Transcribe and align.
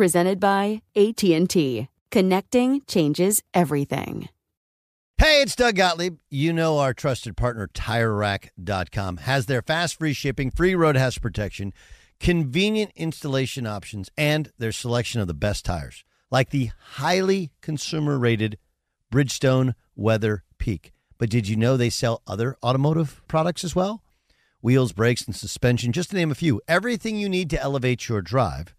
Presented 0.00 0.40
by 0.40 0.80
AT&T. 0.96 1.86
Connecting 2.10 2.80
changes 2.86 3.42
everything. 3.52 4.30
Hey, 5.18 5.42
it's 5.42 5.54
Doug 5.54 5.76
Gottlieb. 5.76 6.16
You 6.30 6.54
know 6.54 6.78
our 6.78 6.94
trusted 6.94 7.36
partner, 7.36 7.68
TireRack.com, 7.74 9.18
has 9.18 9.44
their 9.44 9.60
fast 9.60 9.98
free 9.98 10.14
shipping, 10.14 10.50
free 10.50 10.74
road 10.74 10.96
hazard 10.96 11.20
protection, 11.20 11.74
convenient 12.18 12.92
installation 12.96 13.66
options, 13.66 14.08
and 14.16 14.50
their 14.56 14.72
selection 14.72 15.20
of 15.20 15.26
the 15.26 15.34
best 15.34 15.66
tires, 15.66 16.02
like 16.30 16.48
the 16.48 16.70
highly 16.92 17.52
consumer 17.60 18.18
rated 18.18 18.56
Bridgestone 19.12 19.74
Weather 19.94 20.44
Peak. 20.56 20.94
But 21.18 21.28
did 21.28 21.46
you 21.46 21.56
know 21.56 21.76
they 21.76 21.90
sell 21.90 22.22
other 22.26 22.56
automotive 22.62 23.20
products 23.28 23.64
as 23.64 23.76
well? 23.76 24.02
Wheels, 24.62 24.92
brakes, 24.92 25.26
and 25.26 25.36
suspension, 25.36 25.92
just 25.92 26.08
to 26.08 26.16
name 26.16 26.30
a 26.30 26.34
few. 26.34 26.62
Everything 26.66 27.16
you 27.16 27.28
need 27.28 27.50
to 27.50 27.60
elevate 27.60 28.08
your 28.08 28.22
drive. 28.22 28.74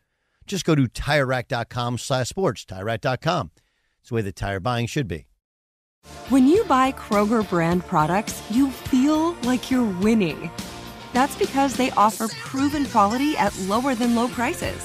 Just 0.45 0.65
go 0.65 0.75
to 0.75 0.83
TireRack.com 0.83 1.97
slash 1.97 2.29
sports, 2.29 2.65
TireRack.com. 2.65 3.51
It's 4.01 4.09
the 4.09 4.15
way 4.15 4.21
that 4.21 4.35
tire 4.35 4.59
buying 4.59 4.87
should 4.87 5.07
be. 5.07 5.27
When 6.29 6.47
you 6.47 6.63
buy 6.65 6.91
Kroger 6.93 7.47
brand 7.47 7.85
products, 7.85 8.41
you 8.49 8.71
feel 8.71 9.33
like 9.43 9.69
you're 9.69 9.99
winning. 9.99 10.49
That's 11.13 11.35
because 11.35 11.75
they 11.75 11.91
offer 11.91 12.27
proven 12.27 12.85
quality 12.85 13.37
at 13.37 13.57
lower 13.61 13.93
than 13.93 14.15
low 14.15 14.27
prices. 14.27 14.83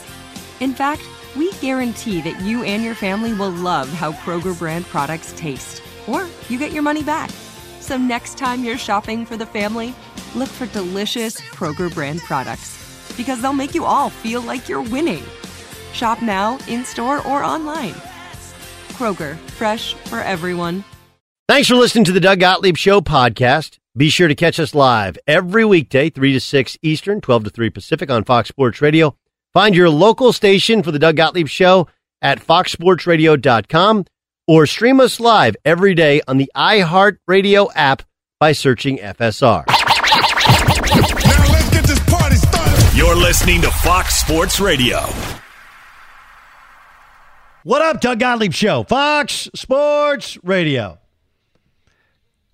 In 0.61 0.75
fact, 0.75 1.03
we 1.37 1.53
guarantee 1.55 2.21
that 2.23 2.41
you 2.43 2.65
and 2.65 2.83
your 2.83 2.95
family 2.95 3.33
will 3.33 3.51
love 3.51 3.89
how 3.89 4.13
Kroger 4.13 4.59
brand 4.59 4.85
products 4.87 5.33
taste, 5.37 5.83
or 6.07 6.27
you 6.49 6.59
get 6.59 6.73
your 6.73 6.83
money 6.83 7.03
back. 7.03 7.31
So 7.81 7.97
next 7.97 8.37
time 8.37 8.65
you're 8.65 8.79
shopping 8.79 9.25
for 9.25 9.37
the 9.37 9.47
family, 9.47 9.95
look 10.35 10.49
for 10.49 10.67
delicious 10.67 11.41
Kroger 11.41 11.93
brand 11.93 12.21
products 12.21 12.86
because 13.17 13.41
they'll 13.41 13.53
make 13.53 13.75
you 13.75 13.85
all 13.85 14.11
feel 14.11 14.41
like 14.41 14.69
you're 14.69 14.83
winning. 14.83 15.23
Shop 15.93 16.23
now, 16.23 16.59
in 16.69 16.85
store, 16.85 17.27
or 17.27 17.43
online. 17.43 17.95
Kroger, 18.93 19.37
fresh 19.51 19.95
for 19.95 20.21
everyone. 20.21 20.85
Thanks 21.49 21.69
for 21.69 21.77
listening 21.77 22.05
to 22.07 22.13
the 22.13 22.21
Doug 22.21 22.41
Gottlieb 22.41 22.77
Show 22.77 23.01
podcast. 23.01 23.79
Be 23.97 24.09
sure 24.11 24.29
to 24.29 24.35
catch 24.35 24.61
us 24.61 24.75
live 24.75 25.17
every 25.27 25.65
weekday, 25.65 26.11
3 26.11 26.33
to 26.33 26.41
6 26.41 26.79
Eastern, 26.83 27.21
12 27.21 27.45
to 27.45 27.51
3 27.51 27.71
Pacific 27.71 28.11
on 28.11 28.25
Fox 28.25 28.49
Sports 28.49 28.83
Radio. 28.83 29.17
Find 29.55 29.75
your 29.75 29.89
local 29.89 30.33
station 30.33 30.83
for 30.83 30.91
the 30.91 30.99
Doug 30.99 31.17
Gottlieb 31.17 31.49
Show 31.49 31.89
at 32.21 32.41
foxsportsradio.com 32.41 34.05
or 34.49 34.67
stream 34.67 35.01
us 35.01 35.19
live 35.19 35.57
every 35.65 35.95
day 35.95 36.21
on 36.29 36.37
the 36.37 36.51
iHeartRadio 36.55 37.71
app 37.75 38.03
by 38.39 38.53
searching 38.53 38.99
FSR. 38.99 39.86
You're 43.07 43.15
listening 43.15 43.63
to 43.63 43.71
Fox 43.71 44.17
Sports 44.17 44.59
Radio. 44.59 44.99
What 47.63 47.81
up, 47.81 48.01
Doug 48.01 48.19
Gottlieb 48.19 48.53
Show? 48.53 48.83
Fox 48.83 49.49
Sports 49.55 50.37
Radio. 50.43 50.99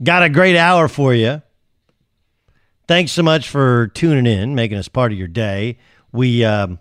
Got 0.03 0.25
a 0.25 0.29
great 0.29 0.59
hour 0.59 0.89
for 0.89 1.15
you. 1.15 1.41
Thanks 2.87 3.13
so 3.13 3.23
much 3.23 3.49
for 3.49 3.87
tuning 3.95 4.27
in, 4.27 4.55
making 4.55 4.77
us 4.77 4.89
part 4.89 5.11
of 5.11 5.17
your 5.17 5.27
day. 5.27 5.79
We 6.13 6.45
um, 6.45 6.79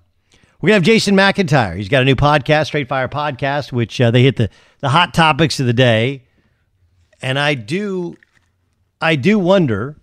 we're 0.59 0.68
gonna 0.68 0.74
have 0.74 0.84
Jason 0.84 1.16
McIntyre. 1.16 1.78
He's 1.78 1.88
got 1.88 2.02
a 2.02 2.06
new 2.06 2.18
podcast, 2.18 2.66
Straight 2.66 2.90
Fire 2.90 3.08
Podcast, 3.08 3.72
which 3.72 4.02
uh, 4.02 4.12
they 4.12 4.22
hit 4.22 4.36
the 4.36 4.50
the 4.82 4.90
hot 4.90 5.14
topics 5.14 5.62
of 5.62 5.66
the 5.66 5.72
day, 5.72 6.26
and 7.22 7.40
I 7.40 7.53
do 7.53 8.18
I 9.00 9.16
do 9.16 9.40
wonder 9.40 9.96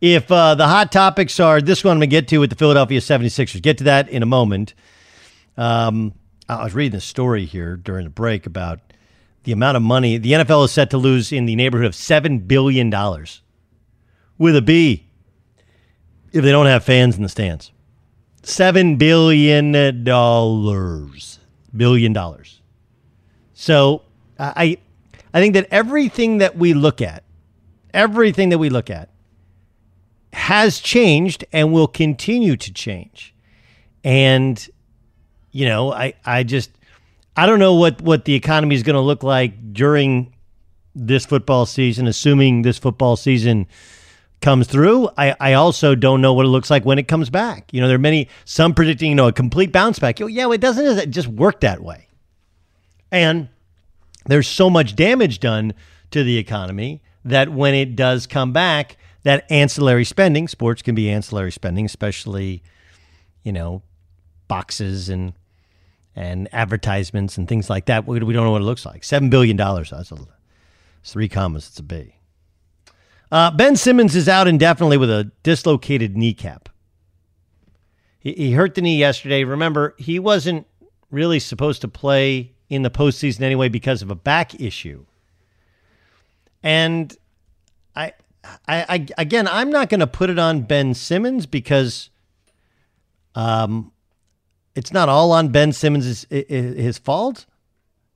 if 0.00 0.30
uh, 0.30 0.54
the 0.54 0.66
hot 0.66 0.92
topics 0.92 1.40
are 1.40 1.60
this 1.60 1.82
one 1.82 1.92
I'm 1.92 1.98
gonna 1.98 2.06
get 2.06 2.28
to 2.28 2.38
with 2.38 2.50
the 2.50 2.56
Philadelphia 2.56 3.00
76ers. 3.00 3.62
Get 3.62 3.78
to 3.78 3.84
that 3.84 4.08
in 4.08 4.22
a 4.22 4.26
moment. 4.26 4.74
Um, 5.56 6.14
I 6.48 6.64
was 6.64 6.74
reading 6.74 6.96
a 6.96 7.00
story 7.00 7.44
here 7.44 7.76
during 7.76 8.04
the 8.04 8.10
break 8.10 8.46
about 8.46 8.80
the 9.44 9.52
amount 9.52 9.76
of 9.76 9.82
money 9.82 10.18
the 10.18 10.32
NFL 10.32 10.64
is 10.64 10.72
set 10.72 10.90
to 10.90 10.98
lose 10.98 11.32
in 11.32 11.46
the 11.46 11.56
neighborhood 11.56 11.86
of 11.86 11.94
seven 11.94 12.40
billion 12.40 12.90
dollars 12.90 13.42
with 14.38 14.56
a 14.56 14.62
B 14.62 15.06
if 16.32 16.44
they 16.44 16.50
don't 16.50 16.66
have 16.66 16.84
fans 16.84 17.16
in 17.16 17.22
the 17.22 17.28
stands. 17.28 17.72
Seven 18.42 18.96
billion 18.96 20.04
dollars, 20.04 21.38
billion 21.74 22.12
dollars. 22.12 22.60
So 23.54 24.02
I, 24.38 24.78
I 25.32 25.40
think 25.40 25.54
that 25.54 25.66
everything 25.70 26.38
that 26.38 26.56
we 26.56 26.74
look 26.74 27.00
at, 27.00 27.24
everything 27.94 28.50
that 28.50 28.58
we 28.58 28.68
look 28.68 28.90
at, 28.90 29.08
has 30.32 30.78
changed 30.80 31.44
and 31.52 31.72
will 31.72 31.88
continue 31.88 32.56
to 32.56 32.72
change, 32.72 33.34
and 34.04 34.68
you 35.52 35.66
know, 35.66 35.92
I, 35.92 36.14
I 36.24 36.42
just 36.42 36.70
I 37.36 37.46
don't 37.46 37.58
know 37.58 37.74
what 37.74 38.00
what 38.02 38.24
the 38.24 38.34
economy 38.34 38.74
is 38.74 38.82
going 38.82 38.94
to 38.94 39.00
look 39.00 39.22
like 39.22 39.72
during 39.72 40.34
this 40.94 41.26
football 41.26 41.66
season, 41.66 42.06
assuming 42.06 42.62
this 42.62 42.78
football 42.78 43.16
season 43.16 43.66
comes 44.40 44.66
through. 44.66 45.08
I, 45.16 45.34
I 45.40 45.52
also 45.54 45.94
don't 45.94 46.20
know 46.20 46.32
what 46.32 46.46
it 46.46 46.50
looks 46.50 46.70
like 46.70 46.84
when 46.84 46.98
it 46.98 47.08
comes 47.08 47.30
back. 47.30 47.72
You 47.72 47.80
know, 47.80 47.88
there 47.88 47.96
are 47.96 47.98
many 47.98 48.28
some 48.44 48.74
predicting, 48.74 49.10
you 49.10 49.14
know, 49.14 49.28
a 49.28 49.32
complete 49.32 49.72
bounce 49.72 49.98
back. 49.98 50.20
You 50.20 50.26
know, 50.26 50.28
Yeah, 50.28 50.52
it 50.52 50.60
doesn't 50.60 50.98
it 50.98 51.10
just 51.10 51.28
work 51.28 51.60
that 51.60 51.82
way. 51.82 52.08
And 53.10 53.48
there's 54.26 54.48
so 54.48 54.68
much 54.68 54.96
damage 54.96 55.40
done 55.40 55.74
to 56.10 56.22
the 56.22 56.38
economy 56.38 57.02
that 57.24 57.48
when 57.50 57.74
it 57.74 57.96
does 57.96 58.26
come 58.26 58.52
back, 58.52 58.96
that 59.26 59.44
ancillary 59.50 60.04
spending, 60.04 60.46
sports 60.46 60.82
can 60.82 60.94
be 60.94 61.10
ancillary 61.10 61.50
spending, 61.50 61.84
especially, 61.84 62.62
you 63.42 63.52
know, 63.52 63.82
boxes 64.46 65.08
and 65.08 65.32
and 66.14 66.48
advertisements 66.54 67.36
and 67.36 67.48
things 67.48 67.68
like 67.68 67.86
that. 67.86 68.06
We, 68.06 68.20
don't 68.20 68.32
know 68.32 68.52
what 68.52 68.62
it 68.62 68.66
looks 68.66 68.86
like. 68.86 69.02
Seven 69.02 69.28
billion 69.28 69.56
dollars. 69.56 69.90
That's 69.90 70.12
a, 70.12 70.18
three 71.02 71.28
commas. 71.28 71.66
It's 71.66 71.78
a 71.80 71.82
B. 71.82 72.14
Uh, 73.32 73.50
ben 73.50 73.74
Simmons 73.74 74.14
is 74.14 74.28
out 74.28 74.46
indefinitely 74.46 74.96
with 74.96 75.10
a 75.10 75.32
dislocated 75.42 76.16
kneecap. 76.16 76.68
He, 78.20 78.32
he 78.32 78.52
hurt 78.52 78.76
the 78.76 78.80
knee 78.80 78.96
yesterday. 78.96 79.42
Remember, 79.42 79.96
he 79.98 80.20
wasn't 80.20 80.68
really 81.10 81.40
supposed 81.40 81.80
to 81.80 81.88
play 81.88 82.52
in 82.68 82.82
the 82.82 82.90
postseason 82.90 83.40
anyway 83.40 83.68
because 83.68 84.02
of 84.02 84.10
a 84.10 84.14
back 84.14 84.60
issue. 84.60 85.04
And 86.62 87.12
I, 87.96 88.12
I, 88.68 88.84
I 88.88 89.06
again, 89.18 89.48
I'm 89.48 89.70
not 89.70 89.88
going 89.88 90.00
to 90.00 90.06
put 90.06 90.30
it 90.30 90.38
on 90.38 90.62
Ben 90.62 90.94
Simmons 90.94 91.46
because, 91.46 92.10
um, 93.34 93.92
it's 94.74 94.92
not 94.92 95.08
all 95.08 95.32
on 95.32 95.48
Ben 95.48 95.72
Simmons' 95.72 96.26
his 96.30 96.98
fault. 96.98 97.46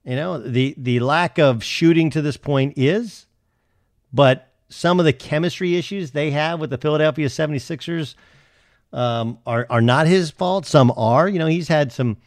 You 0.05 0.17
know, 0.17 0.38
the 0.38 0.75
the 0.77 1.00
lack 1.00 1.38
of 1.38 1.65
shooting 1.65 2.11
to 2.11 2.23
this 2.23 2.37
point 2.37 2.75
is, 2.77 3.27
but 4.12 4.53
some 4.69 4.99
of 4.99 5.06
the 5.06 5.12
chemistry 5.12 5.77
issues 5.77 6.11
they 6.11 6.31
have 6.31 6.61
with 6.61 6.71
the 6.71 6.79
Philadelphia 6.79 7.29
76ers 7.29 8.15
um, 8.93 9.38
are 9.47 9.67
are 9.71 9.81
not 9.81 10.06
his 10.06 10.31
fault. 10.31 10.67
Some 10.67 10.93
are. 10.97 11.29
You 11.29 11.38
know, 11.38 11.47
he's 11.47 11.69
had 11.69 11.93
some 11.93 12.19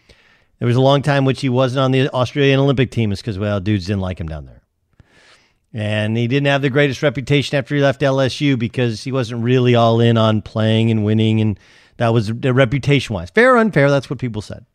There 0.60 0.68
was 0.68 0.76
a 0.76 0.82
long 0.82 1.02
time 1.04 1.26
which 1.26 1.42
he 1.42 1.50
wasn't 1.50 1.82
on 1.82 1.92
the 1.92 2.10
Australian 2.10 2.60
Olympic 2.60 2.90
team, 2.90 3.12
is 3.12 3.22
because 3.22 3.38
well, 3.38 3.60
dudes 3.60 3.86
didn't 3.86 4.02
like 4.02 4.20
him 4.20 4.28
down 4.28 4.46
there, 4.46 4.62
and 5.74 6.16
he 6.16 6.28
didn't 6.28 6.48
have 6.48 6.62
the 6.62 6.70
greatest 6.70 7.02
reputation 7.02 7.58
after 7.58 7.76
he 7.76 7.82
left 7.82 8.02
LSU 8.02 8.58
because 8.58 9.04
he 9.04 9.12
wasn't 9.12 9.44
really 9.44 9.74
all 9.74 10.00
in 10.00 10.18
on 10.18 10.42
playing 10.42 10.92
and 10.92 11.04
winning, 11.04 11.42
and 11.42 11.60
that 11.98 12.10
was 12.10 12.32
reputation 12.32 13.16
wise. 13.16 13.32
Fair 13.32 13.56
or 13.56 13.58
unfair, 13.58 13.90
that's 13.90 14.10
what 14.10 14.20
people 14.20 14.42
said. 14.42 14.66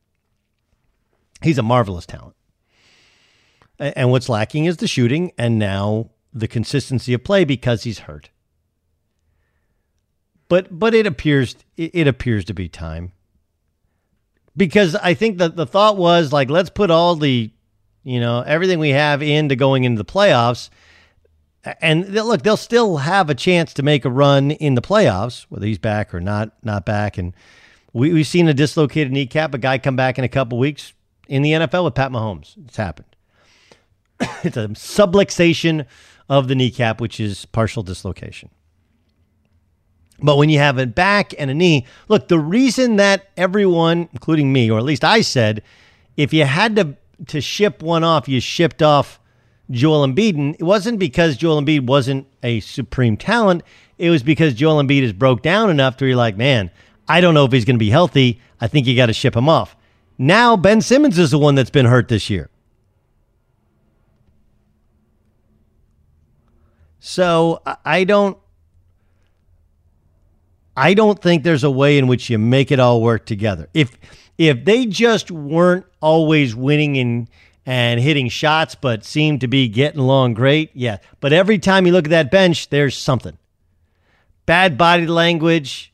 He's 1.40 1.58
a 1.58 1.62
marvelous 1.62 2.04
talent. 2.04 2.34
And 3.78 4.10
what's 4.10 4.28
lacking 4.28 4.64
is 4.64 4.78
the 4.78 4.88
shooting 4.88 5.30
and 5.38 5.56
now 5.56 6.10
the 6.34 6.48
consistency 6.48 7.14
of 7.14 7.22
play 7.22 7.44
because 7.44 7.84
he's 7.84 8.00
hurt. 8.00 8.30
But 10.48 10.76
but 10.76 10.94
it 10.94 11.06
appears 11.06 11.54
it 11.76 12.08
appears 12.08 12.44
to 12.46 12.54
be 12.54 12.68
time. 12.68 13.12
Because 14.56 14.96
I 14.96 15.14
think 15.14 15.38
that 15.38 15.54
the 15.54 15.66
thought 15.66 15.96
was 15.96 16.32
like 16.32 16.50
let's 16.50 16.70
put 16.70 16.90
all 16.90 17.14
the 17.14 17.52
you 18.02 18.18
know 18.18 18.40
everything 18.40 18.80
we 18.80 18.90
have 18.90 19.22
into 19.22 19.54
going 19.54 19.84
into 19.84 20.02
the 20.02 20.10
playoffs 20.10 20.70
and 21.80 22.08
look 22.08 22.42
they'll 22.42 22.56
still 22.56 22.98
have 22.98 23.30
a 23.30 23.34
chance 23.34 23.74
to 23.74 23.82
make 23.82 24.04
a 24.04 24.10
run 24.10 24.50
in 24.50 24.74
the 24.74 24.82
playoffs 24.82 25.46
whether 25.48 25.66
he's 25.66 25.78
back 25.78 26.14
or 26.14 26.20
not 26.20 26.52
not 26.62 26.84
back. 26.84 27.18
And 27.18 27.34
we, 27.92 28.12
we've 28.12 28.26
seen 28.26 28.48
a 28.48 28.54
dislocated 28.54 29.12
kneecap 29.12 29.54
a 29.54 29.58
guy 29.58 29.78
come 29.78 29.96
back 29.96 30.18
in 30.18 30.24
a 30.24 30.28
couple 30.28 30.58
weeks 30.58 30.92
in 31.28 31.42
the 31.42 31.52
NFL 31.52 31.84
with 31.84 31.94
Pat 31.94 32.10
Mahomes. 32.10 32.56
It's 32.66 32.76
happened. 32.76 33.06
It's 34.44 34.56
a 34.56 34.68
subluxation 34.68 35.86
of 36.28 36.48
the 36.48 36.54
kneecap, 36.54 37.00
which 37.00 37.20
is 37.20 37.46
partial 37.46 37.82
dislocation. 37.82 38.50
But 40.20 40.36
when 40.36 40.50
you 40.50 40.58
have 40.58 40.78
a 40.78 40.86
back 40.86 41.32
and 41.38 41.50
a 41.50 41.54
knee, 41.54 41.86
look, 42.08 42.28
the 42.28 42.38
reason 42.38 42.96
that 42.96 43.28
everyone, 43.36 44.08
including 44.12 44.52
me, 44.52 44.70
or 44.70 44.78
at 44.78 44.84
least 44.84 45.04
I 45.04 45.20
said, 45.20 45.62
if 46.16 46.32
you 46.32 46.44
had 46.44 46.76
to 46.76 46.96
to 47.26 47.40
ship 47.40 47.82
one 47.82 48.04
off, 48.04 48.28
you 48.28 48.40
shipped 48.40 48.80
off 48.82 49.17
Joel 49.70 50.06
Embiid. 50.06 50.56
It 50.58 50.62
wasn't 50.62 50.98
because 50.98 51.36
Joel 51.36 51.60
Embiid 51.62 51.86
wasn't 51.86 52.26
a 52.42 52.60
supreme 52.60 53.16
talent. 53.16 53.62
It 53.98 54.10
was 54.10 54.22
because 54.22 54.54
Joel 54.54 54.82
Embiid 54.82 55.02
is 55.02 55.12
broke 55.12 55.42
down 55.42 55.70
enough 55.70 55.96
to 55.98 56.04
be 56.04 56.14
like, 56.14 56.36
man, 56.36 56.70
I 57.08 57.20
don't 57.20 57.34
know 57.34 57.44
if 57.44 57.52
he's 57.52 57.64
going 57.64 57.76
to 57.76 57.80
be 57.80 57.90
healthy. 57.90 58.40
I 58.60 58.68
think 58.68 58.86
you 58.86 58.96
got 58.96 59.06
to 59.06 59.12
ship 59.12 59.36
him 59.36 59.48
off. 59.48 59.76
Now 60.18 60.56
Ben 60.56 60.80
Simmons 60.80 61.18
is 61.18 61.30
the 61.30 61.38
one 61.38 61.54
that's 61.54 61.70
been 61.70 61.86
hurt 61.86 62.08
this 62.08 62.28
year. 62.28 62.50
So 66.98 67.62
I 67.84 68.04
don't 68.04 68.36
I 70.76 70.94
don't 70.94 71.20
think 71.20 71.42
there's 71.42 71.64
a 71.64 71.70
way 71.70 71.98
in 71.98 72.06
which 72.06 72.30
you 72.30 72.38
make 72.38 72.70
it 72.70 72.78
all 72.78 73.00
work 73.00 73.26
together. 73.26 73.68
If 73.74 73.96
if 74.36 74.64
they 74.64 74.86
just 74.86 75.30
weren't 75.30 75.86
always 76.00 76.54
winning 76.54 76.98
and 76.98 77.28
and 77.68 78.00
hitting 78.00 78.30
shots, 78.30 78.74
but 78.74 79.04
seemed 79.04 79.42
to 79.42 79.46
be 79.46 79.68
getting 79.68 80.00
along 80.00 80.32
great, 80.32 80.70
yeah. 80.72 80.96
But 81.20 81.34
every 81.34 81.58
time 81.58 81.84
you 81.84 81.92
look 81.92 82.06
at 82.06 82.10
that 82.10 82.30
bench, 82.30 82.70
there's 82.70 82.96
something. 82.96 83.36
Bad 84.46 84.78
body 84.78 85.06
language, 85.06 85.92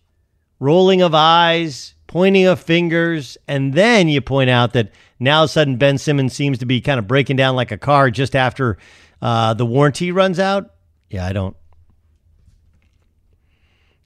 rolling 0.60 1.02
of 1.02 1.16
eyes, 1.16 1.94
pointing 2.06 2.46
of 2.46 2.60
fingers, 2.60 3.36
and 3.48 3.74
then 3.74 4.08
you 4.08 4.20
point 4.20 4.50
out 4.50 4.72
that 4.74 4.92
now 5.18 5.38
all 5.38 5.44
of 5.44 5.50
a 5.50 5.52
sudden 5.52 5.76
Ben 5.76 5.98
Simmons 5.98 6.32
seems 6.32 6.58
to 6.58 6.64
be 6.64 6.80
kind 6.80 7.00
of 7.00 7.08
breaking 7.08 7.34
down 7.34 7.56
like 7.56 7.72
a 7.72 7.76
car 7.76 8.08
just 8.08 8.36
after 8.36 8.78
uh, 9.20 9.54
the 9.54 9.66
warranty 9.66 10.12
runs 10.12 10.38
out. 10.38 10.74
Yeah, 11.10 11.26
I 11.26 11.32
don't. 11.32 11.56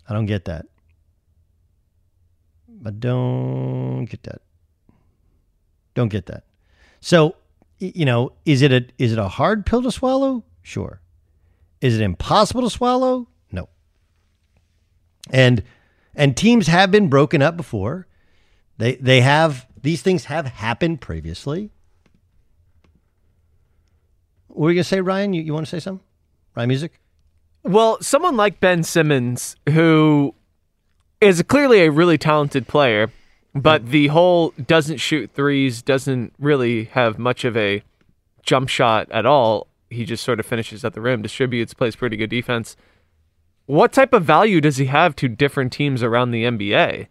I 0.08 0.14
don't 0.14 0.24
get 0.24 0.46
that. 0.46 0.64
I 2.86 2.90
don't 2.92 4.06
get 4.06 4.22
that. 4.22 4.40
Don't 5.94 6.08
get 6.08 6.24
that. 6.26 6.44
So, 7.00 7.36
you 7.78 8.04
know, 8.04 8.32
is 8.44 8.62
it 8.62 8.72
a 8.72 8.86
is 8.98 9.12
it 9.12 9.19
a 9.19 9.28
hard 9.28 9.66
pill 9.66 9.82
to 9.82 9.92
swallow? 9.92 10.44
Sure. 10.62 11.00
Is 11.80 11.98
it 11.98 12.02
impossible 12.02 12.62
to 12.62 12.70
swallow? 12.70 13.28
No. 13.52 13.69
And 15.30 15.62
and 16.14 16.36
teams 16.36 16.66
have 16.66 16.90
been 16.90 17.08
broken 17.08 17.42
up 17.42 17.56
before. 17.56 18.06
They 18.78 18.96
they 18.96 19.20
have 19.20 19.66
these 19.82 20.02
things 20.02 20.25
have 20.25 20.46
happened 20.46 21.00
previously. 21.00 21.70
What 24.48 24.64
were 24.64 24.70
you 24.70 24.76
gonna 24.76 24.84
say, 24.84 25.00
Ryan? 25.00 25.32
You, 25.32 25.42
you 25.42 25.54
want 25.54 25.66
to 25.66 25.70
say 25.70 25.80
something? 25.80 26.04
Ryan 26.56 26.69
Music? 26.69 27.00
Well, 27.62 27.98
someone 28.00 28.36
like 28.36 28.60
Ben 28.60 28.82
Simmons, 28.82 29.56
who 29.69 30.34
is 31.20 31.42
clearly 31.42 31.82
a 31.82 31.90
really 31.90 32.19
talented 32.19 32.66
player, 32.66 33.12
but 33.62 33.87
the 33.87 34.08
whole 34.08 34.50
doesn't 34.66 34.99
shoot 34.99 35.31
threes, 35.34 35.82
doesn't 35.82 36.32
really 36.38 36.84
have 36.84 37.19
much 37.19 37.44
of 37.44 37.56
a 37.56 37.82
jump 38.43 38.69
shot 38.69 39.10
at 39.10 39.26
all. 39.26 39.66
He 39.90 40.05
just 40.05 40.25
sort 40.25 40.40
of 40.40 40.46
finishes 40.46 40.84
at 40.84 40.94
the 40.94 41.00
rim, 41.00 41.22
distributes, 41.22 41.75
plays 41.75 41.96
pretty 41.96 42.16
good 42.16 42.31
defense. 42.31 42.76
What 43.66 43.93
type 43.93 44.12
of 44.12 44.25
value 44.25 44.60
does 44.60 44.78
he 44.78 44.87
have 44.87 45.14
to 45.16 45.28
different 45.28 45.72
teams 45.72 46.02
around 46.02 46.31
the 46.31 46.44
NBA? 46.44 47.08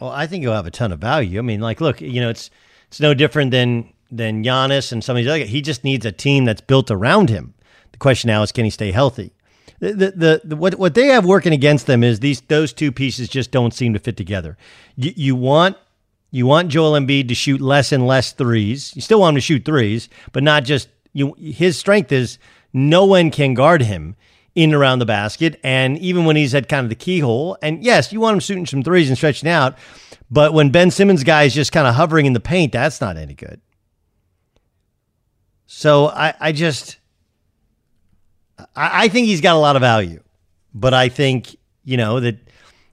Well, 0.00 0.10
I 0.10 0.26
think 0.26 0.42
he'll 0.42 0.52
have 0.52 0.66
a 0.66 0.70
ton 0.70 0.92
of 0.92 0.98
value. 0.98 1.38
I 1.38 1.42
mean, 1.42 1.60
like, 1.60 1.80
look, 1.80 2.00
you 2.00 2.20
know, 2.20 2.28
it's 2.28 2.50
it's 2.88 3.00
no 3.00 3.14
different 3.14 3.50
than 3.50 3.92
than 4.10 4.44
Giannis 4.44 4.92
and 4.92 5.02
some 5.02 5.16
of 5.16 5.18
these 5.18 5.28
other. 5.28 5.44
He 5.44 5.62
just 5.62 5.84
needs 5.84 6.04
a 6.04 6.12
team 6.12 6.44
that's 6.44 6.60
built 6.60 6.90
around 6.90 7.30
him. 7.30 7.54
The 7.92 7.98
question 7.98 8.28
now 8.28 8.42
is, 8.42 8.52
can 8.52 8.64
he 8.64 8.70
stay 8.70 8.90
healthy? 8.90 9.32
The, 9.78 9.92
the, 9.92 10.40
the, 10.44 10.56
what 10.56 10.76
what 10.76 10.94
they 10.94 11.06
have 11.08 11.24
working 11.24 11.52
against 11.52 11.86
them 11.86 12.02
is 12.02 12.20
these 12.20 12.40
those 12.42 12.72
two 12.72 12.92
pieces 12.92 13.28
just 13.28 13.50
don't 13.50 13.74
seem 13.74 13.92
to 13.92 13.98
fit 13.98 14.16
together. 14.16 14.56
You, 14.96 15.12
you 15.16 15.36
want 15.36 15.76
you 16.30 16.46
want 16.46 16.68
Joel 16.68 16.92
Embiid 16.92 17.28
to 17.28 17.34
shoot 17.34 17.60
less 17.60 17.92
and 17.92 18.06
less 18.06 18.32
threes. 18.32 18.94
You 18.94 19.02
still 19.02 19.20
want 19.20 19.34
him 19.34 19.36
to 19.36 19.40
shoot 19.40 19.64
threes, 19.64 20.08
but 20.32 20.42
not 20.42 20.64
just 20.64 20.88
you. 21.12 21.34
His 21.34 21.78
strength 21.78 22.12
is 22.12 22.38
no 22.72 23.04
one 23.04 23.30
can 23.30 23.54
guard 23.54 23.82
him 23.82 24.16
in 24.54 24.70
and 24.70 24.74
around 24.74 24.98
the 24.98 25.06
basket, 25.06 25.60
and 25.62 25.98
even 25.98 26.24
when 26.24 26.34
he's 26.34 26.54
at 26.54 26.68
kind 26.68 26.84
of 26.84 26.88
the 26.88 26.94
keyhole. 26.94 27.58
And 27.60 27.84
yes, 27.84 28.12
you 28.12 28.20
want 28.20 28.34
him 28.34 28.40
shooting 28.40 28.66
some 28.66 28.82
threes 28.82 29.08
and 29.08 29.16
stretching 29.16 29.48
out, 29.48 29.76
but 30.30 30.54
when 30.54 30.70
Ben 30.70 30.90
Simmons 30.90 31.24
guy 31.24 31.42
is 31.42 31.54
just 31.54 31.72
kind 31.72 31.86
of 31.86 31.94
hovering 31.94 32.26
in 32.26 32.32
the 32.32 32.40
paint, 32.40 32.72
that's 32.72 33.00
not 33.00 33.16
any 33.16 33.34
good. 33.34 33.60
So 35.66 36.08
I, 36.08 36.34
I 36.40 36.52
just 36.52 36.96
I, 38.58 39.04
I 39.04 39.08
think 39.08 39.26
he's 39.26 39.40
got 39.40 39.56
a 39.56 39.58
lot 39.58 39.76
of 39.76 39.80
value, 39.80 40.22
but 40.74 40.94
I 40.94 41.08
think 41.08 41.56
you 41.84 41.96
know 41.96 42.20
that 42.20 42.38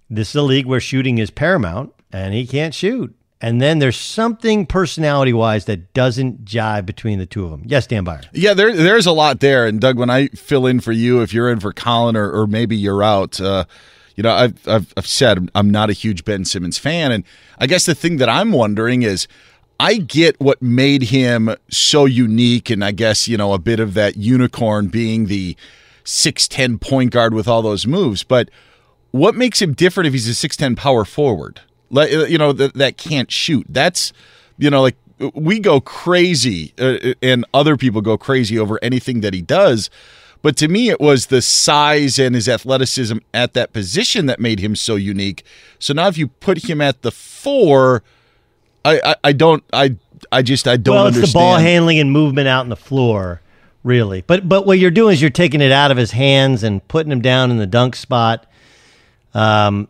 this 0.09 0.29
is 0.29 0.35
a 0.35 0.41
league 0.41 0.65
where 0.65 0.79
shooting 0.79 1.17
is 1.17 1.29
paramount, 1.29 1.93
and 2.11 2.33
he 2.33 2.45
can't 2.45 2.73
shoot. 2.73 3.15
And 3.41 3.61
then 3.61 3.79
there's 3.79 3.97
something 3.97 4.65
personality 4.65 5.33
wise 5.33 5.65
that 5.65 5.93
doesn't 5.93 6.45
jive 6.45 6.85
between 6.85 7.19
the 7.19 7.25
two 7.25 7.43
of 7.43 7.51
them. 7.51 7.63
Yes, 7.65 7.85
Dan 7.85 8.05
Beyer. 8.05 8.21
Yeah, 8.31 8.53
there, 8.53 8.73
there's 8.73 9.05
a 9.05 9.11
lot 9.11 9.41
there. 9.41 9.67
And 9.67 9.81
Doug, 9.81 9.97
when 9.97 10.09
I 10.09 10.27
fill 10.29 10.65
in 10.65 10.79
for 10.79 10.93
you, 10.93 11.21
if 11.21 11.33
you're 11.33 11.51
in 11.51 11.59
for 11.59 11.73
Colin 11.73 12.15
or, 12.15 12.31
or 12.31 12.47
maybe 12.47 12.77
you're 12.77 13.03
out, 13.03 13.41
uh, 13.41 13.65
you 14.15 14.23
know, 14.23 14.31
I've, 14.31 14.65
I've, 14.65 14.93
I've 14.95 15.07
said 15.07 15.51
I'm 15.55 15.69
not 15.69 15.89
a 15.89 15.93
huge 15.93 16.23
Ben 16.23 16.45
Simmons 16.45 16.77
fan. 16.77 17.11
And 17.11 17.25
I 17.59 17.67
guess 17.67 17.85
the 17.85 17.93
thing 17.93 18.15
that 18.17 18.29
I'm 18.29 18.53
wondering 18.53 19.01
is 19.01 19.27
I 19.83 19.97
get 19.97 20.39
what 20.39 20.61
made 20.61 21.03
him 21.03 21.53
so 21.69 22.05
unique, 22.05 22.69
and 22.69 22.85
I 22.85 22.91
guess, 22.91 23.27
you 23.27 23.35
know, 23.35 23.51
a 23.51 23.59
bit 23.59 23.81
of 23.81 23.95
that 23.95 24.15
unicorn 24.15 24.87
being 24.87 25.25
the 25.25 25.57
6'10 26.05 26.79
point 26.79 27.11
guard 27.11 27.33
with 27.33 27.49
all 27.49 27.61
those 27.61 27.85
moves. 27.85 28.23
But 28.23 28.49
what 29.11 29.35
makes 29.35 29.61
him 29.61 29.73
different 29.73 30.07
if 30.07 30.13
he's 30.13 30.29
a 30.29 30.47
6'10 30.47 30.77
power 30.77 31.03
forward? 31.03 31.59
Uh, 31.93 32.05
you 32.05 32.37
know, 32.37 32.53
that, 32.53 32.75
that 32.75 32.97
can't 32.97 33.29
shoot. 33.29 33.65
That's, 33.67 34.13
you 34.57 34.69
know, 34.69 34.81
like 34.81 34.95
uh, 35.19 35.31
we 35.35 35.59
go 35.59 35.81
crazy, 35.81 36.73
uh, 36.79 36.97
uh, 37.03 37.13
and 37.21 37.43
other 37.53 37.75
people 37.75 37.99
go 37.99 38.17
crazy 38.17 38.57
over 38.57 38.79
anything 38.81 39.19
that 39.19 39.33
he 39.33 39.41
does. 39.41 39.89
But 40.41 40.55
to 40.57 40.69
me, 40.69 40.91
it 40.91 41.01
was 41.01 41.25
the 41.25 41.41
size 41.41 42.17
and 42.17 42.35
his 42.35 42.47
athleticism 42.47 43.17
at 43.33 43.51
that 43.51 43.73
position 43.73 44.27
that 44.27 44.39
made 44.39 44.59
him 44.59 44.77
so 44.77 44.95
unique. 44.95 45.43
So 45.77 45.93
now, 45.93 46.07
if 46.07 46.17
you 46.17 46.29
put 46.29 46.69
him 46.69 46.79
at 46.79 47.01
the 47.01 47.11
four, 47.11 48.01
I, 48.85 49.01
I, 49.03 49.15
I 49.23 49.31
don't 49.33 49.63
I 49.71 49.95
I 50.31 50.41
just 50.41 50.67
I 50.67 50.77
don't. 50.77 50.95
Well, 50.95 51.07
it's 51.07 51.17
understand. 51.17 51.33
the 51.33 51.45
ball 51.45 51.57
handling 51.57 51.99
and 51.99 52.11
movement 52.11 52.47
out 52.47 52.61
on 52.61 52.69
the 52.69 52.75
floor, 52.75 53.41
really. 53.83 54.21
But 54.21 54.47
but 54.47 54.65
what 54.65 54.79
you're 54.79 54.91
doing 54.91 55.13
is 55.13 55.21
you're 55.21 55.29
taking 55.29 55.61
it 55.61 55.71
out 55.71 55.91
of 55.91 55.97
his 55.97 56.11
hands 56.11 56.63
and 56.63 56.85
putting 56.87 57.11
him 57.11 57.21
down 57.21 57.51
in 57.51 57.57
the 57.57 57.67
dunk 57.67 57.95
spot. 57.95 58.45
Um, 59.33 59.87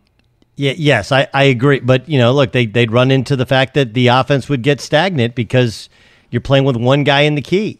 yeah, 0.55 0.73
yes, 0.77 1.11
I, 1.11 1.27
I 1.33 1.43
agree. 1.43 1.79
But 1.79 2.07
you 2.07 2.17
know, 2.17 2.33
look, 2.33 2.51
they 2.51 2.65
they'd 2.65 2.91
run 2.91 3.11
into 3.11 3.35
the 3.35 3.45
fact 3.45 3.73
that 3.75 3.93
the 3.93 4.07
offense 4.07 4.49
would 4.49 4.61
get 4.61 4.81
stagnant 4.81 5.35
because 5.35 5.89
you're 6.29 6.41
playing 6.41 6.65
with 6.65 6.75
one 6.75 7.03
guy 7.03 7.21
in 7.21 7.35
the 7.35 7.41
key. 7.41 7.79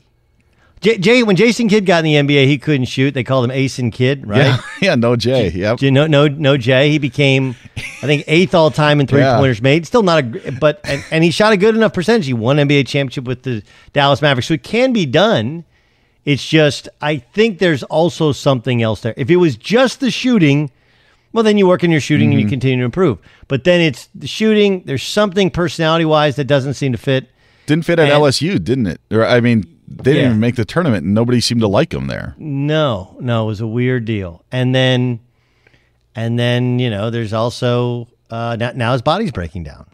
Jay, 0.84 0.98
Jay, 0.98 1.24
when 1.24 1.38
Jason 1.38 1.70
Kidd 1.70 1.86
got 1.86 2.04
in 2.06 2.28
the 2.28 2.34
NBA, 2.36 2.46
he 2.46 2.58
couldn't 2.58 2.86
shoot. 2.86 3.14
They 3.14 3.24
called 3.24 3.46
him 3.46 3.52
Ace 3.52 3.80
and 3.80 3.92
Kidd, 3.92 4.28
right? 4.28 4.40
Yeah, 4.40 4.62
yeah 4.82 4.96
no 4.96 5.16
Jay. 5.16 5.50
Yep. 5.50 5.82
No, 5.82 6.08
no, 6.08 6.28
no 6.28 6.58
Jay. 6.58 6.90
He 6.90 6.98
became, 6.98 7.56
I 7.78 8.06
think, 8.06 8.26
eighth 8.28 8.54
all 8.54 8.70
time 8.70 9.00
in 9.00 9.08
three 9.08 9.22
Yeah. 9.22 9.38
pointers 9.38 9.62
made. 9.62 9.88
Still 9.88 10.04
not 10.04 10.24
a, 10.24 10.52
but 10.52 10.82
and, 10.84 11.04
and 11.10 11.24
he 11.24 11.32
shot 11.32 11.54
a 11.54 11.58
good 11.58 11.76
enough 11.76 11.94
percentage. 11.94 12.26
He 12.26 12.34
won 12.34 12.58
NBA 12.58 12.86
championship 12.88 13.24
with 13.24 13.44
the 13.44 13.64
Dallas 13.94 14.22
Mavericks, 14.22 14.48
so 14.48 14.56
it 14.56 14.64
can 14.64 14.92
be 14.92 15.06
done. 15.06 15.64
It's 16.26 16.46
just 16.46 16.90
I 17.02 17.18
think 17.18 17.60
there's 17.60 17.84
also 17.84 18.34
something 18.34 18.82
else 18.82 19.02
there. 19.02 19.14
If 19.16 19.30
it 19.30 19.38
was 19.38 19.56
just 19.56 20.02
the 20.02 20.12
shooting, 20.12 20.70
Well, 21.32 21.44
then 21.44 21.58
you 21.58 21.66
work 21.66 21.84
on 21.84 21.92
your 21.92 22.02
shooting 22.02 22.30
and 22.32 22.40
you 22.40 22.46
mm-hmm. 22.46 22.52
continue 22.52 22.78
to 22.80 22.86
improve. 22.86 23.20
But 23.48 23.64
then 23.64 23.80
it's 23.82 24.10
the 24.14 24.28
shooting. 24.28 24.84
There's 24.86 25.04
something 25.04 25.50
personality 25.50 26.06
wise 26.06 26.36
that 26.36 26.46
doesn't 26.46 26.76
seem 26.76 26.92
to 26.92 26.98
fit. 26.98 27.30
Didn't 27.66 27.86
fit 27.86 28.00
at 28.00 28.10
And- 28.12 28.22
LSU, 28.22 28.62
didn't 28.62 28.88
it? 28.88 29.02
Or 29.10 29.26
I 29.26 29.40
mean, 29.40 29.64
they 29.98 30.14
didn't 30.14 30.22
Yeah. 30.22 30.28
even 30.30 30.40
make 30.40 30.56
the 30.56 30.66
tournament, 30.66 31.04
and 31.06 31.14
nobody 31.14 31.40
seemed 31.42 31.62
to 31.62 31.68
like 31.68 31.94
him 31.94 32.08
there. 32.08 32.36
No, 32.38 33.16
no, 33.20 33.44
it 33.44 33.48
was 33.48 33.62
a 33.62 33.68
weird 33.68 34.06
deal. 34.06 34.44
And 34.52 34.74
then, 34.74 35.20
and 36.16 36.38
then 36.40 36.80
you 36.80 36.90
know, 36.90 37.10
there's 37.10 37.34
also 37.34 38.08
uh, 38.30 38.56
now, 38.60 38.72
now 38.74 38.94
his 38.94 39.02
body's 39.02 39.32
breaking 39.32 39.64
down. 39.64 39.86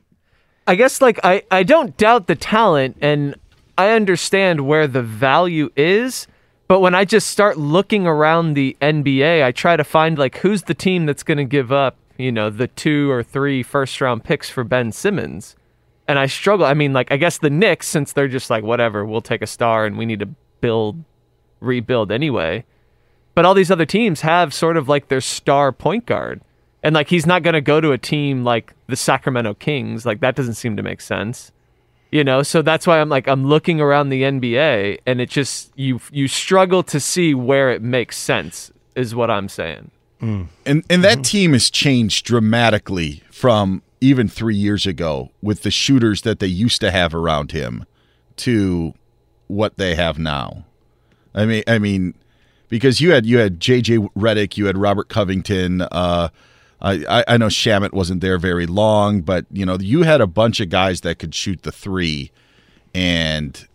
I 0.68 0.75
guess 0.75 1.01
like 1.01 1.20
I, 1.24 1.44
I 1.50 1.63
don't 1.63 1.98
doubt 1.98 2.27
the 2.27 2.36
talent 2.36 2.98
and 3.01 3.36
I 3.77 3.89
understand 3.91 4.62
where 4.68 4.88
the 4.88 5.01
value 5.01 5.70
is, 5.75 6.27
but 6.68 6.79
when 6.79 6.94
I 6.94 7.06
just 7.06 7.27
start 7.27 7.58
looking 7.58 8.06
around 8.06 8.53
the 8.53 8.77
NBA, 8.82 9.44
I 9.44 9.51
try 9.51 9.75
to 9.75 9.84
find 9.84 10.18
like 10.20 10.38
who's 10.38 10.63
the 10.63 10.74
team 10.75 11.06
that's 11.08 11.24
going 11.24 11.38
to 11.39 11.44
give 11.46 11.72
up, 11.72 11.96
you 12.18 12.32
know, 12.32 12.50
the 12.51 12.68
two 12.68 13.10
or 13.10 13.24
three 13.24 13.63
first 13.63 14.00
round 14.00 14.24
picks 14.24 14.50
for 14.50 14.63
Ben 14.63 14.91
Simmons. 14.91 15.56
And 16.10 16.18
I 16.18 16.25
struggle. 16.25 16.66
I 16.66 16.74
mean, 16.74 16.92
like 16.92 17.12
I 17.12 17.18
guess 17.18 17.38
the 17.38 17.51
Knicks 17.51 17.88
since 17.88 18.13
they're 18.13 18.28
just 18.28 18.50
like 18.50 18.63
whatever, 18.63 19.06
we'll 19.06 19.22
take 19.22 19.44
a 19.44 19.48
star 19.48 19.86
and 19.86 19.96
we 19.96 20.08
need 20.08 20.20
to 20.22 20.30
build 20.60 21.04
rebuild 21.60 22.12
anyway. 22.12 22.66
But 23.36 23.46
all 23.46 23.54
these 23.54 23.70
other 23.70 23.86
teams 23.86 24.22
have 24.22 24.51
sort 24.51 24.75
of 24.75 24.89
like 24.89 25.10
their 25.10 25.22
star 25.22 25.72
point 25.72 26.08
guard. 26.08 26.42
And 26.82 26.96
like 26.96 27.10
he's 27.10 27.28
not 27.28 27.44
going 27.44 27.54
to 27.54 27.62
go 27.62 27.80
to 27.80 27.92
a 27.92 27.98
team 28.00 28.44
like 28.44 28.74
the 28.88 28.96
Sacramento 28.96 29.54
Kings. 29.54 30.04
Like 30.04 30.20
that 30.22 30.36
doesn't 30.36 30.56
seem 30.56 30.75
to 30.78 30.84
make 30.84 31.00
sense. 31.00 31.51
You 32.12 32.24
know, 32.24 32.42
so 32.42 32.63
that's 32.63 32.88
why 32.88 33.00
I'm 33.00 33.10
like 33.10 33.28
I'm 33.28 33.46
looking 33.46 33.80
around 33.80 34.10
the 34.10 34.24
NBA 34.24 35.01
and 35.06 35.22
it 35.22 35.30
just 35.30 35.72
you 35.78 36.01
you 36.12 36.28
struggle 36.28 36.82
to 36.84 37.00
see 37.00 37.36
where 37.36 37.70
it 37.70 37.84
makes 37.84 38.18
sense 38.18 38.72
is 38.96 39.13
what 39.13 39.30
I'm 39.30 39.48
saying. 39.48 39.92
Mm. 40.20 40.48
And 40.66 40.84
and 40.89 41.04
that 41.04 41.24
team 41.24 41.54
has 41.54 41.70
changed 41.70 42.25
dramatically 42.25 43.22
from 43.30 43.84
even 44.01 44.27
three 44.27 44.56
years 44.56 44.86
ago 44.86 45.29
with 45.41 45.63
the 45.63 45.72
shooters 45.72 46.22
that 46.22 46.39
they 46.39 46.48
used 46.48 46.79
to 46.82 46.91
have 46.91 47.13
around 47.13 47.51
him 47.51 47.86
to 48.38 48.94
what 49.48 49.77
they 49.77 49.96
have 49.96 50.18
now. 50.18 50.65
I 51.36 51.46
mean, 51.46 51.63
I 51.68 51.79
mean, 51.79 52.13
because 52.70 53.01
you 53.01 53.12
had 53.12 53.25
you 53.25 53.38
had 53.39 53.60
JJ 53.60 54.10
Redick, 54.15 54.58
you 54.58 54.65
had 54.68 54.77
Robert 54.77 55.10
Covington. 55.10 55.82
Uh, 55.82 56.29
I 56.82 56.94
I- 57.10 57.25
I 57.27 57.38
know 57.38 57.48
Shamet 57.48 57.91
wasn't 57.94 58.22
there 58.22 58.38
very 58.38 58.65
long, 58.65 59.22
but 59.22 59.46
you 59.51 59.65
know 59.65 59.77
you 59.79 60.03
had 60.03 60.22
a 60.22 60.27
bunch 60.27 60.60
of 60.60 60.70
guys 60.70 61.01
that 61.01 61.20
could 61.20 61.36
shoot 61.36 61.63
the 61.63 61.72
three, 61.72 62.32
and 62.94 63.68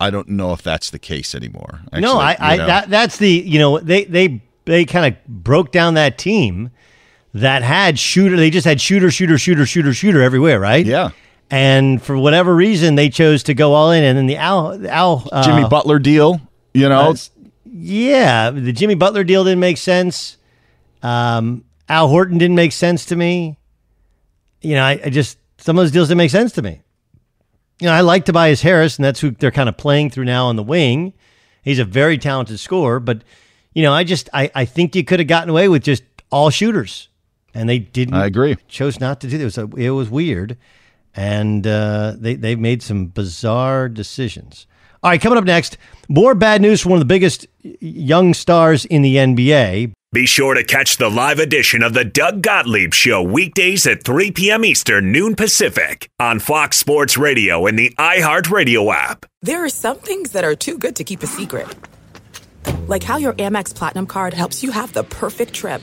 I 0.00 0.10
don't 0.10 0.28
know 0.28 0.52
if 0.52 0.62
that's 0.62 0.90
the 0.90 0.98
case 0.98 1.34
anymore. 1.34 1.80
no, 1.92 2.20
Actually, 2.20 2.20
I, 2.20 2.36
I 2.40 2.52
you 2.54 2.58
know. 2.58 2.66
that 2.66 2.90
that's 2.90 3.16
the 3.18 3.30
you 3.30 3.58
know 3.58 3.78
they 3.78 4.04
they 4.04 4.42
they 4.64 4.84
kind 4.84 5.14
of 5.14 5.26
broke 5.26 5.70
down 5.72 5.94
that 5.94 6.18
team 6.18 6.70
that 7.34 7.62
had 7.62 7.98
shooter. 7.98 8.36
They 8.36 8.50
just 8.50 8.64
had 8.64 8.80
shooter, 8.80 9.10
shooter, 9.10 9.36
shooter, 9.38 9.66
shooter, 9.66 9.92
shooter 9.92 10.22
everywhere, 10.22 10.58
right? 10.60 10.84
yeah. 10.86 11.10
And 11.50 12.02
for 12.02 12.16
whatever 12.16 12.54
reason, 12.56 12.94
they 12.94 13.10
chose 13.10 13.42
to 13.44 13.54
go 13.54 13.74
all 13.74 13.90
in, 13.90 14.02
and 14.02 14.16
then 14.16 14.26
the 14.26 14.36
Al 14.38 14.86
Al 14.88 15.28
uh, 15.30 15.44
Jimmy 15.44 15.68
Butler 15.68 15.98
deal, 15.98 16.40
you 16.72 16.88
know, 16.88 17.12
That's- 17.12 17.30
yeah, 17.66 18.50
the 18.50 18.72
Jimmy 18.72 18.94
Butler 18.94 19.24
deal 19.24 19.44
didn't 19.44 19.60
make 19.60 19.76
sense. 19.76 20.38
Um, 21.02 21.64
Al 21.88 22.08
Horford 22.08 22.38
didn't 22.38 22.54
make 22.56 22.72
sense 22.72 23.04
to 23.06 23.16
me. 23.16 23.58
You 24.62 24.74
know, 24.76 24.82
I, 24.84 25.00
I 25.04 25.10
just 25.10 25.36
some 25.58 25.76
of 25.78 25.82
those 25.84 25.90
deals 25.90 26.08
didn't 26.08 26.18
make 26.18 26.30
sense 26.30 26.52
to 26.52 26.62
me. 26.62 26.80
You 27.80 27.88
know, 27.88 27.92
I 27.92 28.00
like 28.00 28.24
Tobias 28.24 28.62
Harris, 28.62 28.96
and 28.96 29.04
that's 29.04 29.20
who 29.20 29.32
they're 29.32 29.50
kind 29.50 29.68
of 29.68 29.76
playing 29.76 30.10
through 30.10 30.24
now 30.24 30.46
on 30.46 30.56
the 30.56 30.62
wing. 30.62 31.12
He's 31.62 31.78
a 31.78 31.84
very 31.84 32.16
talented 32.16 32.58
scorer, 32.58 33.00
but 33.00 33.22
you 33.74 33.82
know, 33.82 33.92
I 33.92 34.04
just 34.04 34.30
I, 34.32 34.50
I 34.54 34.64
think 34.64 34.96
you 34.96 35.04
could 35.04 35.18
have 35.20 35.28
gotten 35.28 35.50
away 35.50 35.68
with 35.68 35.82
just 35.82 36.04
all 36.30 36.48
shooters, 36.48 37.08
and 37.54 37.68
they 37.68 37.78
didn't. 37.78 38.14
I 38.14 38.26
agree. 38.26 38.56
Chose 38.68 39.00
not 39.00 39.20
to 39.20 39.28
do 39.28 39.38
that. 39.38 39.42
It 39.42 39.44
was 39.44 39.78
it 39.78 39.90
was 39.90 40.10
weird, 40.10 40.56
and 41.14 41.66
uh, 41.66 42.14
they 42.16 42.34
they 42.34 42.56
made 42.56 42.82
some 42.82 43.06
bizarre 43.06 43.88
decisions. 43.88 44.66
All 45.02 45.10
right, 45.10 45.20
coming 45.20 45.38
up 45.38 45.44
next, 45.44 45.76
more 46.08 46.34
bad 46.34 46.62
news 46.62 46.80
from 46.80 46.92
one 46.92 46.96
of 46.96 47.06
the 47.06 47.12
biggest 47.12 47.46
young 47.62 48.32
stars 48.32 48.86
in 48.86 49.02
the 49.02 49.16
NBA. 49.16 49.92
Be 50.14 50.26
sure 50.26 50.54
to 50.54 50.64
catch 50.64 50.96
the 50.96 51.10
live 51.10 51.40
edition 51.40 51.82
of 51.82 51.92
the 51.92 52.04
Doug 52.04 52.40
Gottlieb 52.40 52.94
Show 52.94 53.20
weekdays 53.20 53.86
at 53.86 54.04
3 54.04 54.30
p.m. 54.30 54.64
Eastern, 54.64 55.10
noon 55.12 55.34
Pacific 55.34 56.08
on 56.20 56.38
Fox 56.38 56.78
Sports 56.78 57.18
Radio 57.18 57.66
and 57.66 57.78
the 57.78 57.92
iHeartRadio 57.98 58.94
app. 58.94 59.26
There 59.42 59.64
are 59.64 59.68
some 59.68 59.98
things 59.98 60.30
that 60.30 60.44
are 60.44 60.54
too 60.54 60.78
good 60.78 60.96
to 60.96 61.04
keep 61.04 61.22
a 61.22 61.26
secret. 61.26 61.66
Like 62.86 63.02
how 63.02 63.16
your 63.16 63.32
Amex 63.34 63.74
Platinum 63.74 64.06
card 64.06 64.32
helps 64.32 64.62
you 64.62 64.70
have 64.70 64.92
the 64.92 65.04
perfect 65.04 65.52
trip. 65.52 65.82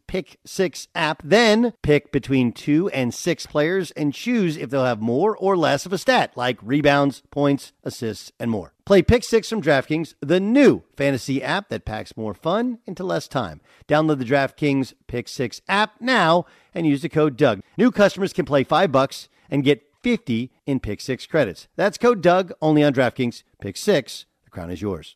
Pick 0.11 0.39
6 0.43 0.89
app, 0.93 1.21
then 1.23 1.71
pick 1.81 2.11
between 2.11 2.51
2 2.51 2.89
and 2.89 3.13
6 3.13 3.45
players 3.45 3.91
and 3.91 4.13
choose 4.13 4.57
if 4.57 4.69
they'll 4.69 4.83
have 4.83 4.99
more 4.99 5.37
or 5.37 5.55
less 5.55 5.85
of 5.85 5.93
a 5.93 5.97
stat 5.97 6.33
like 6.35 6.57
rebounds, 6.61 7.23
points, 7.31 7.71
assists, 7.85 8.29
and 8.37 8.51
more. 8.51 8.73
Play 8.83 9.03
Pick 9.03 9.23
6 9.23 9.47
from 9.47 9.61
DraftKings, 9.61 10.15
the 10.19 10.41
new 10.41 10.83
fantasy 10.97 11.41
app 11.41 11.69
that 11.69 11.85
packs 11.85 12.17
more 12.17 12.33
fun 12.33 12.79
into 12.85 13.05
less 13.05 13.29
time. 13.29 13.61
Download 13.87 14.19
the 14.19 14.25
DraftKings 14.25 14.91
Pick 15.07 15.29
6 15.29 15.61
app 15.69 16.01
now 16.01 16.45
and 16.73 16.85
use 16.85 17.03
the 17.03 17.07
code 17.07 17.37
Doug. 17.37 17.61
New 17.77 17.89
customers 17.89 18.33
can 18.33 18.43
play 18.43 18.65
5 18.65 18.91
bucks 18.91 19.29
and 19.49 19.63
get 19.63 19.81
50 20.03 20.51
in 20.65 20.81
Pick 20.81 20.99
6 20.99 21.25
credits. 21.27 21.69
That's 21.77 21.97
code 21.97 22.21
Doug 22.21 22.51
only 22.61 22.83
on 22.83 22.91
DraftKings. 22.93 23.43
Pick 23.61 23.77
6. 23.77 24.25
The 24.43 24.49
crown 24.49 24.71
is 24.71 24.81
yours. 24.81 25.15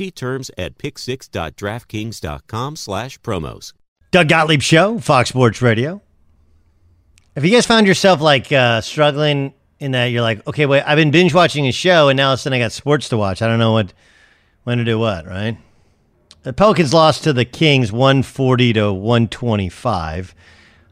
See 0.01 0.09
terms 0.09 0.49
at 0.57 0.79
pick6.draftkings.com 0.79 2.75
slash 2.75 3.19
promos. 3.19 3.73
Doug 4.09 4.29
Gottlieb 4.29 4.63
Show, 4.63 4.97
Fox 4.97 5.29
Sports 5.29 5.61
Radio. 5.61 6.01
If 7.35 7.45
you 7.45 7.51
guys 7.51 7.67
found 7.67 7.85
yourself 7.85 8.19
like 8.19 8.51
uh, 8.51 8.81
struggling 8.81 9.53
in 9.79 9.91
that, 9.91 10.05
you're 10.05 10.23
like, 10.23 10.47
okay, 10.47 10.65
wait, 10.65 10.81
I've 10.87 10.95
been 10.95 11.11
binge 11.11 11.35
watching 11.35 11.67
a 11.67 11.71
show 11.71 12.09
and 12.09 12.17
now 12.17 12.29
all 12.29 12.33
of 12.33 12.39
a 12.39 12.41
sudden 12.41 12.57
I 12.57 12.63
got 12.63 12.71
sports 12.71 13.09
to 13.09 13.17
watch. 13.17 13.43
I 13.43 13.47
don't 13.47 13.59
know 13.59 13.73
what 13.73 13.93
when 14.63 14.79
to 14.79 14.83
do 14.83 14.97
what, 14.97 15.27
right? 15.27 15.55
The 16.41 16.51
Pelicans 16.51 16.95
lost 16.95 17.23
to 17.25 17.31
the 17.31 17.45
Kings 17.45 17.91
140 17.91 18.73
to 18.73 18.91
125. 18.91 20.33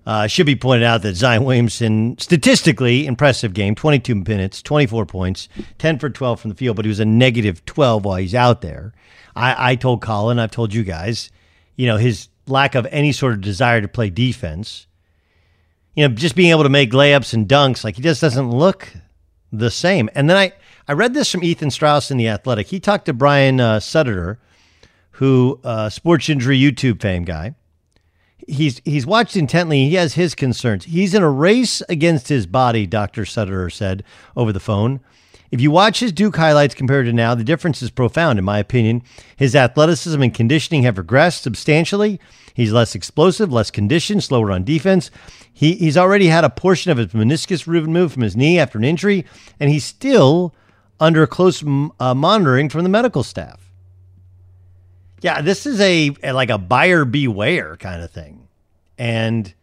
Uh, 0.10 0.26
should 0.26 0.48
be 0.48 0.56
pointed 0.56 0.84
out 0.84 1.04
that 1.04 1.16
Zion 1.16 1.44
Williamson, 1.44 2.18
statistically 2.18 3.06
impressive 3.06 3.54
game, 3.54 3.76
22 3.76 4.16
minutes, 4.16 4.60
24 4.64 5.06
points, 5.06 5.48
10 5.78 6.00
for 6.00 6.10
12 6.10 6.40
from 6.42 6.50
the 6.50 6.56
field, 6.56 6.76
but 6.76 6.84
he 6.84 6.90
was 6.90 7.00
a 7.00 7.06
negative 7.06 7.64
12 7.66 8.06
while 8.06 8.16
he's 8.16 8.34
out 8.34 8.62
there. 8.62 8.92
I, 9.36 9.74
I 9.74 9.76
told 9.76 10.02
Colin, 10.02 10.40
I've 10.40 10.50
told 10.50 10.74
you 10.74 10.84
guys, 10.84 11.30
you 11.76 11.86
know, 11.86 11.98
his 11.98 12.28
lack 12.48 12.74
of 12.74 12.88
any 12.90 13.12
sort 13.12 13.34
of 13.34 13.42
desire 13.42 13.82
to 13.82 13.88
play 13.88 14.10
defense, 14.10 14.88
you 15.94 16.08
know, 16.08 16.16
just 16.16 16.36
being 16.36 16.50
able 16.50 16.64
to 16.64 16.70
make 16.70 16.90
layups 16.90 17.36
and 17.36 17.48
dunks, 17.48 17.84
like 17.84 17.96
he 17.96 18.02
just 18.02 18.20
doesn't 18.20 18.50
look 18.50 18.92
the 19.52 19.70
same. 19.70 20.10
And 20.16 20.28
then 20.28 20.38
I, 20.38 20.54
I 20.88 20.94
read 20.94 21.14
this 21.14 21.32
from 21.32 21.44
Ethan 21.44 21.70
Strauss 21.70 22.10
in 22.10 22.18
The 22.18 22.30
Athletic. 22.30 22.66
He 22.66 22.80
talked 22.80 23.06
to 23.06 23.14
Brian 23.14 23.60
uh, 23.60 23.80
Sutter, 23.80 24.40
who, 25.12 25.60
uh, 25.64 25.90
sports 25.90 26.30
injury 26.30 26.60
YouTube 26.60 27.00
fame 27.00 27.26
guy 27.26 27.54
he's 28.50 28.82
he's 28.86 29.06
watched 29.06 29.36
intently. 29.36 29.90
He 29.90 29.96
has 29.96 30.16
his 30.16 30.36
concerns. 30.36 30.86
He's 30.86 31.14
in 31.14 31.24
a 31.24 31.30
race 31.30 31.82
against 31.90 32.28
his 32.28 32.48
body, 32.48 32.86
Dr. 32.86 33.26
Sutter 33.26 33.70
said 33.70 34.04
over 34.36 34.52
the 34.52 34.60
phone. 34.60 35.00
If 35.52 35.62
you 35.62 35.72
watch 35.72 36.00
his 36.00 36.12
Duke 36.12 36.36
highlights 36.36 36.76
compared 36.76 37.08
to 37.08 37.14
now, 37.14 37.34
the 37.34 37.44
difference 37.44 37.82
is 37.82 37.90
profound, 37.90 38.38
in 38.38 38.46
my 38.46 38.60
opinion. 38.60 39.02
His 39.36 39.56
athleticism 39.56 40.22
and 40.22 40.34
conditioning 40.34 40.84
have 40.84 40.96
regressed 40.96 41.42
substantially. 41.42 42.20
He's 42.54 42.72
less 42.72 42.94
explosive, 42.94 43.52
less 43.52 43.72
conditioned, 43.72 44.24
slower 44.24 44.52
on 44.52 44.64
defense. 44.64 45.10
He, 45.52 45.74
he's 45.76 45.98
already 45.98 46.28
had 46.28 46.44
a 46.44 46.52
portion 46.52 46.92
of 46.92 47.00
his 47.00 47.08
meniscus 47.08 47.66
removed 47.66 48.14
from 48.14 48.22
his 48.22 48.38
knee 48.38 48.60
after 48.60 48.78
an 48.78 48.84
injury, 48.84 49.26
and 49.60 49.72
he's 49.72 49.86
still 49.86 50.54
under 51.00 51.26
close 51.26 51.64
uh, 52.00 52.14
monitoring 52.14 52.70
from 52.70 52.84
the 52.84 52.90
medical 52.90 53.24
staff. 53.24 53.69
Yeah, 55.22 55.42
this 55.42 55.66
is 55.66 55.80
a 55.82 56.12
like 56.24 56.50
a 56.50 56.58
buyer 56.58 57.06
beware 57.06 57.78
kind 57.78 58.02
of 58.02 58.12
thing. 58.12 58.48
And 58.98 59.54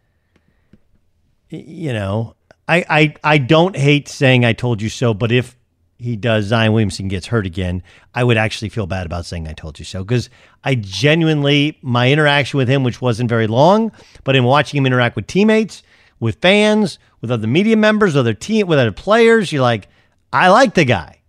you 1.49 1.93
know, 1.93 2.35
I 2.67 2.85
I 2.89 3.15
I 3.23 3.37
don't 3.37 3.75
hate 3.75 4.07
saying 4.07 4.45
I 4.45 4.53
told 4.53 4.81
you 4.81 4.89
so, 4.89 5.13
but 5.13 5.31
if 5.31 5.55
he 5.99 6.15
does 6.15 6.45
Zion 6.45 6.73
Williamson 6.73 7.07
gets 7.07 7.27
hurt 7.27 7.45
again, 7.45 7.81
I 8.13 8.23
would 8.23 8.37
actually 8.37 8.69
feel 8.69 8.85
bad 8.85 9.05
about 9.05 9.25
saying 9.25 9.47
I 9.47 9.53
told 9.53 9.79
you 9.79 9.85
so 9.85 10.03
because 10.03 10.29
I 10.63 10.75
genuinely 10.75 11.77
my 11.81 12.11
interaction 12.11 12.57
with 12.57 12.67
him, 12.67 12.83
which 12.83 13.01
wasn't 13.01 13.29
very 13.29 13.47
long, 13.47 13.91
but 14.23 14.35
in 14.35 14.43
watching 14.43 14.77
him 14.77 14.85
interact 14.85 15.15
with 15.15 15.27
teammates, 15.27 15.81
with 16.19 16.39
fans, 16.41 16.99
with 17.21 17.31
other 17.31 17.47
media 17.47 17.75
members, 17.77 18.15
other 18.15 18.33
team, 18.33 18.67
with 18.67 18.77
other 18.79 18.91
players, 18.91 19.51
you're 19.51 19.61
like, 19.61 19.87
I 20.31 20.49
like 20.49 20.75
the 20.75 20.85
guy, 20.85 21.21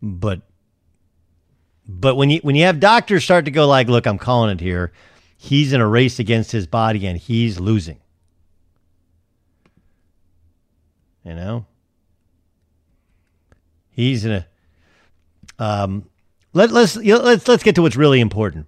but 0.00 0.42
but 2.00 2.16
when 2.16 2.30
you 2.30 2.40
when 2.42 2.54
you 2.54 2.64
have 2.64 2.80
doctors 2.80 3.24
start 3.24 3.44
to 3.44 3.50
go 3.50 3.66
like, 3.66 3.88
look, 3.88 4.06
I'm 4.06 4.18
calling 4.18 4.50
it 4.50 4.60
here, 4.60 4.92
he's 5.36 5.72
in 5.72 5.80
a 5.80 5.86
race 5.86 6.18
against 6.18 6.52
his 6.52 6.66
body 6.66 7.06
and 7.06 7.18
he's 7.18 7.60
losing. 7.60 7.98
You 11.24 11.34
know? 11.34 11.66
He's 13.90 14.24
in 14.24 14.32
a 14.32 14.46
um 15.58 16.08
let, 16.52 16.70
let's 16.70 16.96
let's 16.96 17.48
let's 17.48 17.62
get 17.62 17.74
to 17.76 17.82
what's 17.82 17.96
really 17.96 18.20
important. 18.20 18.66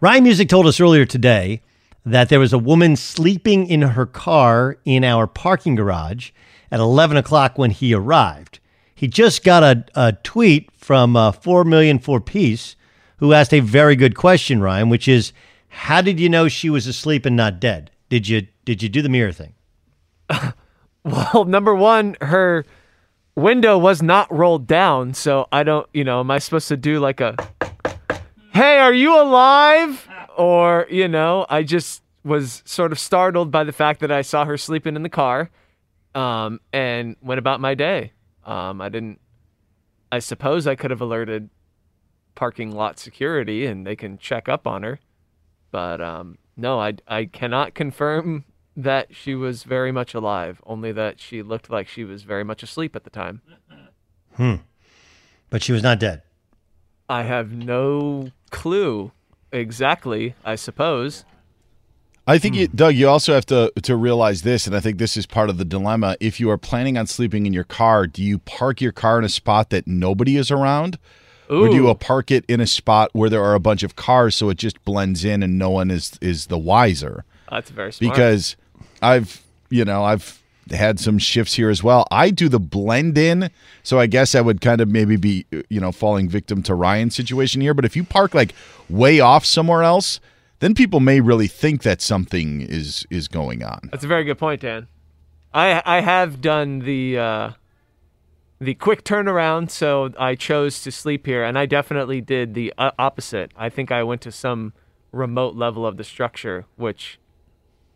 Ryan 0.00 0.24
Music 0.24 0.48
told 0.48 0.66
us 0.66 0.80
earlier 0.80 1.04
today 1.04 1.62
that 2.04 2.28
there 2.28 2.40
was 2.40 2.52
a 2.52 2.58
woman 2.58 2.96
sleeping 2.96 3.66
in 3.66 3.82
her 3.82 4.06
car 4.06 4.78
in 4.84 5.04
our 5.04 5.26
parking 5.26 5.74
garage 5.74 6.30
at 6.70 6.80
11 6.80 7.16
o'clock 7.16 7.58
when 7.58 7.70
he 7.70 7.94
arrived. 7.94 8.57
He 8.98 9.06
just 9.06 9.44
got 9.44 9.62
a, 9.62 9.84
a 9.94 10.12
tweet 10.24 10.70
from 10.76 11.14
uh, 11.14 11.30
4 11.30 11.62
million 11.62 12.00
for 12.00 12.20
peace 12.20 12.74
who 13.18 13.32
asked 13.32 13.54
a 13.54 13.60
very 13.60 13.94
good 13.94 14.16
question, 14.16 14.60
Ryan, 14.60 14.88
which 14.88 15.06
is 15.06 15.32
how 15.68 16.00
did 16.00 16.18
you 16.18 16.28
know 16.28 16.48
she 16.48 16.68
was 16.68 16.88
asleep 16.88 17.24
and 17.24 17.36
not 17.36 17.60
dead? 17.60 17.92
Did 18.08 18.26
you 18.26 18.48
did 18.64 18.82
you 18.82 18.88
do 18.88 19.00
the 19.00 19.08
mirror 19.08 19.30
thing? 19.30 19.54
well, 21.04 21.44
number 21.44 21.76
one, 21.76 22.16
her 22.22 22.64
window 23.36 23.78
was 23.78 24.02
not 24.02 24.32
rolled 24.36 24.66
down, 24.66 25.14
so 25.14 25.46
I 25.52 25.62
don't, 25.62 25.86
you 25.94 26.02
know, 26.02 26.18
am 26.18 26.32
I 26.32 26.40
supposed 26.40 26.66
to 26.66 26.76
do 26.76 26.98
like 26.98 27.20
a 27.20 27.36
Hey, 28.52 28.78
are 28.78 28.92
you 28.92 29.16
alive? 29.16 30.08
Or, 30.36 30.88
you 30.90 31.06
know, 31.06 31.46
I 31.48 31.62
just 31.62 32.02
was 32.24 32.64
sort 32.66 32.90
of 32.90 32.98
startled 32.98 33.52
by 33.52 33.62
the 33.62 33.70
fact 33.72 34.00
that 34.00 34.10
I 34.10 34.22
saw 34.22 34.44
her 34.44 34.56
sleeping 34.56 34.96
in 34.96 35.04
the 35.04 35.08
car 35.08 35.50
um, 36.16 36.58
and 36.72 37.14
went 37.22 37.38
about 37.38 37.60
my 37.60 37.76
day. 37.76 38.10
Um, 38.48 38.80
I 38.80 38.88
didn't. 38.88 39.20
I 40.10 40.20
suppose 40.20 40.66
I 40.66 40.74
could 40.74 40.90
have 40.90 41.02
alerted 41.02 41.50
parking 42.34 42.72
lot 42.72 42.98
security 42.98 43.66
and 43.66 43.86
they 43.86 43.94
can 43.94 44.16
check 44.16 44.48
up 44.48 44.66
on 44.66 44.82
her, 44.82 44.98
but 45.70 46.00
um, 46.00 46.38
no, 46.56 46.80
I 46.80 46.94
I 47.06 47.26
cannot 47.26 47.74
confirm 47.74 48.44
that 48.74 49.14
she 49.14 49.34
was 49.34 49.64
very 49.64 49.92
much 49.92 50.14
alive. 50.14 50.62
Only 50.64 50.92
that 50.92 51.20
she 51.20 51.42
looked 51.42 51.68
like 51.68 51.88
she 51.88 52.04
was 52.04 52.22
very 52.22 52.42
much 52.42 52.62
asleep 52.62 52.96
at 52.96 53.04
the 53.04 53.10
time. 53.10 53.42
Hmm. 54.34 54.54
But 55.50 55.62
she 55.62 55.72
was 55.72 55.82
not 55.82 56.00
dead. 56.00 56.22
I 57.08 57.24
have 57.24 57.52
no 57.52 58.30
clue 58.50 59.12
exactly. 59.52 60.34
I 60.42 60.54
suppose. 60.54 61.26
I 62.28 62.36
think, 62.36 62.56
you, 62.56 62.66
hmm. 62.66 62.76
Doug, 62.76 62.94
you 62.94 63.08
also 63.08 63.32
have 63.32 63.46
to 63.46 63.72
to 63.82 63.96
realize 63.96 64.42
this, 64.42 64.66
and 64.66 64.76
I 64.76 64.80
think 64.80 64.98
this 64.98 65.16
is 65.16 65.24
part 65.24 65.48
of 65.48 65.56
the 65.56 65.64
dilemma. 65.64 66.16
If 66.20 66.38
you 66.38 66.50
are 66.50 66.58
planning 66.58 66.98
on 66.98 67.06
sleeping 67.06 67.46
in 67.46 67.54
your 67.54 67.64
car, 67.64 68.06
do 68.06 68.22
you 68.22 68.38
park 68.40 68.82
your 68.82 68.92
car 68.92 69.18
in 69.18 69.24
a 69.24 69.30
spot 69.30 69.70
that 69.70 69.86
nobody 69.86 70.36
is 70.36 70.50
around, 70.50 70.98
Ooh. 71.50 71.64
or 71.64 71.68
do 71.68 71.74
you 71.74 71.94
park 71.94 72.30
it 72.30 72.44
in 72.46 72.60
a 72.60 72.66
spot 72.66 73.10
where 73.14 73.30
there 73.30 73.42
are 73.42 73.54
a 73.54 73.60
bunch 73.60 73.82
of 73.82 73.96
cars, 73.96 74.36
so 74.36 74.50
it 74.50 74.58
just 74.58 74.84
blends 74.84 75.24
in 75.24 75.42
and 75.42 75.58
no 75.58 75.70
one 75.70 75.90
is 75.90 76.18
is 76.20 76.48
the 76.48 76.58
wiser? 76.58 77.24
That's 77.50 77.70
very 77.70 77.94
smart. 77.94 78.14
Because 78.14 78.56
I've 79.00 79.42
you 79.70 79.86
know 79.86 80.04
I've 80.04 80.42
had 80.70 81.00
some 81.00 81.16
shifts 81.16 81.54
here 81.54 81.70
as 81.70 81.82
well. 81.82 82.06
I 82.10 82.28
do 82.28 82.50
the 82.50 82.60
blend 82.60 83.16
in, 83.16 83.50
so 83.82 83.98
I 83.98 84.06
guess 84.06 84.34
I 84.34 84.42
would 84.42 84.60
kind 84.60 84.82
of 84.82 84.88
maybe 84.90 85.16
be 85.16 85.46
you 85.70 85.80
know 85.80 85.92
falling 85.92 86.28
victim 86.28 86.62
to 86.64 86.74
Ryan's 86.74 87.16
situation 87.16 87.62
here. 87.62 87.72
But 87.72 87.86
if 87.86 87.96
you 87.96 88.04
park 88.04 88.34
like 88.34 88.54
way 88.90 89.18
off 89.18 89.46
somewhere 89.46 89.82
else 89.82 90.20
then 90.60 90.74
people 90.74 91.00
may 91.00 91.20
really 91.20 91.46
think 91.46 91.82
that 91.82 92.00
something 92.00 92.60
is 92.60 93.06
is 93.10 93.28
going 93.28 93.62
on. 93.62 93.88
That's 93.90 94.04
a 94.04 94.08
very 94.08 94.24
good 94.24 94.38
point, 94.38 94.60
Dan. 94.62 94.88
I 95.52 95.82
I 95.84 96.00
have 96.00 96.40
done 96.40 96.80
the 96.80 97.18
uh, 97.18 97.50
the 98.60 98.74
quick 98.74 99.04
turnaround, 99.04 99.70
so 99.70 100.12
I 100.18 100.34
chose 100.34 100.82
to 100.82 100.90
sleep 100.90 101.26
here, 101.26 101.44
and 101.44 101.58
I 101.58 101.66
definitely 101.66 102.20
did 102.20 102.54
the 102.54 102.72
uh, 102.76 102.90
opposite. 102.98 103.52
I 103.56 103.68
think 103.68 103.92
I 103.92 104.02
went 104.02 104.20
to 104.22 104.32
some 104.32 104.72
remote 105.12 105.54
level 105.54 105.86
of 105.86 105.96
the 105.96 106.04
structure, 106.04 106.66
which, 106.76 107.18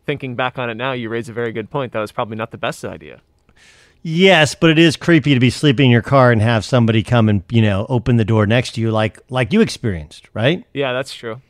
thinking 0.05 0.35
back 0.35 0.57
on 0.57 0.69
it 0.69 0.75
now, 0.75 0.93
you 0.93 1.09
raise 1.09 1.29
a 1.29 1.33
very 1.33 1.51
good 1.51 1.69
point. 1.69 1.91
That 1.91 1.99
was 1.99 2.11
probably 2.11 2.37
not 2.37 2.51
the 2.51 2.57
best 2.57 2.83
idea. 2.85 3.21
Yes, 4.01 4.53
but 4.55 4.69
it 4.69 4.79
is 4.79 4.97
creepy 4.97 5.33
to 5.33 5.39
be 5.39 5.49
sleeping 5.49 5.85
in 5.85 5.91
your 5.91 6.01
car 6.01 6.31
and 6.31 6.41
have 6.41 6.65
somebody 6.65 7.03
come 7.03 7.29
and 7.29 7.43
you 7.49 7.61
know 7.61 7.85
open 7.87 8.17
the 8.17 8.25
door 8.25 8.45
next 8.45 8.75
to 8.75 8.81
you, 8.81 8.91
like 8.91 9.19
like 9.29 9.53
you 9.53 9.61
experienced, 9.61 10.29
right? 10.33 10.65
Yeah, 10.73 10.93
that's 10.93 11.13
true. 11.13 11.41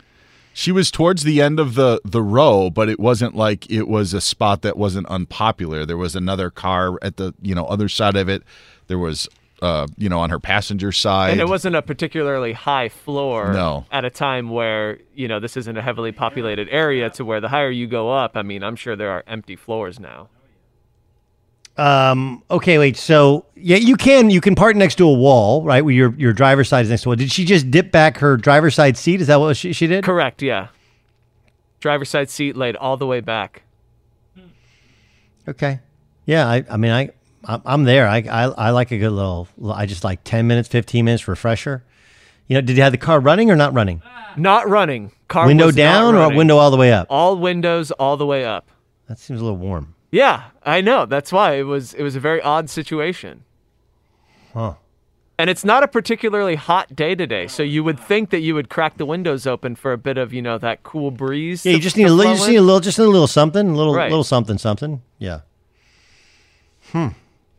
She 0.53 0.71
was 0.71 0.91
towards 0.91 1.23
the 1.23 1.41
end 1.41 1.59
of 1.59 1.73
the 1.75 1.99
the 2.05 2.21
row, 2.21 2.69
but 2.69 2.87
it 2.89 2.99
wasn't 2.99 3.35
like 3.35 3.69
it 3.71 3.87
was 3.87 4.13
a 4.13 4.21
spot 4.21 4.61
that 4.61 4.77
wasn't 4.77 5.07
unpopular. 5.07 5.85
There 5.85 5.97
was 5.97 6.15
another 6.15 6.49
car 6.49 6.97
at 7.01 7.17
the 7.17 7.33
you 7.41 7.55
know 7.55 7.65
other 7.65 7.89
side 7.89 8.15
of 8.15 8.29
it. 8.29 8.43
There 8.87 8.99
was 8.99 9.27
uh, 9.61 9.87
you 9.97 10.09
know 10.09 10.19
on 10.19 10.29
her 10.29 10.39
passenger 10.39 10.91
side, 10.91 11.31
And 11.31 11.41
it 11.41 11.47
wasn't 11.47 11.75
a 11.75 11.81
particularly 11.81 12.53
high 12.53 12.89
floor 12.89 13.53
No. 13.53 13.85
at 13.91 14.03
a 14.05 14.09
time 14.09 14.49
where, 14.49 14.99
you 15.15 15.27
know, 15.29 15.39
this 15.39 15.55
isn't 15.55 15.77
a 15.77 15.81
heavily 15.81 16.11
populated 16.11 16.67
area 16.69 17.09
to 17.11 17.23
where 17.23 17.39
the 17.39 17.47
higher 17.47 17.71
you 17.71 17.87
go 17.87 18.11
up, 18.11 18.35
I 18.35 18.41
mean, 18.41 18.61
I'm 18.61 18.75
sure 18.75 18.95
there 18.97 19.11
are 19.11 19.23
empty 19.25 19.55
floors 19.55 19.99
now. 20.01 20.27
Um. 21.75 22.43
Okay. 22.51 22.77
Wait. 22.77 22.97
So 22.97 23.45
yeah, 23.55 23.77
you 23.77 23.95
can 23.95 24.29
you 24.29 24.41
can 24.41 24.53
park 24.53 24.75
next 24.75 24.95
to 24.95 25.07
a 25.07 25.13
wall, 25.13 25.63
right? 25.63 25.83
Where 25.83 25.93
your 25.93 26.13
your 26.15 26.33
driver's 26.33 26.69
side 26.69 26.85
is 26.85 26.89
next 26.89 27.01
to 27.03 27.07
a 27.07 27.11
wall. 27.11 27.15
Did 27.15 27.31
she 27.31 27.45
just 27.45 27.71
dip 27.71 27.91
back 27.91 28.17
her 28.17 28.37
driver's 28.37 28.75
side 28.75 28.95
seat? 28.95 29.21
Is 29.21 29.27
that 29.27 29.39
what 29.39 29.57
she, 29.57 29.73
she 29.73 29.87
did? 29.87 30.03
Correct, 30.03 30.41
yeah. 30.41 30.67
Driver's 31.79 32.09
side 32.09 32.29
seat 32.29 32.55
laid 32.55 32.75
all 32.75 32.95
the 32.97 33.07
way 33.07 33.21
back. 33.21 33.63
Okay. 35.47 35.79
Yeah. 36.25 36.47
I. 36.47 36.63
I 36.69 36.77
mean, 36.77 36.91
I. 36.91 37.09
I'm 37.45 37.83
there. 37.83 38.07
I, 38.07 38.17
I. 38.17 38.43
I 38.43 38.69
like 38.69 38.91
a 38.91 38.97
good 38.97 39.11
little. 39.11 39.47
I 39.67 39.85
just 39.85 40.03
like 40.03 40.23
ten 40.23 40.47
minutes, 40.47 40.69
fifteen 40.69 41.05
minutes 41.05 41.27
refresher. 41.27 41.83
You 42.47 42.55
know, 42.55 42.61
did 42.61 42.77
you 42.77 42.83
have 42.83 42.91
the 42.91 42.97
car 42.97 43.19
running 43.19 43.49
or 43.49 43.55
not 43.55 43.73
running? 43.73 44.01
Not 44.37 44.67
running. 44.69 45.11
Car 45.27 45.47
window 45.47 45.71
down 45.71 46.15
or 46.15 46.35
window 46.35 46.57
all 46.57 46.71
the 46.71 46.77
way 46.77 46.91
up? 46.91 47.07
All 47.09 47.37
windows 47.37 47.91
all 47.91 48.17
the 48.17 48.25
way 48.25 48.45
up. 48.45 48.69
That 49.07 49.17
seems 49.17 49.39
a 49.41 49.43
little 49.43 49.57
warm. 49.57 49.95
Yeah, 50.11 50.43
I 50.65 50.81
know. 50.81 51.05
That's 51.05 51.31
why 51.31 51.53
it 51.55 51.63
was 51.63 51.93
it 51.93 52.03
was 52.03 52.15
a 52.15 52.19
very 52.19 52.41
odd 52.41 52.69
situation. 52.69 53.43
Huh. 54.53 54.75
And 55.37 55.49
it's 55.49 55.65
not 55.65 55.81
a 55.81 55.87
particularly 55.87 56.55
hot 56.55 56.95
day 56.95 57.15
today, 57.15 57.47
so 57.47 57.63
you 57.63 57.83
would 57.83 57.99
think 57.99 58.29
that 58.29 58.41
you 58.41 58.53
would 58.53 58.69
crack 58.69 58.97
the 58.97 59.05
windows 59.05 59.47
open 59.47 59.75
for 59.75 59.91
a 59.91 59.97
bit 59.97 60.17
of, 60.17 60.31
you 60.31 60.43
know, 60.43 60.59
that 60.59 60.83
cool 60.83 61.09
breeze. 61.09 61.65
Yeah. 61.65 61.73
You 61.73 61.79
just 61.79 61.97
need 61.97 62.03
a 62.03 62.13
little. 62.13 62.33
You 62.33 62.37
just 62.37 62.49
need 62.49 62.55
a 62.57 62.61
little. 62.61 62.79
Just 62.79 62.99
a 62.99 63.05
little 63.05 63.27
something. 63.27 63.69
A 63.69 63.75
little. 63.75 63.95
Right. 63.95 64.11
Little 64.11 64.23
something. 64.23 64.59
Something. 64.59 65.01
Yeah. 65.17 65.41
Hmm. 66.91 67.09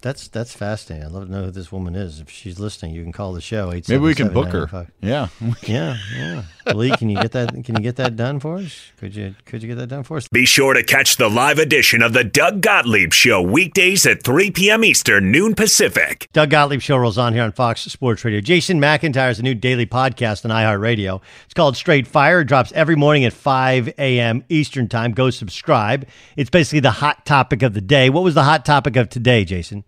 That's 0.05 0.29
that's 0.29 0.53
fascinating. 0.53 1.07
I'd 1.07 1.13
love 1.13 1.29
to 1.29 1.33
know 1.33 1.45
who 1.45 1.51
this 1.51 1.73
woman 1.73 1.95
is. 1.95 2.21
If 2.21 2.29
she's 2.29 2.61
listening, 2.61 2.95
you 2.95 3.03
can 3.03 3.11
call 3.11 3.33
the 3.33 3.41
show. 3.41 3.71
Maybe 3.71 3.97
we 3.97 4.15
can 4.15 4.35
book 4.35 4.49
her. 4.49 4.87
Yeah. 5.01 5.29
yeah, 5.63 5.97
yeah. 6.15 6.43
Lee, 6.75 6.95
can 6.95 7.09
you 7.09 7.17
get 7.17 7.33
that? 7.33 7.53
Can 7.65 7.75
you 7.75 7.81
get 7.81 7.97
that 7.97 8.15
done 8.15 8.39
for 8.39 8.59
us? 8.59 8.93
Could 8.99 9.17
you? 9.17 9.35
Could 9.47 9.63
you 9.63 9.69
get 9.69 9.77
that 9.77 9.87
done 9.87 10.03
for 10.03 10.19
us? 10.19 10.29
Be 10.29 10.45
sure 10.45 10.75
to 10.75 10.83
catch 10.83 11.17
the 11.17 11.31
live 11.31 11.59
edition 11.59 12.03
of 12.03 12.13
the 12.13 12.23
Doug 12.23 12.61
Gottlieb 12.61 13.15
Show 13.15 13.41
weekdays 13.41 14.05
at 14.05 14.23
3 14.23 14.51
p.m. 14.51 14.85
Eastern, 14.85 15.33
noon 15.33 15.55
Pacific. 15.55 16.29
Doug 16.35 16.51
Gottlieb 16.51 16.83
Show 16.83 16.99
rolls 16.99 17.17
on 17.17 17.33
here 17.33 17.43
on 17.43 17.53
Fox 17.53 17.81
Sports 17.81 18.27
Radio. 18.27 18.43
Jason 18.43 18.79
McIntyre 18.79 19.31
is 19.31 19.39
a 19.39 19.43
new 19.43 19.55
daily 19.55 19.87
podcast 19.87 20.45
on 20.45 20.51
iHeartRadio. 20.51 21.23
It's 21.47 21.55
called 21.55 21.79
Straight 21.79 22.07
Fire. 22.07 22.43
It 22.43 22.45
drops 22.45 22.73
every 22.73 22.95
morning 22.95 23.25
at 23.25 23.33
5 23.33 23.89
a.m. 23.97 24.45
Eastern 24.51 24.87
Time. 24.87 25.13
Go 25.13 25.31
subscribe. 25.31 26.07
It's 26.37 26.51
basically 26.51 26.81
the 26.81 26.91
hot 26.91 27.25
topic 27.25 27.63
of 27.63 27.73
the 27.73 27.81
day. 27.81 28.11
What 28.11 28.23
was 28.23 28.35
the 28.35 28.45
hot 28.45 28.67
topic 28.67 28.97
of 28.97 29.09
today, 29.09 29.47
Jason? 29.47 29.83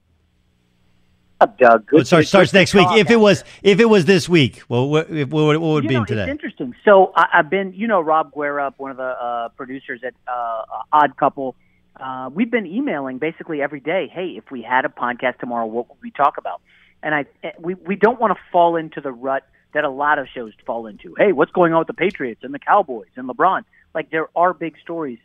Up, 1.38 1.58
Doug. 1.58 1.86
Good 1.86 1.96
Well, 1.96 2.04
starts, 2.04 2.28
starts 2.28 2.52
next 2.54 2.72
week. 2.72 2.86
If 2.92 3.10
it 3.10 3.16
was, 3.16 3.44
if 3.62 3.78
it 3.78 3.84
was 3.84 4.06
this 4.06 4.26
week, 4.26 4.62
well, 4.68 4.88
what, 4.88 5.10
what, 5.10 5.30
what 5.30 5.60
would 5.60 5.84
you 5.84 5.90
be 5.90 6.04
today? 6.06 6.22
It's 6.22 6.30
interesting. 6.30 6.74
So 6.82 7.12
I, 7.14 7.26
I've 7.34 7.50
been, 7.50 7.74
you 7.74 7.86
know, 7.86 8.00
Rob 8.00 8.32
Guerra, 8.32 8.72
one 8.78 8.90
of 8.90 8.96
the 8.96 9.02
uh, 9.02 9.48
producers 9.50 10.00
at 10.02 10.14
uh, 10.26 10.62
Odd 10.92 11.16
Couple. 11.18 11.54
Uh, 12.00 12.30
we've 12.32 12.50
been 12.50 12.66
emailing 12.66 13.18
basically 13.18 13.60
every 13.60 13.80
day. 13.80 14.10
Hey, 14.10 14.34
if 14.36 14.50
we 14.50 14.62
had 14.62 14.86
a 14.86 14.88
podcast 14.88 15.38
tomorrow, 15.38 15.66
what 15.66 15.90
would 15.90 15.98
we 16.02 16.10
talk 16.10 16.38
about? 16.38 16.62
And 17.02 17.14
I, 17.14 17.26
eh, 17.42 17.50
we 17.58 17.74
we 17.74 17.96
don't 17.96 18.18
want 18.18 18.36
to 18.36 18.42
fall 18.50 18.76
into 18.76 19.02
the 19.02 19.12
rut 19.12 19.46
that 19.74 19.84
a 19.84 19.90
lot 19.90 20.18
of 20.18 20.26
shows 20.34 20.52
fall 20.64 20.86
into. 20.86 21.14
Hey, 21.18 21.32
what's 21.32 21.52
going 21.52 21.74
on 21.74 21.80
with 21.80 21.86
the 21.86 21.94
Patriots 21.94 22.40
and 22.44 22.52
the 22.52 22.58
Cowboys 22.58 23.08
and 23.16 23.28
LeBron? 23.28 23.64
Like 23.94 24.10
there 24.10 24.28
are 24.34 24.54
big 24.54 24.76
stories, 24.82 25.18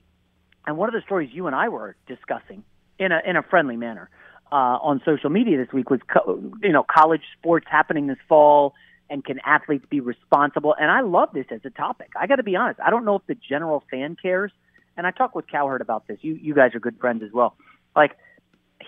and 0.67 0.77
one 0.77 0.89
of 0.89 0.93
the 0.93 1.01
stories 1.01 1.29
you 1.33 1.47
and 1.47 1.55
I 1.55 1.69
were 1.69 1.95
discussing 2.07 2.63
in 2.99 3.13
a 3.13 3.21
in 3.25 3.37
a 3.37 3.43
friendly 3.43 3.77
manner 3.77 4.09
uh, 4.51 4.77
on 4.81 5.01
social 5.05 5.29
media 5.29 5.57
this 5.57 5.71
week 5.73 5.89
was 5.89 5.99
co- 6.11 6.41
you 6.61 6.71
know 6.71 6.83
college 6.83 7.21
sports 7.37 7.65
happening 7.69 8.07
this 8.07 8.17
fall 8.27 8.73
and 9.09 9.23
can 9.25 9.39
athletes 9.45 9.85
be 9.89 9.99
responsible 9.99 10.75
and 10.79 10.91
I 10.91 11.01
love 11.01 11.29
this 11.33 11.45
as 11.51 11.61
a 11.65 11.69
topic. 11.69 12.11
I 12.19 12.27
got 12.27 12.37
to 12.37 12.43
be 12.43 12.55
honest, 12.55 12.79
I 12.79 12.89
don't 12.89 13.05
know 13.05 13.15
if 13.15 13.25
the 13.27 13.35
general 13.35 13.83
fan 13.89 14.17
cares 14.21 14.51
and 14.97 15.07
I 15.07 15.11
talked 15.11 15.35
with 15.35 15.47
Cowherd 15.47 15.81
about 15.81 16.07
this. 16.07 16.17
You 16.21 16.33
you 16.33 16.53
guys 16.53 16.75
are 16.75 16.79
good 16.79 16.99
friends 16.99 17.23
as 17.23 17.31
well. 17.31 17.55
Like 17.95 18.17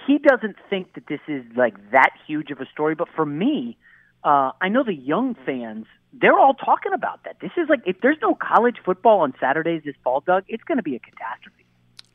he 0.06 0.18
doesn't 0.18 0.56
think 0.70 0.94
that 0.94 1.08
this 1.08 1.22
is 1.28 1.44
like 1.56 1.76
that 1.92 2.12
huge 2.28 2.52
of 2.52 2.60
a 2.60 2.66
story, 2.66 2.96
but 2.96 3.08
for 3.16 3.26
me, 3.26 3.78
uh, 4.24 4.52
I 4.62 4.70
know 4.70 4.84
the 4.84 4.94
young 4.94 5.36
fans. 5.46 5.86
They're 6.14 6.38
all 6.38 6.54
talking 6.54 6.94
about 6.94 7.24
that. 7.26 7.38
This 7.42 7.52
is 7.58 7.68
like 7.70 7.82
if 7.86 7.98
there's 8.02 8.18
no 8.22 8.36
college 8.36 8.78
football 8.86 9.22
on 9.22 9.34
Saturdays 9.40 9.82
this 9.84 9.96
fall, 10.04 10.22
Doug, 10.26 10.44
it's 10.48 10.64
going 10.64 10.78
to 10.78 10.84
be 10.84 10.96
a 10.96 11.00
catastrophe. 11.00 11.63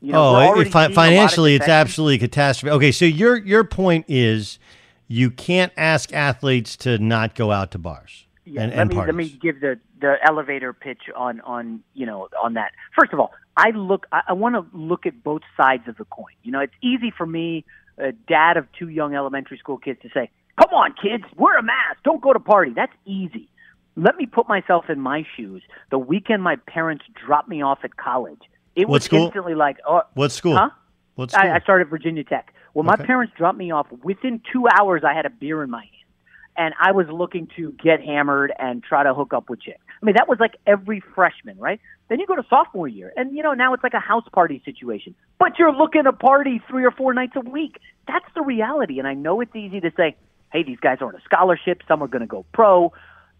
You 0.01 0.13
know, 0.13 0.35
oh, 0.35 0.59
it- 0.59 0.65
fi- 0.71 0.71
seeing 0.71 0.71
a 0.73 0.75
lot 0.75 0.89
of 0.89 0.95
financially, 0.95 1.55
it's 1.55 1.67
absolutely 1.67 2.15
a 2.15 2.19
catastrophe. 2.19 2.71
Okay, 2.75 2.91
so 2.91 3.05
your 3.05 3.37
your 3.37 3.63
point 3.63 4.05
is 4.07 4.59
you 5.07 5.29
can't 5.31 5.73
ask 5.75 6.13
athletes 6.13 6.77
to 6.77 6.97
not 6.99 7.35
go 7.35 7.51
out 7.51 7.71
to 7.71 7.79
bars 7.79 8.25
Yeah, 8.45 8.61
and, 8.61 8.71
let 8.71 8.79
and 8.81 8.89
me 8.89 8.95
parties. 8.95 9.07
let 9.13 9.17
me 9.17 9.29
give 9.41 9.59
the 9.59 9.79
the 9.99 10.15
elevator 10.25 10.71
pitch 10.73 11.01
on 11.15 11.41
on 11.41 11.81
you 11.93 12.05
know 12.05 12.29
on 12.41 12.53
that. 12.53 12.71
First 12.97 13.11
of 13.11 13.19
all, 13.19 13.31
I 13.57 13.71
look 13.71 14.05
I, 14.11 14.21
I 14.29 14.33
want 14.33 14.55
to 14.55 14.65
look 14.77 15.05
at 15.05 15.21
both 15.23 15.41
sides 15.57 15.87
of 15.87 15.97
the 15.97 16.05
coin. 16.05 16.33
You 16.43 16.51
know, 16.53 16.59
it's 16.61 16.73
easy 16.81 17.11
for 17.15 17.25
me, 17.25 17.65
a 17.97 18.11
dad 18.13 18.55
of 18.57 18.67
two 18.77 18.87
young 18.89 19.15
elementary 19.15 19.57
school 19.57 19.77
kids, 19.77 19.99
to 20.03 20.09
say, 20.13 20.29
"Come 20.61 20.73
on, 20.73 20.93
kids, 20.93 21.25
wear 21.35 21.57
a 21.57 21.63
mask, 21.63 22.03
don't 22.05 22.21
go 22.21 22.31
to 22.31 22.39
party." 22.39 22.71
That's 22.73 22.93
easy. 23.05 23.49
Let 23.97 24.15
me 24.15 24.27
put 24.27 24.47
myself 24.47 24.89
in 24.89 25.01
my 25.01 25.25
shoes. 25.35 25.61
The 25.91 25.99
weekend 25.99 26.41
my 26.41 26.55
parents 26.67 27.03
dropped 27.25 27.49
me 27.49 27.61
off 27.61 27.79
at 27.83 27.97
college, 27.97 28.39
it 28.79 28.87
What 28.87 28.95
was 28.95 29.03
school? 29.05 29.25
instantly 29.25 29.55
like, 29.55 29.77
"Oh, 29.87 30.01
What 30.13 30.31
school? 30.31 30.55
Huh? 30.57 30.69
What 31.15 31.31
school? 31.31 31.43
I, 31.49 31.55
I 31.55 31.59
started 31.59 31.85
at 31.87 31.89
Virginia 31.89 32.23
Tech. 32.23 32.53
Well, 32.73 32.83
my 32.83 32.93
Okay. 32.93 33.03
parents 33.05 33.33
dropped 33.37 33.57
me 33.57 33.71
off. 33.71 33.87
Within 34.03 34.41
two 34.53 34.65
hours, 34.79 35.03
I 35.03 35.13
had 35.13 35.25
a 35.25 35.29
beer 35.29 35.61
in 35.63 35.69
my 35.69 35.81
hand, 35.81 36.07
and 36.55 36.73
I 36.79 36.91
was 36.91 37.07
looking 37.09 37.47
to 37.57 37.71
get 37.83 38.01
hammered 38.01 38.53
and 38.57 38.83
try 38.83 39.03
to 39.03 39.13
hook 39.13 39.33
up 39.33 39.49
with 39.49 39.61
chicks. 39.61 39.81
I 40.01 40.05
mean, 40.05 40.15
that 40.15 40.29
was 40.29 40.39
like 40.39 40.55
every 40.65 41.01
freshman, 41.15 41.57
right? 41.57 41.81
Then 42.07 42.19
you 42.19 42.25
go 42.25 42.35
to 42.35 42.45
sophomore 42.49 42.87
year, 42.87 43.11
and 43.17 43.35
you 43.35 43.43
know 43.43 43.53
now 43.53 43.73
it's 43.73 43.83
like 43.83 43.93
a 43.93 43.99
house 43.99 44.23
party 44.31 44.61
situation. 44.63 45.13
But 45.39 45.59
you're 45.59 45.73
looking 45.73 46.03
to 46.05 46.13
party 46.13 46.61
three 46.69 46.85
or 46.85 46.91
four 46.91 47.13
nights 47.13 47.33
a 47.35 47.41
week. 47.41 47.79
That's 48.07 48.25
the 48.33 48.41
reality, 48.41 48.97
and 48.99 49.07
I 49.07 49.13
know 49.13 49.41
it's 49.41 49.55
easy 49.55 49.81
to 49.81 49.91
say, 49.97 50.15
"Hey, 50.53 50.63
these 50.63 50.79
guys 50.79 50.99
are 51.01 51.07
on 51.07 51.15
a 51.15 51.21
scholarship. 51.21 51.81
Some 51.87 52.01
are 52.01 52.07
going 52.07 52.21
to 52.21 52.27
go 52.27 52.45
pro." 52.53 52.93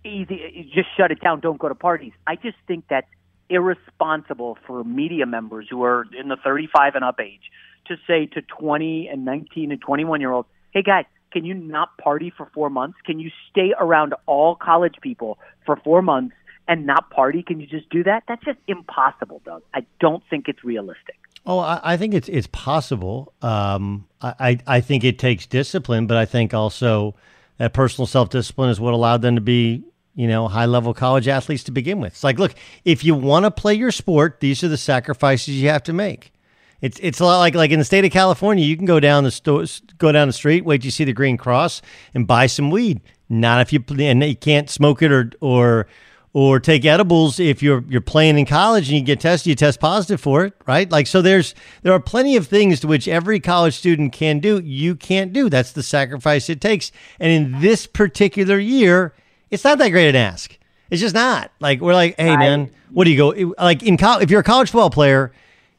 Easy, 0.06 0.69
just 0.73 0.88
shut 0.95 1.12
it 1.12 1.19
down. 1.19 1.41
Don't 1.41 1.60
go 1.60 1.67
to 1.67 1.75
parties. 1.75 2.13
I 2.25 2.36
just 2.38 2.58
think 2.67 2.86
that's 2.89 3.08
irresponsible 3.49 4.57
for 4.65 4.83
media 4.83 5.25
members 5.25 5.67
who 5.69 5.83
are 5.83 6.05
in 6.17 6.29
the 6.29 6.38
35 6.38 6.95
and 6.95 7.03
up 7.03 7.19
age 7.19 7.51
to 7.88 7.97
say 8.07 8.27
to 8.27 8.41
20 8.41 9.07
and 9.07 9.25
19 9.25 9.71
and 9.71 9.81
21 9.81 10.21
year 10.21 10.31
olds, 10.31 10.47
hey 10.71 10.83
guys, 10.83 11.05
can 11.31 11.45
you 11.45 11.53
not 11.53 11.97
party 11.97 12.31
for 12.35 12.49
four 12.53 12.69
months? 12.69 12.97
Can 13.05 13.19
you 13.19 13.29
stay 13.51 13.73
around 13.79 14.13
all 14.25 14.55
college 14.55 14.95
people 15.01 15.38
for 15.65 15.75
four 15.77 16.01
months 16.01 16.35
and 16.67 16.85
not 16.85 17.09
party? 17.09 17.43
Can 17.43 17.59
you 17.59 17.67
just 17.67 17.89
do 17.89 18.03
that? 18.03 18.23
That's 18.27 18.43
just 18.43 18.59
impossible, 18.67 19.41
Doug. 19.45 19.63
I 19.73 19.85
don't 19.99 20.23
think 20.29 20.47
it's 20.47 20.63
realistic. 20.63 21.15
Oh, 21.45 21.59
I, 21.59 21.79
I 21.83 21.97
think 21.97 22.13
it's 22.13 22.27
it's 22.29 22.47
possible. 22.47 23.33
Um, 23.41 24.07
I, 24.21 24.33
I 24.39 24.59
I 24.67 24.81
think 24.81 25.03
it 25.03 25.17
takes 25.17 25.45
discipline, 25.45 26.05
but 26.05 26.17
I 26.17 26.25
think 26.25 26.53
also 26.53 27.15
that 27.57 27.73
personal 27.73 28.07
self 28.07 28.29
discipline 28.29 28.69
is 28.69 28.79
what 28.79 28.93
allowed 28.93 29.21
them 29.21 29.35
to 29.35 29.41
be, 29.41 29.83
you 30.19 30.27
know, 30.27 30.49
high 30.49 30.65
level 30.65 30.93
college 30.93 31.29
athletes 31.29 31.63
to 31.63 31.71
begin 31.71 32.01
with. 32.01 32.12
It's 32.12 32.25
like, 32.25 32.39
look, 32.39 32.53
if 32.84 33.05
you 33.05 33.15
want 33.15 33.45
to 33.45 33.51
play 33.51 33.73
your 33.73 33.89
sport, 33.89 34.41
these 34.41 34.62
are 34.65 34.67
the 34.67 34.75
sacrifices 34.75 35.62
you 35.62 35.69
have 35.69 35.84
to 35.84 35.93
make. 35.93 36.34
It's 36.82 36.99
it's 37.01 37.21
a 37.21 37.25
lot 37.25 37.38
like 37.39 37.55
like 37.55 37.71
in 37.71 37.79
the 37.79 37.86
state 37.86 38.03
of 38.03 38.12
California, 38.12 38.65
you 38.65 38.75
can 38.75 38.86
go 38.86 38.99
down 38.99 39.23
the 39.23 39.32
store, 39.32 39.63
go 39.97 40.12
down 40.12 40.27
the 40.27 40.34
street, 40.34 40.65
wait 40.65 40.84
you 40.84 40.91
see 40.91 41.05
the 41.05 41.13
green 41.13 41.38
cross, 41.38 41.82
and 42.13 42.27
buy 42.27 42.47
some 42.47 42.69
weed. 42.69 42.99
Not 43.29 43.62
if 43.62 43.71
you 43.71 43.82
and 43.97 44.21
you 44.21 44.36
can't 44.36 44.69
smoke 44.69 45.01
it 45.01 45.10
or 45.10 45.32
or 45.39 45.88
or 46.34 46.60
take 46.60 46.84
edibles 46.84 47.39
if 47.39 47.63
you're 47.63 47.86
you're 47.88 48.01
playing 48.01 48.38
in 48.38 48.45
college 48.45 48.89
and 48.89 48.97
you 48.97 49.05
get 49.05 49.21
tested, 49.21 49.47
you 49.47 49.55
test 49.55 49.79
positive 49.79 50.19
for 50.19 50.43
it, 50.43 50.53
right? 50.67 50.91
Like 50.91 51.08
so, 51.08 51.21
there's 51.21 51.55
there 51.84 51.93
are 51.93 51.99
plenty 52.01 52.36
of 52.36 52.45
things 52.45 52.82
to 52.82 52.88
which 52.88 53.08
every 53.08 53.39
college 53.39 53.77
student 53.77 54.12
can 54.12 54.39
do. 54.39 54.60
You 54.60 54.97
can't 54.97 55.32
do. 55.32 55.49
That's 55.49 55.71
the 55.71 55.84
sacrifice 55.84 56.49
it 56.49 56.60
takes. 56.60 56.91
And 57.21 57.32
in 57.32 57.62
this 57.62 57.88
particular 57.88 58.60
year, 58.60 59.13
it's 59.51 59.63
not 59.63 59.77
that 59.79 59.89
great 59.89 60.09
an 60.09 60.15
ask. 60.15 60.57
It's 60.89 61.01
just 61.01 61.15
not. 61.15 61.51
Like 61.59 61.81
we're 61.81 61.93
like, 61.93 62.15
hey 62.17 62.35
man, 62.38 62.71
what 62.91 63.03
do 63.05 63.12
you 63.12 63.17
go 63.17 63.53
like 63.63 63.83
in 63.83 63.97
college? 63.97 64.23
If 64.23 64.31
you're 64.31 64.39
a 64.41 64.43
college 64.43 64.69
football 64.71 64.89
player 64.89 65.31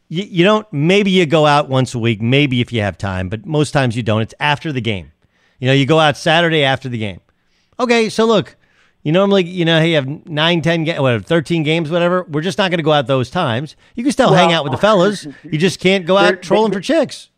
you, 0.08 0.24
you 0.24 0.44
don't 0.44 0.70
maybe 0.72 1.10
you 1.10 1.24
go 1.24 1.46
out 1.46 1.68
once 1.68 1.94
a 1.94 1.98
week 1.98 2.20
maybe 2.20 2.60
if 2.60 2.72
you 2.72 2.80
have 2.82 2.98
time 2.98 3.28
but 3.28 3.46
most 3.46 3.70
times 3.70 3.96
you 3.96 4.02
don't. 4.02 4.20
It's 4.20 4.34
after 4.40 4.72
the 4.72 4.80
game. 4.80 5.12
You 5.58 5.68
know 5.68 5.72
you 5.72 5.86
go 5.86 5.98
out 5.98 6.16
saturday 6.16 6.64
after 6.64 6.88
the 6.88 6.98
game. 6.98 7.20
Okay 7.78 8.08
so 8.08 8.26
look 8.26 8.56
you 9.02 9.12
normally 9.12 9.44
you 9.44 9.64
know 9.64 9.80
you 9.80 9.94
have 9.94 10.06
9 10.06 10.62
10 10.62 10.84
ga- 10.84 11.00
whatever 11.00 11.22
13 11.22 11.62
games 11.62 11.90
whatever. 11.90 12.24
We're 12.24 12.42
just 12.42 12.58
not 12.58 12.70
going 12.70 12.78
to 12.78 12.84
go 12.84 12.92
out 12.92 13.06
those 13.06 13.30
times. 13.30 13.76
You 13.94 14.02
can 14.02 14.12
still 14.12 14.32
hang 14.32 14.52
out 14.52 14.64
with 14.64 14.72
the 14.72 14.78
fellas. 14.78 15.26
You 15.44 15.58
just 15.58 15.80
can't 15.80 16.06
go 16.06 16.16
out 16.16 16.42
trolling 16.42 16.72
for 16.72 16.80
chicks. 16.80 17.30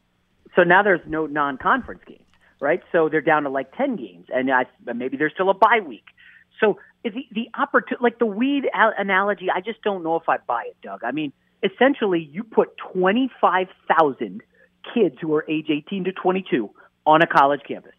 So 0.56 0.64
now 0.64 0.82
there's 0.82 1.00
no 1.06 1.26
non-conference 1.26 2.02
games, 2.06 2.21
right? 2.62 2.80
So 2.92 3.08
they're 3.08 3.20
down 3.20 3.42
to 3.42 3.50
like 3.50 3.76
ten 3.76 3.96
games, 3.96 4.28
and 4.32 4.50
I, 4.50 4.64
maybe 4.94 5.16
there's 5.16 5.32
still 5.34 5.50
a 5.50 5.54
bye 5.54 5.80
week. 5.86 6.04
So 6.60 6.78
the 7.04 7.10
the 7.32 7.48
opportunity, 7.58 8.02
like 8.02 8.18
the 8.20 8.26
weed 8.26 8.70
al- 8.72 8.94
analogy, 8.96 9.48
I 9.54 9.60
just 9.60 9.82
don't 9.82 10.04
know 10.04 10.16
if 10.16 10.28
I 10.28 10.38
buy 10.38 10.66
it, 10.68 10.76
Doug. 10.82 11.02
I 11.04 11.10
mean, 11.10 11.32
essentially, 11.62 12.26
you 12.32 12.44
put 12.44 12.76
twenty 12.92 13.30
five 13.40 13.66
thousand 13.88 14.42
kids 14.94 15.16
who 15.20 15.34
are 15.34 15.44
age 15.50 15.66
eighteen 15.70 16.04
to 16.04 16.12
twenty 16.12 16.44
two 16.48 16.70
on 17.04 17.20
a 17.20 17.26
college 17.26 17.62
campus, 17.66 17.94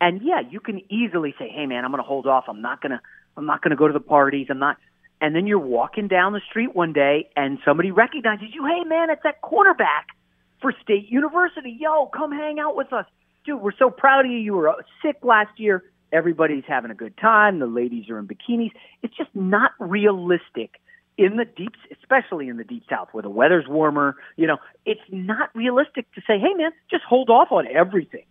and 0.00 0.22
yeah, 0.22 0.40
you 0.50 0.60
can 0.60 0.80
easily 0.90 1.34
say, 1.38 1.50
"Hey, 1.54 1.66
man, 1.66 1.84
I'm 1.84 1.90
going 1.90 2.02
to 2.02 2.08
hold 2.08 2.26
off. 2.26 2.44
I'm 2.48 2.62
not 2.62 2.80
going 2.80 2.92
to. 2.92 3.00
I'm 3.36 3.44
not 3.44 3.60
going 3.60 3.70
to 3.70 3.76
go 3.76 3.86
to 3.86 3.92
the 3.92 4.00
parties. 4.00 4.46
I'm 4.50 4.58
not." 4.58 4.78
And 5.20 5.34
then 5.34 5.46
you're 5.46 5.58
walking 5.58 6.08
down 6.08 6.32
the 6.32 6.42
street 6.48 6.74
one 6.74 6.92
day, 6.92 7.28
and 7.36 7.58
somebody 7.64 7.90
recognizes 7.90 8.48
you. 8.52 8.66
Hey, 8.66 8.84
man, 8.84 9.10
it's 9.10 9.22
that 9.24 9.42
cornerback 9.42 10.12
for 10.60 10.72
State 10.82 11.10
University. 11.10 11.76
Yo, 11.78 12.06
come 12.06 12.32
hang 12.32 12.58
out 12.58 12.76
with 12.76 12.92
us, 12.92 13.06
dude. 13.46 13.60
We're 13.60 13.76
so 13.78 13.90
proud 13.90 14.26
of 14.26 14.30
you. 14.30 14.38
You 14.38 14.54
were 14.54 14.74
sick 15.02 15.16
last 15.22 15.58
year. 15.58 15.84
Everybody's 16.12 16.64
having 16.66 16.90
a 16.90 16.94
good 16.94 17.16
time. 17.16 17.58
The 17.58 17.66
ladies 17.66 18.10
are 18.10 18.18
in 18.18 18.28
bikinis. 18.28 18.70
It's 19.02 19.16
just 19.16 19.30
not 19.34 19.72
realistic 19.78 20.72
in 21.18 21.36
the 21.36 21.44
deep, 21.44 21.72
especially 21.92 22.48
in 22.48 22.58
the 22.58 22.64
deep 22.64 22.84
south 22.88 23.08
where 23.12 23.22
the 23.22 23.30
weather's 23.30 23.66
warmer. 23.66 24.16
You 24.36 24.46
know, 24.46 24.58
it's 24.84 25.00
not 25.10 25.50
realistic 25.54 26.10
to 26.12 26.20
say, 26.20 26.38
"Hey, 26.38 26.54
man, 26.54 26.72
just 26.90 27.04
hold 27.04 27.30
off 27.30 27.50
on 27.50 27.66
everything." 27.66 28.24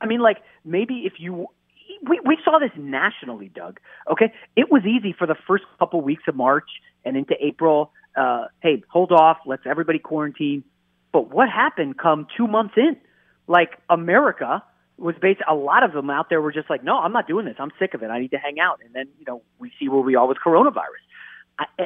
I 0.00 0.06
mean, 0.06 0.20
like 0.20 0.38
maybe 0.64 1.04
if 1.06 1.14
you 1.18 1.48
we, 2.02 2.20
we 2.24 2.38
saw 2.44 2.58
this 2.58 2.70
nationally, 2.76 3.48
Doug. 3.54 3.80
Okay, 4.10 4.32
it 4.56 4.70
was 4.70 4.82
easy 4.84 5.12
for 5.12 5.26
the 5.26 5.36
first 5.46 5.64
couple 5.78 6.00
weeks 6.00 6.24
of 6.28 6.36
March 6.36 6.68
and 7.04 7.16
into 7.16 7.34
April. 7.40 7.92
Uh, 8.14 8.46
hey, 8.60 8.82
hold 8.88 9.12
off. 9.12 9.38
Let's 9.46 9.62
everybody 9.66 9.98
quarantine. 9.98 10.64
But 11.12 11.30
what 11.30 11.48
happened 11.48 11.98
come 11.98 12.26
two 12.36 12.46
months 12.46 12.74
in? 12.76 12.96
Like 13.46 13.78
America 13.88 14.62
was 14.98 15.14
based. 15.20 15.40
A 15.48 15.54
lot 15.54 15.82
of 15.82 15.92
them 15.92 16.10
out 16.10 16.28
there 16.30 16.40
were 16.40 16.52
just 16.52 16.70
like, 16.70 16.82
no, 16.82 16.98
I'm 16.98 17.12
not 17.12 17.28
doing 17.28 17.46
this. 17.46 17.56
I'm 17.58 17.70
sick 17.78 17.94
of 17.94 18.02
it. 18.02 18.10
I 18.10 18.20
need 18.20 18.30
to 18.32 18.38
hang 18.38 18.58
out. 18.58 18.80
And 18.84 18.94
then 18.94 19.08
you 19.18 19.24
know 19.26 19.42
we 19.58 19.72
see 19.78 19.88
where 19.88 20.00
we 20.00 20.14
are 20.14 20.26
with 20.26 20.38
coronavirus. 20.44 21.04
I, 21.58 21.64
eh, 21.78 21.84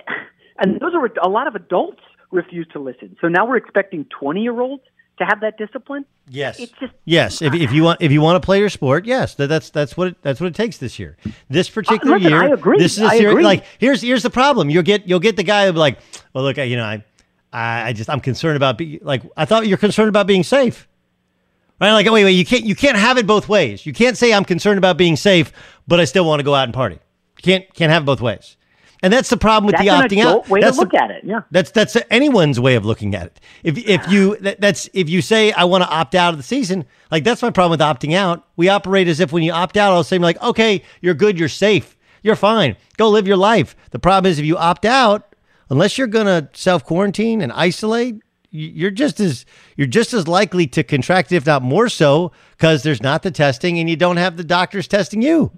and 0.58 0.80
those 0.80 0.94
are 0.94 1.10
a 1.22 1.28
lot 1.28 1.46
of 1.46 1.54
adults 1.54 2.00
refuse 2.30 2.66
to 2.72 2.78
listen. 2.78 3.16
So 3.20 3.28
now 3.28 3.46
we're 3.46 3.56
expecting 3.56 4.06
20 4.18 4.42
year 4.42 4.60
olds 4.60 4.84
to 5.20 5.24
have 5.24 5.40
that 5.40 5.58
discipline. 5.58 6.04
Yes. 6.28 6.58
It's 6.58 6.72
just 6.80 6.92
Yes, 7.04 7.42
if, 7.42 7.54
if 7.54 7.72
you 7.72 7.82
want 7.82 8.00
if 8.00 8.10
you 8.10 8.20
want 8.20 8.42
to 8.42 8.44
play 8.44 8.58
your 8.58 8.68
sport, 8.68 9.04
yes, 9.04 9.34
that, 9.34 9.48
that's 9.48 9.70
that's 9.70 9.96
what 9.96 10.08
it, 10.08 10.16
that's 10.22 10.40
what 10.40 10.46
it 10.48 10.54
takes 10.54 10.78
this 10.78 10.98
year. 10.98 11.16
This 11.48 11.68
uh, 11.68 11.74
particular 11.74 12.16
listen, 12.16 12.30
year, 12.30 12.42
I 12.42 12.48
agree. 12.48 12.78
this 12.78 12.96
is 12.96 13.02
a 13.02 13.06
I 13.06 13.18
series. 13.18 13.32
agree. 13.32 13.44
Like 13.44 13.64
here's 13.78 14.00
here's 14.00 14.22
the 14.22 14.30
problem. 14.30 14.70
You'll 14.70 14.82
get 14.82 15.08
you'll 15.08 15.20
get 15.20 15.36
the 15.36 15.42
guy 15.42 15.64
who'll 15.64 15.74
be 15.74 15.78
like, 15.78 15.98
well, 16.32 16.44
look, 16.44 16.58
I, 16.58 16.64
you 16.64 16.76
know, 16.76 16.84
I 16.84 17.04
I 17.52 17.88
I 17.88 17.92
just 17.92 18.08
I'm 18.08 18.20
concerned 18.20 18.56
about 18.56 18.78
be, 18.78 18.98
like 19.02 19.22
I 19.36 19.44
thought 19.44 19.66
you're 19.66 19.78
concerned 19.78 20.08
about 20.08 20.26
being 20.26 20.42
safe. 20.42 20.88
Right? 21.80 21.92
Like 21.92 22.10
wait 22.10 22.24
wait 22.24 22.32
you 22.32 22.44
can't 22.44 22.64
you 22.64 22.74
can't 22.74 22.96
have 22.96 23.16
it 23.18 23.26
both 23.26 23.48
ways. 23.48 23.86
You 23.86 23.92
can't 23.92 24.16
say 24.16 24.32
I'm 24.34 24.44
concerned 24.44 24.78
about 24.78 24.96
being 24.98 25.16
safe, 25.16 25.52
but 25.88 25.98
I 26.00 26.04
still 26.04 26.24
want 26.26 26.40
to 26.40 26.44
go 26.44 26.54
out 26.54 26.64
and 26.64 26.74
party. 26.74 26.98
Can't 27.42 27.72
can't 27.74 27.90
have 27.90 28.02
it 28.02 28.06
both 28.06 28.20
ways. 28.20 28.56
And 29.02 29.10
that's 29.10 29.30
the 29.30 29.38
problem 29.38 29.64
with 29.64 29.76
that's 29.76 30.10
the 30.10 30.16
opting 30.16 30.22
out. 30.22 30.46
way 30.50 30.60
that's 30.60 30.76
to 30.76 30.80
the- 30.80 30.84
look 30.84 30.94
at 30.94 31.10
it. 31.10 31.24
Yeah. 31.24 31.40
that's 31.50 31.70
that's 31.70 31.96
anyone's 32.10 32.60
way 32.60 32.74
of 32.74 32.84
looking 32.84 33.14
at 33.14 33.26
it. 33.28 33.40
If 33.64 33.78
if 33.78 34.12
you 34.12 34.36
that, 34.40 34.60
that's 34.60 34.90
if 34.92 35.08
you 35.08 35.22
say 35.22 35.52
I 35.52 35.64
want 35.64 35.82
to 35.84 35.88
opt 35.88 36.14
out 36.14 36.34
of 36.34 36.36
the 36.38 36.42
season, 36.42 36.84
like 37.10 37.24
that's 37.24 37.40
my 37.40 37.50
problem 37.50 37.70
with 37.70 37.80
opting 37.80 38.14
out. 38.14 38.46
We 38.56 38.68
operate 38.68 39.08
as 39.08 39.18
if 39.20 39.32
when 39.32 39.42
you 39.42 39.52
opt 39.52 39.78
out, 39.78 39.92
I'll 39.94 40.04
say 40.04 40.18
like, 40.18 40.40
okay, 40.42 40.82
you're 41.00 41.14
good, 41.14 41.38
you're 41.38 41.48
safe, 41.48 41.96
you're 42.22 42.36
fine, 42.36 42.76
go 42.98 43.08
live 43.08 43.26
your 43.26 43.38
life. 43.38 43.74
The 43.90 43.98
problem 43.98 44.30
is 44.30 44.38
if 44.38 44.44
you 44.44 44.58
opt 44.58 44.84
out, 44.84 45.34
unless 45.70 45.96
you're 45.96 46.06
gonna 46.06 46.50
self 46.52 46.84
quarantine 46.84 47.40
and 47.40 47.50
isolate, 47.52 48.16
you're 48.50 48.90
just 48.90 49.20
as 49.20 49.46
you're 49.76 49.86
just 49.86 50.12
as 50.12 50.26
likely 50.26 50.66
to 50.68 50.82
contract, 50.82 51.32
if 51.32 51.46
not 51.46 51.62
more 51.62 51.88
so, 51.88 52.32
because 52.52 52.82
there's 52.82 53.02
not 53.02 53.22
the 53.22 53.30
testing 53.30 53.78
and 53.78 53.88
you 53.88 53.96
don't 53.96 54.16
have 54.16 54.36
the 54.36 54.44
doctors 54.44 54.88
testing 54.88 55.22
you. 55.22 55.50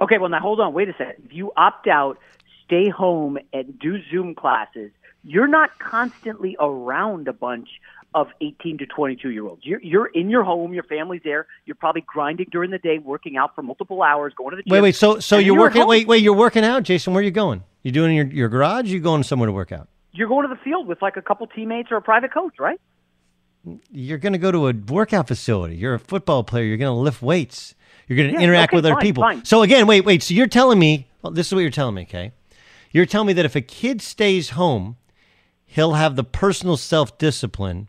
Okay, 0.00 0.18
well 0.18 0.30
now 0.30 0.40
hold 0.40 0.60
on, 0.60 0.72
wait 0.72 0.88
a 0.88 0.92
second. 0.92 1.24
If 1.26 1.32
you 1.32 1.52
opt 1.56 1.86
out, 1.86 2.18
stay 2.64 2.88
home 2.88 3.38
and 3.52 3.78
do 3.78 3.98
Zoom 4.10 4.34
classes, 4.34 4.90
you're 5.24 5.48
not 5.48 5.78
constantly 5.78 6.56
around 6.58 7.28
a 7.28 7.32
bunch 7.32 7.68
of 8.14 8.28
18 8.40 8.78
to 8.78 8.86
22 8.86 9.30
year 9.30 9.46
olds. 9.46 9.62
You're 9.64 9.82
you're 9.82 10.06
in 10.06 10.30
your 10.30 10.42
home, 10.42 10.72
your 10.72 10.82
family's 10.84 11.22
there. 11.24 11.46
You're 11.66 11.76
probably 11.76 12.02
grinding 12.06 12.46
during 12.50 12.70
the 12.70 12.78
day, 12.78 12.98
working 12.98 13.36
out 13.36 13.54
for 13.54 13.62
multiple 13.62 14.02
hours, 14.02 14.32
going 14.36 14.50
to 14.50 14.56
the 14.56 14.62
gym. 14.62 14.72
Wait, 14.72 14.80
wait. 14.80 14.96
So, 14.96 15.20
so 15.20 15.36
then 15.36 15.46
you're 15.46 15.58
working? 15.58 15.86
Wait, 15.86 16.06
wait. 16.06 16.22
You're 16.22 16.34
working 16.34 16.64
out, 16.64 16.82
Jason. 16.82 17.12
Where 17.12 17.20
are 17.20 17.24
you 17.24 17.30
going? 17.30 17.62
You 17.82 17.92
doing 17.92 18.10
in 18.10 18.16
your, 18.16 18.26
your 18.26 18.48
garage? 18.48 18.88
You 18.88 19.00
going 19.00 19.22
somewhere 19.22 19.46
to 19.46 19.52
work 19.52 19.72
out? 19.72 19.88
You're 20.12 20.28
going 20.28 20.48
to 20.48 20.54
the 20.54 20.60
field 20.62 20.86
with 20.86 21.00
like 21.02 21.16
a 21.16 21.22
couple 21.22 21.46
teammates 21.46 21.90
or 21.90 21.96
a 21.96 22.02
private 22.02 22.32
coach, 22.32 22.54
right? 22.58 22.80
You're 23.92 24.18
going 24.18 24.32
to 24.32 24.38
go 24.38 24.50
to 24.50 24.68
a 24.68 24.72
workout 24.72 25.28
facility. 25.28 25.76
You're 25.76 25.94
a 25.94 25.98
football 25.98 26.42
player. 26.44 26.64
You're 26.64 26.78
going 26.78 26.94
to 26.94 26.98
lift 27.00 27.22
weights. 27.22 27.74
You're 28.08 28.16
going 28.16 28.30
to 28.30 28.34
Yeah, 28.34 28.44
interact 28.44 28.70
okay, 28.70 28.78
with 28.78 28.86
other 28.86 28.94
fine, 28.94 29.02
people. 29.02 29.22
fine. 29.22 29.44
So 29.44 29.62
again, 29.62 29.86
wait, 29.86 30.04
wait. 30.04 30.22
So 30.22 30.34
you're 30.34 30.46
telling 30.46 30.78
me? 30.78 31.06
Well, 31.22 31.32
this 31.32 31.48
is 31.48 31.54
what 31.54 31.60
you're 31.60 31.70
telling 31.70 31.94
me, 31.94 32.02
okay? 32.02 32.32
You're 32.90 33.06
telling 33.06 33.28
me 33.28 33.32
that 33.34 33.44
if 33.44 33.54
a 33.54 33.60
kid 33.60 34.00
stays 34.02 34.50
home, 34.50 34.96
he'll 35.66 35.92
have 35.92 36.16
the 36.16 36.24
personal 36.24 36.76
self 36.76 37.18
discipline 37.18 37.88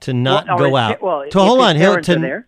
to 0.00 0.12
not 0.14 0.46
Well, 0.48 0.58
go 0.58 0.76
out. 0.76 1.02
Well, 1.02 1.24
to 1.30 1.38
hold 1.38 1.60
on, 1.60 1.76
he'll 1.76 2.00
to 2.00 2.18
there. 2.18 2.46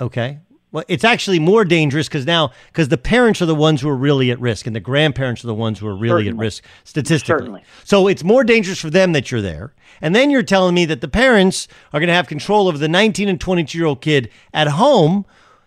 Okay. 0.00 0.38
Well, 0.72 0.84
it's 0.86 1.02
actually 1.02 1.40
more 1.40 1.64
dangerous 1.64 2.08
because 2.08 2.26
now 2.26 2.52
because 2.68 2.88
the 2.88 2.98
parents 2.98 3.42
are 3.42 3.46
the 3.46 3.54
ones 3.54 3.80
who 3.80 3.88
are 3.88 3.96
really 3.96 4.30
at 4.30 4.40
risk, 4.40 4.66
and 4.66 4.76
the 4.76 4.80
grandparents 4.80 5.42
are 5.42 5.48
the 5.48 5.54
ones 5.54 5.78
who 5.80 5.86
are 5.86 5.96
really 5.96 6.28
at 6.28 6.36
risk 6.36 6.62
statistically. 6.84 7.40
Certainly. 7.40 7.64
So 7.84 8.06
it's 8.06 8.22
more 8.22 8.44
dangerous 8.44 8.80
for 8.80 8.90
them 8.90 9.12
that 9.12 9.30
you're 9.30 9.42
there, 9.42 9.74
and 10.00 10.14
then 10.14 10.30
you're 10.30 10.42
telling 10.42 10.74
me 10.74 10.84
that 10.84 11.00
the 11.00 11.08
parents 11.08 11.66
are 11.92 11.98
going 11.98 12.08
to 12.08 12.14
have 12.14 12.28
control 12.28 12.68
over 12.68 12.78
the 12.78 12.88
19 12.88 13.28
and 13.28 13.40
22 13.40 13.76
year 13.76 13.86
old 13.86 14.00
kid 14.00 14.30
at 14.54 14.68
home 14.68 15.26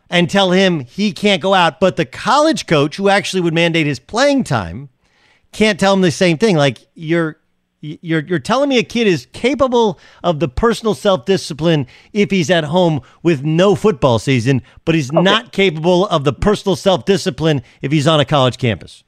and 0.10 0.30
tell 0.30 0.52
him 0.52 0.82
he 0.82 1.12
can't 1.12 1.42
go 1.42 1.54
out, 1.54 1.80
but 1.80 1.96
the 1.96 2.06
college 2.06 2.68
coach 2.68 2.98
who 2.98 3.10
actually 3.10 3.42
would 3.42 3.54
mandate 3.54 3.88
his 3.88 4.00
playing 4.00 4.44
time 4.44 4.90
can't 5.52 5.80
tell 5.80 5.94
him 5.94 6.02
the 6.02 6.12
same 6.12 6.38
thing. 6.38 6.56
Like 6.56 6.80
you're 6.94 7.40
you're 7.84 8.22
you're 8.22 8.40
telling 8.40 8.70
me 8.70 8.78
a 8.78 8.84
kid 8.84 9.08
is 9.08 9.28
capable 9.34 10.00
of 10.24 10.40
the 10.40 10.48
personal 10.48 10.94
self-discipline 10.94 11.86
if 12.14 12.32
he's 12.32 12.50
at 12.50 12.64
home 12.64 13.02
with 13.22 13.44
no 13.44 13.76
football 13.76 14.20
season, 14.20 14.62
but 14.86 14.96
he's 14.96 15.12
not 15.12 15.52
capable 15.52 16.08
of 16.08 16.24
the 16.24 16.34
personal 16.34 16.76
self-discipline 16.76 17.62
if 17.82 17.92
he's 17.92 18.08
on 18.08 18.20
a 18.20 18.26
college 18.26 18.58
campus. 18.58 19.04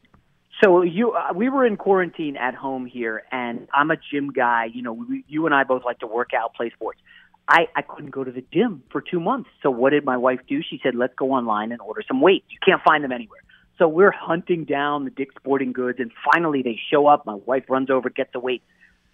So 0.63 0.83
you, 0.83 1.11
uh, 1.11 1.33
we 1.33 1.49
were 1.49 1.65
in 1.65 1.75
quarantine 1.75 2.38
at 2.38 2.55
home 2.55 2.85
here, 2.85 3.23
and 3.31 3.67
I'm 3.73 3.91
a 3.91 3.97
gym 3.97 4.31
guy. 4.31 4.65
You 4.73 4.81
know, 4.81 4.93
we, 4.93 5.23
you 5.27 5.45
and 5.45 5.53
I 5.53 5.63
both 5.63 5.83
like 5.83 5.99
to 5.99 6.07
work 6.07 6.29
out, 6.33 6.53
play 6.53 6.69
sports. 6.71 6.99
I, 7.47 7.67
I 7.75 7.81
couldn't 7.81 8.11
go 8.11 8.23
to 8.23 8.31
the 8.31 8.43
gym 8.53 8.81
for 8.89 9.01
two 9.01 9.19
months. 9.19 9.49
So 9.61 9.69
what 9.69 9.91
did 9.91 10.03
my 10.03 10.17
wife 10.17 10.39
do? 10.47 10.61
She 10.67 10.79
said, 10.81 10.95
"Let's 10.95 11.13
go 11.15 11.31
online 11.31 11.71
and 11.71 11.81
order 11.81 12.01
some 12.07 12.19
weights. 12.19 12.45
You 12.49 12.57
can't 12.65 12.81
find 12.83 13.03
them 13.03 13.11
anywhere." 13.11 13.41
So 13.77 13.88
we're 13.88 14.11
hunting 14.11 14.63
down 14.65 15.03
the 15.03 15.09
Dick's 15.11 15.35
Sporting 15.35 15.73
Goods, 15.73 15.99
and 15.99 16.11
finally 16.33 16.61
they 16.61 16.79
show 16.91 17.07
up. 17.07 17.25
My 17.25 17.33
wife 17.35 17.65
runs 17.69 17.89
over, 17.89 18.09
gets 18.09 18.31
the 18.33 18.39
weights. 18.39 18.63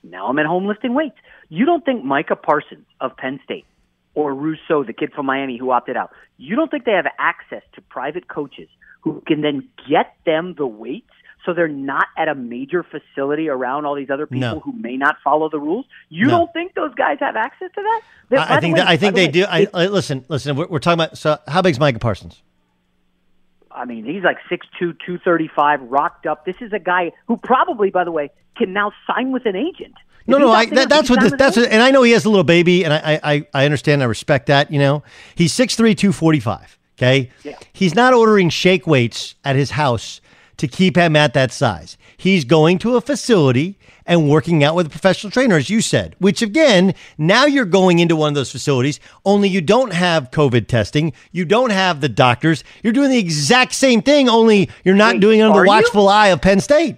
Now 0.04 0.28
I'm 0.28 0.38
at 0.39 0.45
home 0.45 0.65
lifting 0.67 0.93
weights. 0.93 1.15
You 1.50 1.65
don't 1.65 1.84
think 1.86 2.04
Micah 2.04 2.36
Parsons 2.36 2.86
of 3.00 3.15
Penn 3.17 3.39
State 3.43 3.65
or 4.13 4.34
Rousseau, 4.34 4.84
the 4.84 4.93
kid 4.93 5.13
from 5.13 5.26
Miami 5.26 5.58
who 5.58 5.71
opted 5.71 5.95
out, 5.97 6.12
you 6.38 6.56
don't 6.56 6.69
think 6.69 6.86
they 6.86 6.91
have 6.91 7.06
access 7.17 7.62
to 7.74 7.82
private 7.82 8.28
coaches 8.28 8.67
who 9.02 9.21
can 9.26 9.41
then 9.41 9.67
get 9.89 10.13
them 10.26 10.54
the 10.58 10.65
weights 10.67 11.08
so 11.45 11.54
they're 11.56 11.67
not 11.67 12.06
at 12.17 12.28
a 12.28 12.36
major 12.36 12.84
facility 12.84 13.47
around 13.50 13.86
all 13.86 13.95
these 13.95 14.12
other 14.12 14.28
people 14.28 14.39
No. 14.41 14.60
who 14.60 14.74
may 14.74 14.95
not 14.97 15.15
follow 15.24 15.50
the 15.50 15.60
rules? 15.60 15.86
You 16.10 16.26
No. 16.28 16.32
don't 16.39 16.54
think 16.54 16.76
those 16.76 16.93
guys 16.93 17.17
have 17.19 17.36
access 17.36 17.71
to 17.74 17.82
that? 17.82 18.02
I, 18.50 18.58
I 18.58 18.60
think 18.60 18.76
way- 18.76 18.82
that, 18.82 18.88
I 18.88 18.97
think 18.97 19.15
they 19.15 19.28
do. 19.28 19.45
I, 19.47 19.67
I- 19.74 19.88
listen, 19.88 20.24
listen. 20.28 20.56
We're, 20.56 20.67
we're 20.67 20.80
talking 20.80 21.00
about. 21.04 21.17
So, 21.17 21.38
how 21.47 21.62
big's 21.63 21.80
Micah 21.80 21.97
Parsons? 22.00 22.41
I 23.76 23.86
mean, 23.86 24.06
he's 24.06 24.24
like 24.24 24.38
6'2", 24.50 24.60
235, 24.80 25.82
rocked 25.84 26.26
up. 26.26 26.46
This 26.46 26.56
is 26.62 26.74
a 26.74 26.80
guy 26.80 27.12
who 27.28 27.38
probably, 27.38 27.90
by 27.90 28.04
the 28.04 28.12
way, 28.12 28.30
can 28.58 28.74
now 28.74 28.92
sign 29.08 29.32
with 29.32 29.46
an 29.46 29.56
agent. 29.56 29.96
No, 30.28 30.38
If 30.38 30.42
no, 30.42 30.52
I, 30.52 30.66
that, 30.68 30.90
that's 30.90 31.10
what 31.10 31.20
this, 31.20 31.34
that's 31.38 31.58
what, 31.58 31.70
and 31.70 31.82
I 31.82 31.90
know 31.92 32.04
he 32.04 32.12
has 32.12 32.26
a 32.26 32.30
little 32.30 32.44
baby, 32.44 32.84
and 32.86 32.94
I, 32.94 33.20
I, 33.24 33.48
I 33.54 33.66
understand, 33.66 34.04
I 34.04 34.06
respect 34.06 34.46
that. 34.48 34.72
You 34.72 34.80
know, 34.80 35.04
he's 35.36 35.54
6'3", 35.54 35.98
245, 35.98 36.78
Okay, 36.98 37.32
Yeah. 37.44 37.58
he's 37.74 37.96
not 37.96 38.14
ordering 38.14 38.50
shake 38.50 38.86
weights 38.86 39.36
at 39.44 39.56
his 39.56 39.72
house 39.72 40.22
to 40.58 40.68
keep 40.68 40.96
him 40.96 41.16
at 41.16 41.34
that 41.34 41.52
size. 41.52 41.98
He's 42.18 42.46
going 42.46 42.78
to 42.80 42.96
a 42.98 43.02
facility 43.02 43.80
and 44.06 44.30
working 44.30 44.64
out 44.64 44.76
with 44.76 44.88
a 44.88 44.90
professional 44.90 45.32
trainer, 45.32 45.56
as 45.56 45.70
you 45.70 45.82
said. 45.82 46.16
Which 46.20 46.42
again, 46.42 46.94
now 47.18 47.46
you're 47.46 47.66
going 47.66 48.00
into 48.00 48.16
one 48.16 48.30
of 48.30 48.36
those 48.36 48.52
facilities. 48.52 49.00
Only 49.26 49.50
you 49.50 49.62
don't 49.62 49.94
have 49.94 50.32
COVID 50.32 50.68
testing. 50.68 51.14
You 51.32 51.46
don't 51.46 51.72
have 51.72 52.02
the 52.02 52.10
doctors. 52.10 52.64
You're 52.84 52.94
doing 52.94 53.10
the 53.10 53.20
exact 53.20 53.74
same 53.74 54.02
thing. 54.02 54.30
Only 54.30 54.70
you're 54.84 54.96
not 54.96 55.16
Wait, 55.16 55.22
doing 55.22 55.40
it 55.40 55.44
under 55.44 55.60
the 55.60 55.64
you? 55.64 55.68
watchful 55.68 56.08
eye 56.08 56.28
of 56.28 56.42
Penn 56.42 56.60
State. 56.60 56.98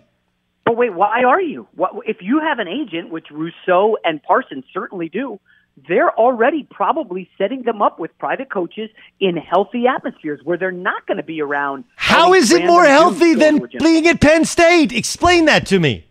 But 0.66 0.78
wait, 0.78 0.94
why 0.94 1.24
are 1.24 1.42
you? 1.42 1.68
What, 1.76 1.92
if 2.06 2.18
you 2.22 2.39
have 2.39 2.60
an 2.60 2.68
agent, 2.68 3.12
which 3.12 3.28
Rousseau 3.30 3.98
and 4.06 4.24
Parsons 4.24 4.63
certainly 4.74 5.10
do, 5.10 5.39
they're 5.88 6.18
already 6.18 6.68
probably 6.70 7.30
setting 7.38 7.63
them 7.63 7.82
up 7.82 8.00
with 8.00 8.18
private 8.18 8.50
coaches 8.52 8.89
in 9.20 9.36
healthy 9.36 9.86
atmospheres 9.88 10.39
where 10.44 10.58
they're 10.58 10.72
not 10.72 11.06
going 11.08 11.18
to 11.18 11.24
be 11.24 11.42
around. 11.42 11.84
How 11.96 12.34
is 12.34 12.52
it 12.52 12.66
more 12.66 12.86
healthy 12.86 13.34
than 13.34 13.68
being 13.80 14.08
at 14.08 14.22
Penn 14.22 14.46
State? 14.46 14.94
Explain 14.94 15.46
that 15.46 15.66
to 15.68 15.80
me. 15.80 16.06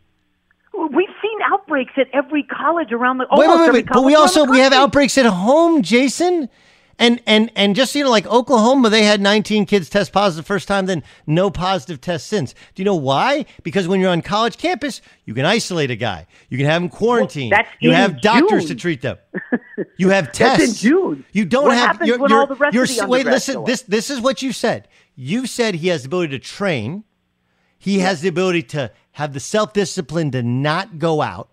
We've 0.90 1.08
seen 1.22 1.38
outbreaks 1.52 1.92
at 1.96 2.08
every 2.12 2.42
college 2.42 2.92
around 2.92 3.18
the. 3.18 3.26
Wait, 3.32 3.48
wait, 3.48 3.60
wait, 3.60 3.72
wait. 3.72 3.86
But 3.92 4.04
we 4.04 4.14
also 4.14 4.44
we 4.44 4.58
have 4.58 4.72
outbreaks 4.72 5.16
at 5.18 5.26
home, 5.26 5.82
Jason. 5.82 6.48
And 6.98 7.20
and 7.26 7.50
and 7.56 7.74
just 7.74 7.94
you 7.94 8.04
know, 8.04 8.10
like 8.10 8.26
Oklahoma, 8.26 8.90
they 8.90 9.02
had 9.02 9.20
19 9.20 9.64
kids 9.66 9.88
test 9.88 10.12
positive 10.12 10.44
the 10.44 10.46
positive 10.46 10.46
first 10.46 10.68
time, 10.68 10.86
then 10.86 11.02
no 11.26 11.50
positive 11.50 12.00
tests 12.00 12.28
since. 12.28 12.52
Do 12.52 12.82
you 12.82 12.84
know 12.84 12.94
why? 12.94 13.46
Because 13.62 13.88
when 13.88 13.98
you're 13.98 14.10
on 14.10 14.20
college 14.22 14.58
campus, 14.58 15.00
you 15.24 15.34
can 15.34 15.44
isolate 15.46 15.90
a 15.90 15.96
guy, 15.96 16.26
you 16.48 16.58
can 16.58 16.66
have 16.66 16.82
him 16.82 16.90
quarantined, 16.90 17.52
that's 17.52 17.68
you 17.80 17.92
have 17.92 18.20
doctors 18.20 18.66
to 18.66 18.74
treat 18.74 19.00
them. 19.02 19.16
You 19.96 20.10
have 20.10 20.32
tests 20.32 20.68
in 20.68 20.74
June. 20.74 21.24
You 21.32 21.44
don't 21.44 21.66
What 21.66 21.76
have. 21.76 22.06
you're, 22.06 22.18
when 22.18 22.30
you're, 22.30 22.40
all 22.40 22.46
the 22.46 22.54
rest 22.54 22.74
you're, 22.74 22.84
of 22.84 22.96
the 22.96 23.06
wait, 23.08 23.26
listen. 23.26 23.64
This 23.64 23.82
this 23.82 24.10
is 24.10 24.20
what 24.20 24.42
you 24.42 24.52
said. 24.52 24.86
You 25.16 25.46
said 25.46 25.76
he 25.76 25.88
has 25.88 26.02
the 26.02 26.08
ability 26.08 26.38
to 26.38 26.38
train. 26.38 27.04
He 27.78 27.98
has 28.00 28.20
the 28.20 28.28
ability 28.28 28.62
to 28.64 28.92
have 29.12 29.32
the 29.32 29.40
self 29.40 29.72
discipline 29.72 30.30
to 30.32 30.42
not 30.42 30.98
go 30.98 31.22
out. 31.22 31.48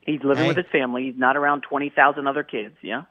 He's 0.00 0.22
living 0.22 0.44
Hey. 0.44 0.48
with 0.48 0.56
his 0.58 0.66
family. 0.70 1.04
He's 1.04 1.18
not 1.18 1.36
around 1.36 1.62
twenty 1.62 1.90
thousand 1.90 2.26
other 2.26 2.42
kids. 2.42 2.74
Yeah. 2.82 3.02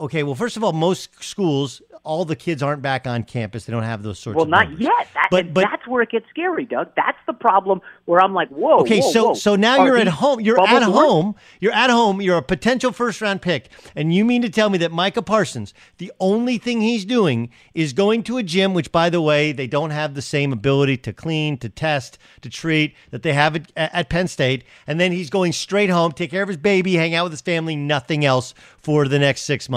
Okay, 0.00 0.22
well, 0.22 0.34
first 0.34 0.56
of 0.56 0.64
all, 0.64 0.72
most 0.72 1.22
schools, 1.22 1.82
all 2.04 2.24
the 2.24 2.36
kids 2.36 2.62
aren't 2.62 2.80
back 2.80 3.06
on 3.06 3.22
campus. 3.22 3.66
They 3.66 3.70
don't 3.72 3.82
have 3.82 4.02
those 4.02 4.18
sorts 4.18 4.34
Well, 4.36 4.44
of 4.44 4.48
not 4.50 4.68
numbers. 4.68 4.80
yet. 4.80 5.08
That, 5.14 5.28
But- 5.30 5.52
but- 5.52 5.66
that's 5.70 5.86
where 5.86 6.02
it 6.02 6.10
gets 6.10 6.26
scary, 6.30 6.64
Doug. 6.64 6.88
That's 6.96 7.18
the 7.26 7.34
problem. 7.34 7.82
Where 8.06 8.22
I'm 8.22 8.32
like, 8.32 8.48
whoa. 8.48 8.78
Okay, 8.80 9.00
whoa, 9.00 9.10
so 9.10 9.24
whoa. 9.28 9.34
so 9.34 9.56
now 9.56 9.78
Are 9.80 9.86
you're 9.86 9.96
at 9.98 10.08
home. 10.08 10.40
You're 10.40 10.58
at 10.60 10.82
home. 10.82 11.34
You're 11.60 11.72
at 11.72 11.90
home. 11.90 12.20
You're 12.22 12.38
a 12.38 12.42
potential 12.42 12.92
first 12.92 13.20
round 13.20 13.42
pick, 13.42 13.68
and 13.94 14.14
you 14.14 14.24
mean 14.24 14.40
to 14.42 14.48
tell 14.50 14.70
me 14.70 14.78
that 14.78 14.90
Micah 14.92 15.22
Parsons, 15.22 15.74
the 15.98 16.12
only 16.18 16.56
thing 16.58 16.80
he's 16.80 17.04
doing 17.04 17.50
is 17.74 17.92
going 17.92 18.22
to 18.24 18.38
a 18.38 18.42
gym, 18.42 18.72
which, 18.74 18.90
by 18.92 19.10
the 19.10 19.20
way, 19.20 19.52
they 19.52 19.66
don't 19.66 19.90
have 19.90 20.14
the 20.14 20.22
same 20.22 20.52
ability 20.52 20.96
to 20.98 21.12
clean, 21.12 21.56
to 21.58 21.68
test, 21.68 22.18
to 22.40 22.48
treat 22.48 22.94
that 23.10 23.22
they 23.22 23.32
have 23.34 23.56
at, 23.56 23.70
at 23.76 24.08
Penn 24.08 24.28
State, 24.28 24.64
and 24.86 24.98
then 24.98 25.12
he's 25.12 25.28
going 25.30 25.52
straight 25.52 25.90
home, 25.90 26.12
take 26.12 26.30
care 26.30 26.42
of 26.42 26.48
his 26.48 26.56
baby, 26.58 26.94
hang 26.94 27.14
out 27.14 27.24
with 27.24 27.32
his 27.32 27.40
family, 27.42 27.76
nothing 27.76 28.24
else 28.24 28.54
for 28.78 29.08
the 29.08 29.18
next 29.18 29.42
six 29.42 29.68
months. 29.68 29.73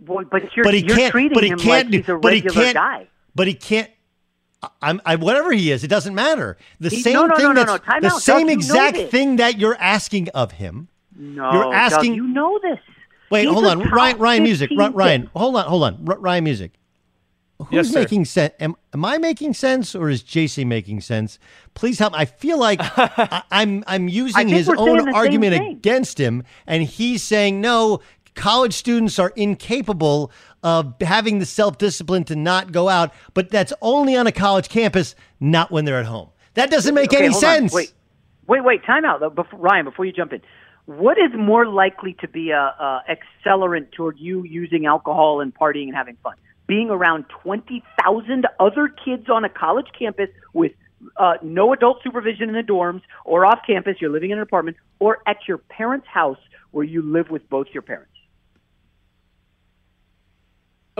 Boy, 0.00 0.24
but 0.24 0.54
you're, 0.56 0.64
but 0.64 0.74
he 0.74 0.80
you're 0.86 0.96
can't. 0.96 1.12
treating 1.12 1.34
But 1.34 1.44
he 1.44 1.50
him 1.50 1.58
can't. 1.58 1.68
like 1.86 1.90
do- 1.90 1.98
he's 1.98 2.08
a 2.08 2.16
but 2.18 2.32
he 2.32 2.40
regular 2.40 2.64
can't. 2.64 2.74
guy. 2.74 3.06
But 3.34 3.46
he 3.48 3.54
can't. 3.54 3.90
I- 4.62 4.68
I'm 4.82 5.00
I, 5.04 5.16
whatever 5.16 5.52
he 5.52 5.70
is. 5.70 5.84
It 5.84 5.88
doesn't 5.88 6.14
matter. 6.14 6.56
The 6.80 6.88
He- 6.90 7.02
same 7.02 7.14
no, 7.14 7.26
no, 7.26 7.36
thing. 7.36 7.44
no, 7.46 7.52
no, 7.52 7.64
that's, 7.64 7.70
no. 7.72 7.78
Time 7.78 8.00
the 8.02 8.08
out, 8.08 8.22
same 8.22 8.40
You 8.40 8.44
know 8.46 8.52
exact 8.52 8.98
thing 9.10 9.36
that 9.36 9.58
you're 9.58 9.76
asking 9.78 10.28
of 10.30 10.52
him. 10.52 10.88
No, 11.16 11.52
You're 11.52 11.74
asking- 11.74 12.12
Doug, 12.12 12.16
you 12.16 12.28
know 12.28 12.58
this. 12.62 12.78
Wait, 13.30 13.44
He's 13.44 13.52
hold 13.52 13.66
on. 13.66 13.80
Ryan, 13.90 14.18
Ryan 14.18 14.42
Music. 14.42 14.70
15 14.70 14.86
Ri- 14.88 14.92
Ryan, 14.94 15.30
hold 15.36 15.56
on, 15.56 15.64
hold 15.66 15.84
on. 15.84 16.04
R- 16.08 16.18
Ryan 16.18 16.44
Music. 16.44 16.72
Who's 17.58 17.68
Yes, 17.88 17.92
making 17.92 18.24
sense? 18.24 18.54
Am, 18.58 18.74
am 18.94 19.04
I 19.04 19.18
making 19.18 19.52
sense 19.52 19.94
or 19.94 20.08
is 20.08 20.22
JC 20.22 20.64
making 20.66 21.02
sense? 21.02 21.38
Please 21.74 21.98
help. 21.98 22.14
I 22.18 22.24
feel 22.24 22.58
like 22.58 22.80
I, 22.96 23.42
I'm 23.50 23.84
I'm 23.86 24.08
using 24.08 24.48
his 24.48 24.66
own 24.70 25.12
argument 25.14 25.70
against 25.72 26.18
him, 26.18 26.42
and 26.66 26.82
he's 26.84 27.22
saying 27.22 27.60
no. 27.60 28.00
College 28.34 28.74
students 28.74 29.18
are 29.18 29.32
incapable 29.36 30.30
of 30.62 30.94
having 31.00 31.38
the 31.38 31.46
self 31.46 31.78
discipline 31.78 32.24
to 32.24 32.36
not 32.36 32.72
go 32.72 32.88
out, 32.88 33.12
but 33.34 33.50
that's 33.50 33.72
only 33.82 34.16
on 34.16 34.26
a 34.26 34.32
college 34.32 34.68
campus, 34.68 35.14
not 35.40 35.70
when 35.70 35.84
they're 35.84 35.98
at 35.98 36.06
home. 36.06 36.30
That 36.54 36.70
doesn't 36.70 36.94
make 36.94 37.12
Okay, 37.12 37.24
any 37.24 37.34
on. 37.34 37.40
sense. 37.40 37.72
Wait, 37.72 37.92
wait, 38.46 38.64
wait. 38.64 38.84
Time 38.84 39.04
out, 39.04 39.20
though. 39.20 39.30
Before, 39.30 39.58
Ryan, 39.58 39.84
before 39.84 40.04
you 40.04 40.12
jump 40.12 40.32
in, 40.32 40.40
what 40.86 41.18
is 41.18 41.30
more 41.36 41.66
likely 41.66 42.14
to 42.20 42.28
be 42.28 42.50
a, 42.50 42.58
a 42.58 43.02
accelerant 43.08 43.92
toward 43.92 44.18
you 44.18 44.42
using 44.44 44.86
alcohol 44.86 45.40
and 45.40 45.54
partying 45.54 45.86
and 45.86 45.94
having 45.94 46.16
fun? 46.22 46.34
Being 46.66 46.90
around 46.90 47.24
twenty 47.42 47.82
thousand 48.02 48.46
other 48.58 48.88
kids 48.88 49.28
on 49.28 49.44
a 49.44 49.48
college 49.48 49.88
campus 49.98 50.28
with 50.52 50.72
uh, 51.16 51.34
no 51.42 51.72
adult 51.72 51.98
supervision 52.04 52.48
in 52.48 52.54
the 52.54 52.62
dorms, 52.62 53.02
or 53.24 53.46
off 53.46 53.60
campus, 53.66 53.96
you're 54.00 54.10
living 54.10 54.30
in 54.30 54.38
an 54.38 54.42
apartment, 54.42 54.76
or 54.98 55.18
at 55.26 55.38
your 55.48 55.58
parents' 55.58 56.06
house 56.06 56.38
where 56.72 56.84
you 56.84 57.02
live 57.02 57.30
with 57.30 57.48
both 57.48 57.66
your 57.72 57.82
parents. 57.82 58.09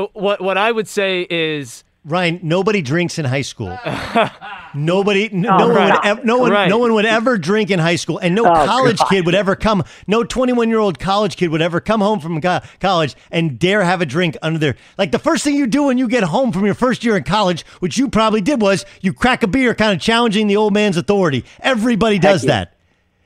Uh, 0.05 0.07
What 0.15 0.41
what 0.41 0.57
I 0.59 0.73
would 0.73 0.89
say 0.89 1.27
is 1.29 1.85
Ryan, 2.05 2.41
nobody 2.43 2.81
drinks 2.83 3.19
in 3.19 3.27
high 3.27 3.43
school. 3.43 3.79
nobody, 4.75 5.31
n- 5.33 5.47
Oh, 5.47 5.57
no 5.59 5.67
one, 5.69 5.75
would 5.75 6.05
ev- 6.05 6.25
no 6.25 6.39
one, 6.39 6.51
Right. 6.51 6.69
no 6.69 6.79
one 6.79 6.95
would 6.95 7.05
ever 7.05 7.37
drink 7.37 7.71
in 7.71 7.79
high 7.79 7.97
school, 7.97 8.19
and 8.19 8.35
no 8.35 8.47
Oh, 8.47 8.55
college 8.67 8.99
God. 8.99 9.09
kid 9.09 9.27
would 9.27 9.35
ever 9.35 9.55
come. 9.57 9.85
No 10.07 10.25
twenty-one-year-old 10.25 10.99
college 10.99 11.37
kid 11.37 11.49
would 11.51 11.61
ever 11.63 11.81
come 11.81 12.01
home 12.01 12.21
from 12.21 12.41
co- 12.41 12.61
college 12.81 13.15
and 13.31 13.59
dare 13.59 13.83
have 13.85 14.01
a 14.01 14.07
drink 14.07 14.37
under 14.43 14.59
their. 14.59 14.77
Like 14.97 15.13
the 15.13 15.19
first 15.19 15.45
thing 15.45 15.55
you 15.55 15.67
do 15.67 15.85
when 15.85 15.99
you 15.99 16.09
get 16.09 16.23
home 16.25 16.53
from 16.53 16.65
your 16.65 16.75
first 16.75 17.05
year 17.05 17.17
in 17.17 17.25
college, 17.25 17.65
which 17.81 17.99
you 17.99 18.09
probably 18.09 18.41
did, 18.41 18.61
was 18.63 18.85
you 19.03 19.13
crack 19.13 19.43
a 19.43 19.47
beer, 19.47 19.75
kind 19.75 19.93
of 19.95 20.01
challenging 20.01 20.47
the 20.47 20.57
old 20.57 20.73
man's 20.73 20.97
authority. 20.97 21.45
Everybody 21.61 22.19
does 22.19 22.45
yeah. 22.45 22.49
that. 22.65 22.75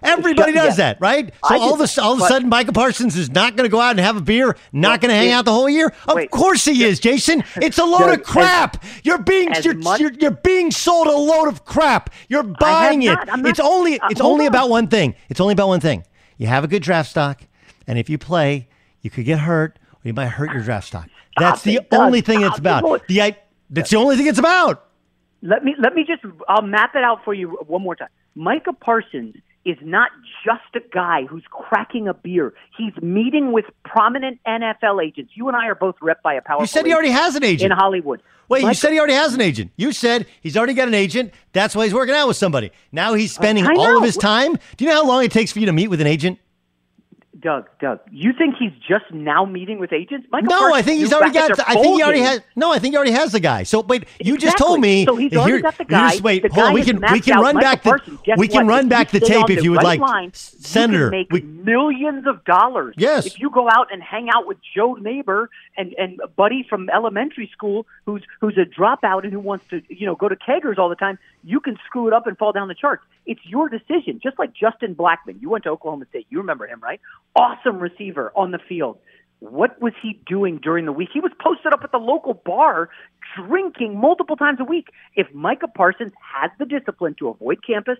Everybody 0.04 0.52
does 0.52 0.78
yeah. 0.78 0.92
that, 0.92 1.00
right? 1.00 1.32
So 1.48 1.54
I 1.54 1.58
all 1.58 1.74
of 1.74 1.80
a, 1.80 2.00
all 2.02 2.12
of 2.14 2.20
a 2.20 2.26
sudden, 2.26 2.48
Micah 2.48 2.72
Parsons 2.72 3.16
is 3.16 3.30
not 3.30 3.56
going 3.56 3.64
to 3.64 3.70
go 3.70 3.80
out 3.80 3.92
and 3.92 4.00
have 4.00 4.16
a 4.16 4.20
beer, 4.20 4.56
not 4.72 5.00
going 5.00 5.10
to 5.10 5.14
hang 5.14 5.28
it- 5.28 5.32
out 5.32 5.44
the 5.44 5.52
whole 5.52 5.68
year. 5.68 5.94
Of 6.06 6.16
wait. 6.16 6.30
course 6.30 6.64
he 6.64 6.84
is, 6.84 7.00
Jason. 7.00 7.42
It's 7.56 7.78
a 7.78 7.84
load 7.84 8.00
Doug, 8.00 8.20
of 8.20 8.26
crap. 8.26 8.84
you're 9.04 9.18
being 9.18 9.48
you're, 9.62 9.74
much- 9.74 10.00
you're 10.00 10.12
you're 10.12 10.30
being 10.30 10.70
sold 10.70 11.06
a 11.06 11.12
load 11.12 11.48
of 11.48 11.64
crap. 11.64 12.10
You're 12.28 12.42
buying 12.42 13.02
it. 13.02 13.14
not. 13.26 13.46
It's 13.46 13.60
only 13.60 13.98
uh, 13.98 14.08
it's 14.10 14.20
hold 14.20 14.32
only 14.34 14.46
on. 14.46 14.52
about 14.52 14.70
one 14.70 14.88
thing. 14.88 15.14
It's 15.28 15.40
only 15.40 15.52
about 15.52 15.68
one 15.68 15.80
thing. 15.80 16.04
You 16.36 16.46
have 16.48 16.64
a 16.64 16.68
good 16.68 16.82
draft 16.82 17.10
stock, 17.10 17.42
and 17.86 17.98
if 17.98 18.10
you 18.10 18.18
play, 18.18 18.68
you 19.00 19.10
could 19.10 19.24
get 19.24 19.38
hurt, 19.40 19.78
or 19.92 20.00
you 20.04 20.12
might 20.12 20.28
hurt 20.28 20.52
your 20.52 20.62
draft 20.62 20.88
stock. 20.88 21.08
That's 21.38 21.62
the 21.62 21.76
it, 21.76 21.88
only 21.92 22.20
thing 22.20 22.42
it's 22.42 22.58
about. 22.58 23.06
The 23.08 23.22
I, 23.22 23.36
that's 23.70 23.90
the 23.90 23.96
only 23.96 24.16
thing 24.16 24.26
it's 24.26 24.38
about. 24.38 24.86
Let 25.42 25.64
me 25.64 25.74
let 25.78 25.94
me 25.94 26.04
just 26.06 26.22
I'll 26.48 26.62
map 26.62 26.94
it 26.94 27.04
out 27.04 27.24
for 27.24 27.34
you 27.34 27.50
one 27.66 27.82
more 27.82 27.96
time. 27.96 28.08
Micah 28.34 28.72
Parsons 28.72 29.36
is 29.64 29.78
not 29.82 30.10
just 30.44 30.62
a 30.74 30.80
guy 30.92 31.24
who's 31.24 31.44
cracking 31.50 32.06
a 32.08 32.14
beer. 32.14 32.52
He's 32.76 32.92
meeting 33.02 33.52
with 33.52 33.64
prominent 33.84 34.38
NFL 34.46 35.04
agents. 35.04 35.32
You 35.34 35.48
and 35.48 35.56
I 35.56 35.66
are 35.68 35.74
both 35.74 35.96
rep 36.02 36.22
by 36.22 36.34
a 36.34 36.42
powerful. 36.42 36.62
You 36.64 36.66
said 36.66 36.84
he 36.86 36.92
already 36.92 37.10
has 37.10 37.34
an 37.34 37.44
agent. 37.44 37.72
in 37.72 37.76
Hollywood. 37.78 38.22
Wait, 38.48 38.62
you 38.62 38.74
said 38.74 38.92
he 38.92 38.98
already 38.98 39.14
has 39.14 39.32
an 39.32 39.40
agent. 39.40 39.70
You 39.76 39.92
said 39.92 40.26
he's 40.42 40.56
already 40.56 40.74
got 40.74 40.86
an 40.88 40.94
agent. 40.94 41.32
That's 41.54 41.74
why 41.74 41.84
he's 41.84 41.94
working 41.94 42.14
out 42.14 42.28
with 42.28 42.36
somebody. 42.36 42.72
Now 42.92 43.14
he's 43.14 43.32
spending 43.34 43.66
Uh, 43.66 43.72
all 43.78 43.96
of 43.96 44.02
his 44.04 44.16
time. 44.18 44.52
Do 44.76 44.84
you 44.84 44.90
know 44.90 44.96
how 44.96 45.06
long 45.08 45.24
it 45.24 45.30
takes 45.32 45.50
for 45.50 45.60
you 45.60 45.66
to 45.66 45.72
meet 45.72 45.88
with 45.88 46.00
an 46.02 46.06
agent? 46.06 46.38
Doug, 47.44 47.68
Doug, 47.78 48.00
you 48.10 48.32
think 48.32 48.54
he's 48.58 48.72
just 48.88 49.04
now 49.12 49.44
meeting 49.44 49.78
with 49.78 49.92
agents? 49.92 50.26
Michael 50.32 50.48
No, 50.48 50.58
Parsons 50.60 50.78
I 50.78 50.82
think 50.82 51.00
he's 51.00 51.12
already 51.12 51.34
got. 51.34 51.54
their 51.54 51.68
I 51.68 51.74
think 51.74 51.96
he 51.96 52.02
already 52.02 52.20
has. 52.20 52.40
No, 52.56 52.72
I 52.72 52.78
think 52.78 52.94
he 52.94 52.96
already 52.96 53.12
has 53.12 53.32
the 53.32 53.38
guy. 53.40 53.64
So, 53.64 53.80
wait, 53.82 54.06
you 54.18 54.38
just 54.38 54.56
told 54.56 54.80
me. 54.80 55.04
So 55.04 55.14
he's 55.14 55.34
already 55.36 55.52
here- 55.52 55.60
got 55.60 55.76
the 55.76 55.84
guy. 55.84 56.10
just- 56.12 56.22
wait, 56.22 56.42
The 56.42 56.48
hold 56.48 56.64
on. 56.64 56.70
guy 56.70 56.74
We 56.74 56.80
has 56.80 56.88
can 56.90 57.12
we 57.12 57.20
can 57.20 57.38
run 57.40 57.56
back 57.58 57.82
the 57.82 57.90
Parsons. 57.90 58.20
We 58.38 58.48
can 58.48 58.66
what? 58.66 58.72
run 58.74 58.84
If 58.84 58.88
back 58.88 59.10
the 59.10 59.20
tape 59.20 59.50
if 59.50 59.58
the 59.58 59.62
you 59.62 59.72
would 59.72 59.82
right 59.82 60.00
like, 60.00 60.00
line, 60.00 60.30
Senator. 60.32 61.10
Make 61.10 61.30
we, 61.30 61.42
millions 61.42 62.26
of 62.26 62.42
dollars. 62.44 62.94
Yes. 62.96 63.26
If 63.26 63.38
you 63.38 63.50
go 63.50 63.68
out 63.70 63.88
and 63.92 64.02
hang 64.02 64.30
out 64.30 64.46
with 64.46 64.56
Joe 64.74 64.94
Neighbor 64.94 65.50
and 65.76 65.94
and 65.98 66.20
a 66.24 66.28
buddy 66.28 66.62
from 66.66 66.88
elementary 66.88 67.50
school 67.52 67.86
who's 68.06 68.22
who's 68.40 68.56
a 68.56 68.64
dropout 68.64 69.24
and 69.24 69.32
who 69.34 69.40
wants 69.40 69.66
to 69.68 69.82
you 69.90 70.06
know 70.06 70.14
go 70.14 70.30
to 70.30 70.36
keggers 70.36 70.78
all 70.78 70.88
the 70.88 70.96
time, 70.96 71.18
you 71.44 71.60
can 71.60 71.76
screw 71.84 72.06
it 72.06 72.14
up 72.14 72.26
and 72.26 72.38
fall 72.38 72.52
down 72.52 72.68
the 72.68 72.74
charts. 72.74 73.04
It's 73.26 73.40
your 73.44 73.68
decision. 73.68 74.18
Just 74.22 74.38
like 74.38 74.54
Justin 74.54 74.94
Blackmon, 74.94 75.40
you 75.40 75.50
went 75.50 75.64
to 75.64 75.70
Oklahoma 75.70 76.06
State. 76.10 76.26
You 76.30 76.38
remember 76.38 76.66
him, 76.66 76.80
right? 76.80 77.00
Awesome 77.36 77.78
receiver 77.78 78.32
on 78.36 78.50
the 78.52 78.58
field. 78.68 78.98
What 79.40 79.80
was 79.82 79.92
he 80.00 80.20
doing 80.26 80.58
during 80.62 80.86
the 80.86 80.92
week? 80.92 81.08
He 81.12 81.20
was 81.20 81.32
posted 81.42 81.72
up 81.72 81.80
at 81.82 81.90
the 81.92 81.98
local 81.98 82.34
bar 82.34 82.88
drinking 83.36 83.98
multiple 84.00 84.36
times 84.36 84.58
a 84.60 84.64
week. 84.64 84.88
If 85.16 85.32
Micah 85.34 85.68
Parsons 85.68 86.12
has 86.34 86.50
the 86.58 86.64
discipline 86.64 87.14
to 87.18 87.28
avoid 87.28 87.58
campus, 87.66 87.98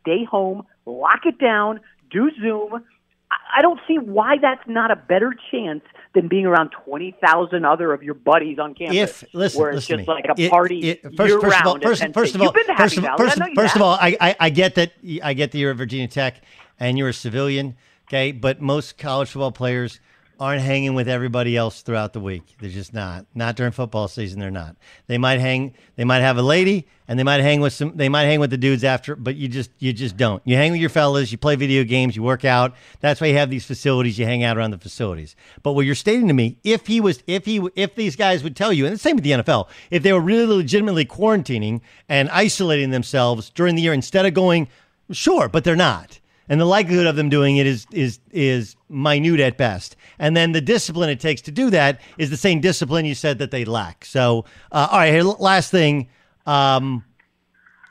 stay 0.00 0.24
home, 0.24 0.64
lock 0.84 1.20
it 1.24 1.38
down, 1.38 1.80
do 2.10 2.30
Zoom, 2.40 2.84
I- 3.30 3.62
don't 3.62 3.80
see 3.88 3.98
why 3.98 4.36
that's 4.38 4.66
not 4.66 4.90
a 4.90 4.96
better 4.96 5.32
chance 5.50 5.82
than 6.14 6.28
being 6.28 6.44
around 6.44 6.70
20,000 6.84 7.64
other 7.64 7.92
of 7.94 8.02
your 8.02 8.14
buddies 8.14 8.58
on 8.58 8.74
campus. 8.74 9.22
if 9.22 9.24
listen, 9.32 9.60
where 9.60 9.70
it's 9.70 9.76
listen 9.88 9.98
just 9.98 10.08
like 10.08 10.26
a 10.26 10.34
It- 10.36 10.50
party 10.50 10.80
it- 10.80 11.02
year 11.04 11.12
first, 11.16 11.40
first 11.40 11.60
of 11.60 11.66
all, 11.66 11.72
round 11.74 11.82
first, 11.84 12.04
first 12.12 12.34
of 12.34 12.40
all, 12.42 12.46
You've 12.48 12.54
been 12.54 12.66
to 12.66 12.76
first 12.76 12.96
Valley. 12.98 13.16
first, 13.16 13.40
I 13.40 13.44
know 13.44 13.48
you 13.48 13.54
first 13.54 13.76
of 13.76 13.82
all, 13.82 13.94
I, 13.98 14.16
I 14.20 14.36
I 14.40 14.50
get 14.50 14.74
that 14.74 14.92
I 15.22 15.32
get 15.32 15.52
that 15.52 15.58
you're 15.58 15.70
at 15.70 15.76
Virginia 15.78 16.08
Tech 16.08 16.42
and 16.78 16.98
you're 16.98 17.08
a 17.08 17.14
civilian, 17.14 17.76
okay, 18.12 18.32
but 18.32 18.60
most 18.60 18.98
college 18.98 19.30
football 19.30 19.52
players 19.52 19.98
aren't 20.38 20.60
hanging 20.60 20.94
with 20.94 21.08
everybody 21.08 21.56
else 21.56 21.82
throughout 21.82 22.12
the 22.12 22.20
week. 22.20 22.56
They're 22.60 22.68
just 22.68 22.92
not. 22.92 23.26
Not 23.34 23.54
during 23.54 23.72
football 23.72 24.08
season. 24.08 24.40
They're 24.40 24.50
not. 24.50 24.76
They 25.06 25.16
might 25.16 25.40
hang. 25.40 25.72
They 25.94 26.04
might 26.04 26.20
have 26.20 26.36
a 26.36 26.42
lady, 26.42 26.88
and 27.06 27.18
they 27.18 27.22
might 27.22 27.40
hang 27.40 27.60
with 27.60 27.72
some. 27.72 27.96
They 27.96 28.08
might 28.08 28.24
hang 28.24 28.40
with 28.40 28.50
the 28.50 28.56
dudes 28.58 28.82
after, 28.82 29.14
but 29.14 29.36
you 29.36 29.46
just 29.48 29.70
you 29.78 29.92
just 29.92 30.16
don't. 30.16 30.42
You 30.44 30.56
hang 30.56 30.72
with 30.72 30.80
your 30.80 30.90
fellas. 30.90 31.30
You 31.30 31.38
play 31.38 31.54
video 31.54 31.84
games. 31.84 32.16
You 32.16 32.22
work 32.22 32.44
out. 32.44 32.74
That's 33.00 33.20
why 33.20 33.28
you 33.28 33.36
have 33.36 33.50
these 33.50 33.64
facilities. 33.64 34.18
You 34.18 34.26
hang 34.26 34.42
out 34.42 34.58
around 34.58 34.72
the 34.72 34.78
facilities. 34.78 35.36
But 35.62 35.72
what 35.72 35.86
you're 35.86 35.94
stating 35.94 36.28
to 36.28 36.34
me, 36.34 36.58
if 36.64 36.86
he 36.86 37.00
was, 37.00 37.22
if 37.26 37.46
he, 37.46 37.66
if 37.76 37.94
these 37.94 38.16
guys 38.16 38.42
would 38.42 38.56
tell 38.56 38.72
you, 38.72 38.84
and 38.84 38.94
the 38.94 38.98
same 38.98 39.16
with 39.16 39.24
the 39.24 39.32
NFL, 39.32 39.68
if 39.90 40.02
they 40.02 40.12
were 40.12 40.20
really 40.20 40.46
legitimately 40.46 41.04
quarantining 41.06 41.80
and 42.08 42.28
isolating 42.30 42.90
themselves 42.90 43.48
during 43.50 43.76
the 43.76 43.82
year 43.82 43.92
instead 43.92 44.26
of 44.26 44.34
going, 44.34 44.68
sure, 45.12 45.48
but 45.48 45.62
they're 45.62 45.76
not 45.76 46.18
and 46.48 46.60
the 46.60 46.64
likelihood 46.64 47.06
of 47.06 47.16
them 47.16 47.28
doing 47.28 47.56
it 47.56 47.66
is 47.66 47.86
is 47.92 48.20
is 48.30 48.76
minute 48.88 49.40
at 49.40 49.56
best. 49.56 49.96
And 50.18 50.36
then 50.36 50.52
the 50.52 50.60
discipline 50.60 51.10
it 51.10 51.20
takes 51.20 51.40
to 51.42 51.50
do 51.50 51.70
that 51.70 52.00
is 52.18 52.30
the 52.30 52.36
same 52.36 52.60
discipline 52.60 53.04
you 53.04 53.14
said 53.14 53.38
that 53.38 53.50
they 53.50 53.64
lack. 53.64 54.04
So, 54.04 54.44
uh, 54.70 54.88
all 54.90 54.98
right, 54.98 55.12
here, 55.12 55.22
last 55.22 55.70
thing. 55.70 56.08
Um, 56.46 57.04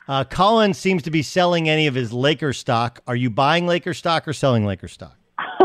Uh, 0.08 0.24
Colin 0.24 0.74
seems 0.74 1.04
to 1.04 1.10
be 1.12 1.22
selling 1.22 1.68
any 1.68 1.86
of 1.86 1.94
his 1.94 2.12
Laker 2.12 2.52
stock. 2.52 3.00
Are 3.06 3.14
you 3.14 3.30
buying 3.30 3.68
Laker 3.68 3.94
stock 3.94 4.26
or 4.26 4.32
selling 4.32 4.66
Laker 4.66 4.88
stock? 4.88 5.16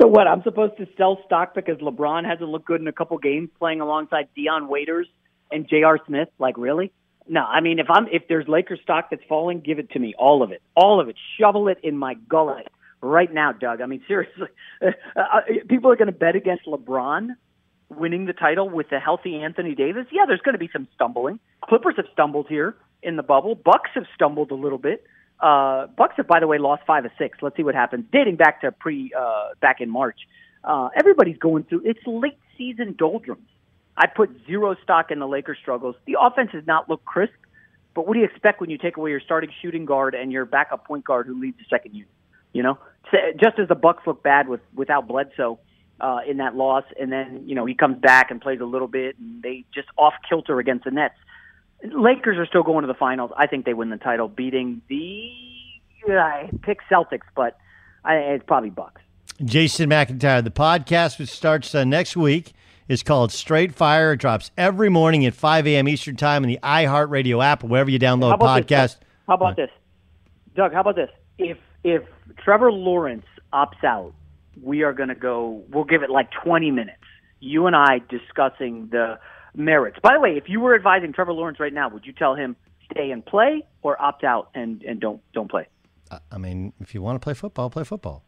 So 0.00 0.06
what? 0.06 0.26
I'm 0.26 0.42
supposed 0.42 0.78
to 0.78 0.86
sell 0.96 1.20
stock 1.26 1.54
because 1.54 1.76
LeBron 1.78 2.24
hasn't 2.24 2.48
looked 2.48 2.64
good 2.64 2.80
in 2.80 2.88
a 2.88 2.92
couple 2.92 3.18
games 3.18 3.50
playing 3.58 3.82
alongside 3.82 4.28
Dion 4.34 4.66
Waiters 4.66 5.06
and 5.52 5.68
J.R. 5.68 5.98
Smith? 6.06 6.28
Like 6.38 6.56
really? 6.56 6.90
No. 7.28 7.42
I 7.42 7.60
mean, 7.60 7.78
if 7.78 7.86
I'm 7.88 8.06
if 8.08 8.28
there's 8.28 8.48
Lakers 8.48 8.80
stock 8.82 9.08
that's 9.10 9.22
falling, 9.28 9.60
give 9.60 9.78
it 9.78 9.90
to 9.90 9.98
me, 9.98 10.14
all 10.18 10.42
of 10.42 10.52
it, 10.52 10.62
all 10.74 11.00
of 11.00 11.08
it. 11.08 11.16
Shovel 11.38 11.68
it 11.68 11.78
in 11.82 11.96
my 11.96 12.14
gullet 12.28 12.68
right 13.00 13.32
now, 13.32 13.52
Doug. 13.52 13.80
I 13.80 13.86
mean, 13.86 14.02
seriously, 14.08 14.48
uh, 14.82 14.90
uh, 15.16 15.40
people 15.68 15.90
are 15.90 15.96
going 15.96 16.06
to 16.06 16.12
bet 16.12 16.36
against 16.36 16.66
LeBron 16.66 17.30
winning 17.88 18.26
the 18.26 18.32
title 18.32 18.68
with 18.68 18.90
a 18.92 19.00
healthy 19.00 19.36
Anthony 19.36 19.74
Davis. 19.74 20.06
Yeah, 20.12 20.22
there's 20.26 20.40
going 20.40 20.54
to 20.54 20.58
be 20.58 20.70
some 20.72 20.86
stumbling. 20.94 21.40
Clippers 21.62 21.94
have 21.96 22.06
stumbled 22.12 22.46
here 22.48 22.76
in 23.02 23.16
the 23.16 23.22
bubble. 23.22 23.54
Bucks 23.54 23.90
have 23.94 24.04
stumbled 24.14 24.50
a 24.50 24.54
little 24.54 24.78
bit. 24.78 25.04
Uh, 25.40 25.86
Bucks 25.96 26.14
have, 26.18 26.26
by 26.26 26.38
the 26.38 26.46
way, 26.46 26.58
lost 26.58 26.82
five 26.86 27.04
of 27.04 27.10
six. 27.18 27.38
Let's 27.42 27.56
see 27.56 27.62
what 27.62 27.74
happens. 27.74 28.04
Dating 28.12 28.36
back 28.36 28.60
to 28.60 28.72
pre, 28.72 29.12
uh, 29.18 29.48
back 29.60 29.80
in 29.80 29.90
March. 29.90 30.20
Uh, 30.62 30.90
everybody's 30.94 31.38
going 31.38 31.64
through. 31.64 31.82
It's 31.84 32.00
late 32.06 32.38
season 32.56 32.94
doldrums. 32.98 33.48
I 34.00 34.06
put 34.06 34.30
zero 34.46 34.74
stock 34.82 35.10
in 35.10 35.18
the 35.18 35.28
Lakers' 35.28 35.58
struggles. 35.60 35.94
The 36.06 36.16
offense 36.18 36.52
does 36.52 36.66
not 36.66 36.88
look 36.88 37.04
crisp, 37.04 37.34
but 37.94 38.06
what 38.06 38.14
do 38.14 38.20
you 38.20 38.24
expect 38.24 38.58
when 38.58 38.70
you 38.70 38.78
take 38.78 38.96
away 38.96 39.10
your 39.10 39.20
starting 39.20 39.50
shooting 39.60 39.84
guard 39.84 40.14
and 40.14 40.32
your 40.32 40.46
backup 40.46 40.86
point 40.86 41.04
guard 41.04 41.26
who 41.26 41.38
leads 41.38 41.58
the 41.58 41.64
second 41.68 41.94
unit? 41.94 42.08
You 42.54 42.62
know, 42.62 42.78
just 43.38 43.58
as 43.58 43.68
the 43.68 43.74
Bucks 43.74 44.06
look 44.06 44.22
bad 44.22 44.48
with 44.48 44.62
without 44.74 45.06
Bledsoe 45.06 45.58
uh, 46.00 46.20
in 46.26 46.38
that 46.38 46.56
loss, 46.56 46.84
and 46.98 47.12
then 47.12 47.42
you 47.44 47.54
know 47.54 47.66
he 47.66 47.74
comes 47.74 47.98
back 47.98 48.30
and 48.30 48.40
plays 48.40 48.60
a 48.60 48.64
little 48.64 48.88
bit, 48.88 49.18
and 49.18 49.42
they 49.42 49.66
just 49.74 49.88
off 49.98 50.14
kilter 50.26 50.58
against 50.58 50.84
the 50.84 50.90
Nets. 50.90 51.14
Lakers 51.82 52.38
are 52.38 52.46
still 52.46 52.62
going 52.62 52.82
to 52.82 52.88
the 52.88 52.94
finals. 52.94 53.32
I 53.36 53.48
think 53.48 53.66
they 53.66 53.74
win 53.74 53.90
the 53.90 53.98
title, 53.98 54.28
beating 54.28 54.80
the 54.88 55.30
I 56.08 56.48
pick 56.62 56.78
Celtics, 56.90 57.28
but 57.36 57.58
I, 58.02 58.14
it's 58.14 58.44
probably 58.46 58.70
Bucks. 58.70 59.02
Jason 59.44 59.90
McIntyre, 59.90 60.42
the 60.42 60.50
podcast, 60.50 61.18
which 61.18 61.28
starts 61.28 61.74
uh, 61.74 61.84
next 61.84 62.16
week, 62.16 62.52
is 62.90 63.04
called 63.04 63.30
Straight 63.30 63.72
Fire. 63.72 64.14
It 64.14 64.16
drops 64.16 64.50
every 64.58 64.88
morning 64.88 65.24
at 65.24 65.32
5 65.32 65.68
a.m. 65.68 65.88
Eastern 65.88 66.16
Time 66.16 66.42
in 66.42 66.48
the 66.48 66.58
iHeartRadio 66.60 67.42
app 67.42 67.62
wherever 67.62 67.88
you 67.88 68.00
download 68.00 68.36
podcasts. 68.38 68.96
How 69.28 69.34
about 69.34 69.54
this, 69.54 69.70
Doug? 70.56 70.72
How 70.72 70.80
about 70.80 70.96
this? 70.96 71.08
If 71.38 71.56
if 71.84 72.02
Trevor 72.36 72.72
Lawrence 72.72 73.26
opts 73.52 73.84
out, 73.84 74.12
we 74.60 74.82
are 74.82 74.92
going 74.92 75.08
to 75.08 75.14
go. 75.14 75.62
We'll 75.70 75.84
give 75.84 76.02
it 76.02 76.10
like 76.10 76.30
20 76.44 76.72
minutes. 76.72 76.98
You 77.38 77.68
and 77.68 77.76
I 77.76 78.00
discussing 78.10 78.88
the 78.90 79.20
merits. 79.54 79.98
By 80.02 80.14
the 80.14 80.20
way, 80.20 80.30
if 80.30 80.48
you 80.48 80.60
were 80.60 80.74
advising 80.74 81.12
Trevor 81.12 81.32
Lawrence 81.32 81.60
right 81.60 81.72
now, 81.72 81.88
would 81.90 82.04
you 82.04 82.12
tell 82.12 82.34
him 82.34 82.56
stay 82.90 83.12
and 83.12 83.24
play 83.24 83.62
or 83.82 84.02
opt 84.02 84.24
out 84.24 84.50
and, 84.52 84.82
and 84.82 85.00
don't 85.00 85.22
don't 85.32 85.48
play? 85.48 85.68
I 86.32 86.38
mean, 86.38 86.72
if 86.80 86.92
you 86.92 87.02
want 87.02 87.20
to 87.20 87.24
play 87.24 87.34
football, 87.34 87.70
play 87.70 87.84
football. 87.84 88.24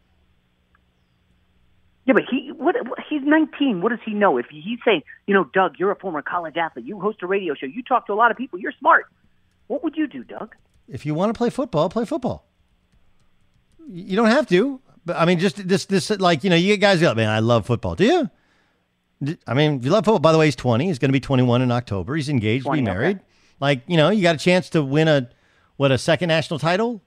Yeah, 2.05 2.13
but 2.13 2.23
he 2.29 2.51
what, 2.51 2.75
what 2.87 2.99
he's 3.09 3.21
19. 3.23 3.81
What 3.81 3.89
does 3.89 3.99
he 4.05 4.13
know? 4.13 4.37
If 4.37 4.47
he's 4.49 4.79
saying, 4.85 5.03
you 5.25 5.33
know, 5.33 5.45
Doug, 5.53 5.75
you're 5.79 5.91
a 5.91 5.95
former 5.95 6.21
college 6.21 6.57
athlete. 6.57 6.85
You 6.85 6.99
host 6.99 7.23
a 7.23 7.27
radio 7.27 7.53
show. 7.53 7.65
You 7.65 7.81
talk 7.81 8.07
to 8.07 8.13
a 8.13 8.15
lot 8.15 8.29
of 8.31 8.37
people. 8.37 8.59
You're 8.59 8.73
smart. 8.77 9.05
What 9.67 9.83
would 9.83 9.95
you 9.95 10.07
do, 10.07 10.23
Doug? 10.23 10.55
If 10.87 11.05
you 11.05 11.13
want 11.13 11.33
to 11.33 11.37
play 11.37 11.49
football, 11.49 11.89
play 11.89 12.03
football. 12.05 12.45
You 13.87 14.17
don't 14.17 14.27
have 14.27 14.47
to. 14.49 14.81
But 15.05 15.17
I 15.17 15.25
mean, 15.25 15.39
just 15.39 15.65
this, 15.67 15.85
this, 15.85 16.09
like 16.09 16.43
you 16.43 16.49
know, 16.49 16.55
you 16.55 16.67
get 16.73 16.81
guys 16.81 16.99
go, 16.99 17.13
man, 17.13 17.29
I 17.29 17.39
love 17.39 17.65
football. 17.65 17.95
Do 17.95 18.05
you? 18.05 18.29
I 19.47 19.53
mean, 19.53 19.77
if 19.77 19.85
you 19.85 19.91
love 19.91 20.03
football, 20.03 20.19
by 20.19 20.31
the 20.33 20.37
way, 20.37 20.45
he's 20.45 20.55
20. 20.55 20.85
He's 20.85 20.99
going 20.99 21.09
to 21.09 21.13
be 21.13 21.19
21 21.19 21.61
in 21.61 21.71
October. 21.71 22.15
He's 22.15 22.27
engaged, 22.27 22.65
20, 22.65 22.81
be 22.81 22.85
married. 22.85 23.17
Okay. 23.17 23.25
Like, 23.59 23.83
you 23.87 23.95
know, 23.95 24.09
you 24.09 24.21
got 24.21 24.35
a 24.35 24.39
chance 24.39 24.69
to 24.71 24.83
win 24.83 25.07
a, 25.07 25.29
what, 25.77 25.91
a 25.93 25.97
second 25.97 26.27
national 26.27 26.59
title? 26.59 27.01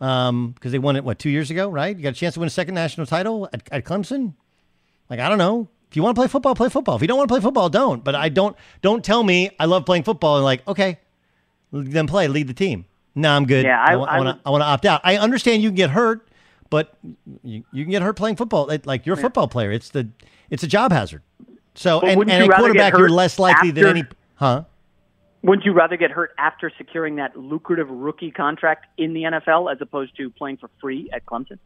Um, 0.00 0.52
because 0.52 0.72
they 0.72 0.78
won 0.78 0.96
it, 0.96 1.04
what, 1.04 1.18
two 1.18 1.30
years 1.30 1.50
ago, 1.50 1.70
right? 1.70 1.96
You 1.96 2.02
got 2.02 2.10
a 2.10 2.12
chance 2.12 2.34
to 2.34 2.40
win 2.40 2.46
a 2.48 2.50
second 2.50 2.74
national 2.74 3.06
title 3.06 3.48
at, 3.52 3.62
at 3.72 3.84
Clemson? 3.84 4.34
Like, 5.08 5.20
I 5.20 5.28
don't 5.28 5.38
know. 5.38 5.68
If 5.88 5.96
you 5.96 6.02
want 6.02 6.16
to 6.16 6.20
play 6.20 6.28
football, 6.28 6.54
play 6.54 6.68
football. 6.68 6.96
If 6.96 7.02
you 7.02 7.08
don't 7.08 7.16
want 7.16 7.28
to 7.28 7.32
play 7.32 7.40
football, 7.40 7.70
don't. 7.70 8.04
But 8.04 8.14
I 8.14 8.28
don't, 8.28 8.54
don't 8.82 9.02
tell 9.02 9.22
me 9.22 9.50
I 9.58 9.64
love 9.64 9.86
playing 9.86 10.02
football 10.02 10.36
and 10.36 10.44
like, 10.44 10.66
okay, 10.68 10.98
then 11.72 12.06
play, 12.06 12.28
lead 12.28 12.48
the 12.48 12.54
team. 12.54 12.84
No, 13.14 13.34
I'm 13.34 13.46
good. 13.46 13.64
Yeah, 13.64 13.80
I, 13.80 13.92
I, 13.92 13.94
I 13.94 14.18
want 14.18 14.36
to, 14.36 14.40
I 14.44 14.50
want 14.50 14.60
to 14.62 14.66
opt 14.66 14.84
out. 14.84 15.00
I 15.02 15.16
understand 15.16 15.62
you 15.62 15.70
can 15.70 15.76
get 15.76 15.90
hurt, 15.90 16.28
but 16.68 16.98
you, 17.42 17.64
you 17.72 17.84
can 17.84 17.90
get 17.90 18.02
hurt 18.02 18.16
playing 18.16 18.36
football. 18.36 18.70
Like 18.84 19.06
you're 19.06 19.14
a 19.14 19.22
football 19.22 19.48
player. 19.48 19.72
It's 19.72 19.88
the, 19.88 20.08
it's 20.50 20.62
a 20.62 20.66
job 20.66 20.92
hazard. 20.92 21.22
So 21.74 22.00
and, 22.00 22.30
and 22.30 22.52
a 22.52 22.54
quarterback, 22.54 22.92
you're 22.98 23.08
less 23.08 23.38
likely 23.38 23.70
after, 23.70 23.80
than 23.80 23.96
any, 23.96 24.06
huh? 24.34 24.64
Wouldn't 25.42 25.64
you 25.64 25.72
rather 25.72 25.96
get 25.96 26.10
hurt 26.10 26.32
after 26.38 26.72
securing 26.76 27.16
that 27.16 27.36
lucrative 27.36 27.88
rookie 27.88 28.30
contract 28.30 28.86
in 28.96 29.12
the 29.12 29.22
NFL 29.22 29.72
as 29.72 29.78
opposed 29.80 30.16
to 30.16 30.30
playing 30.30 30.56
for 30.56 30.70
free 30.80 31.08
at 31.12 31.24
Clemson? 31.26 31.58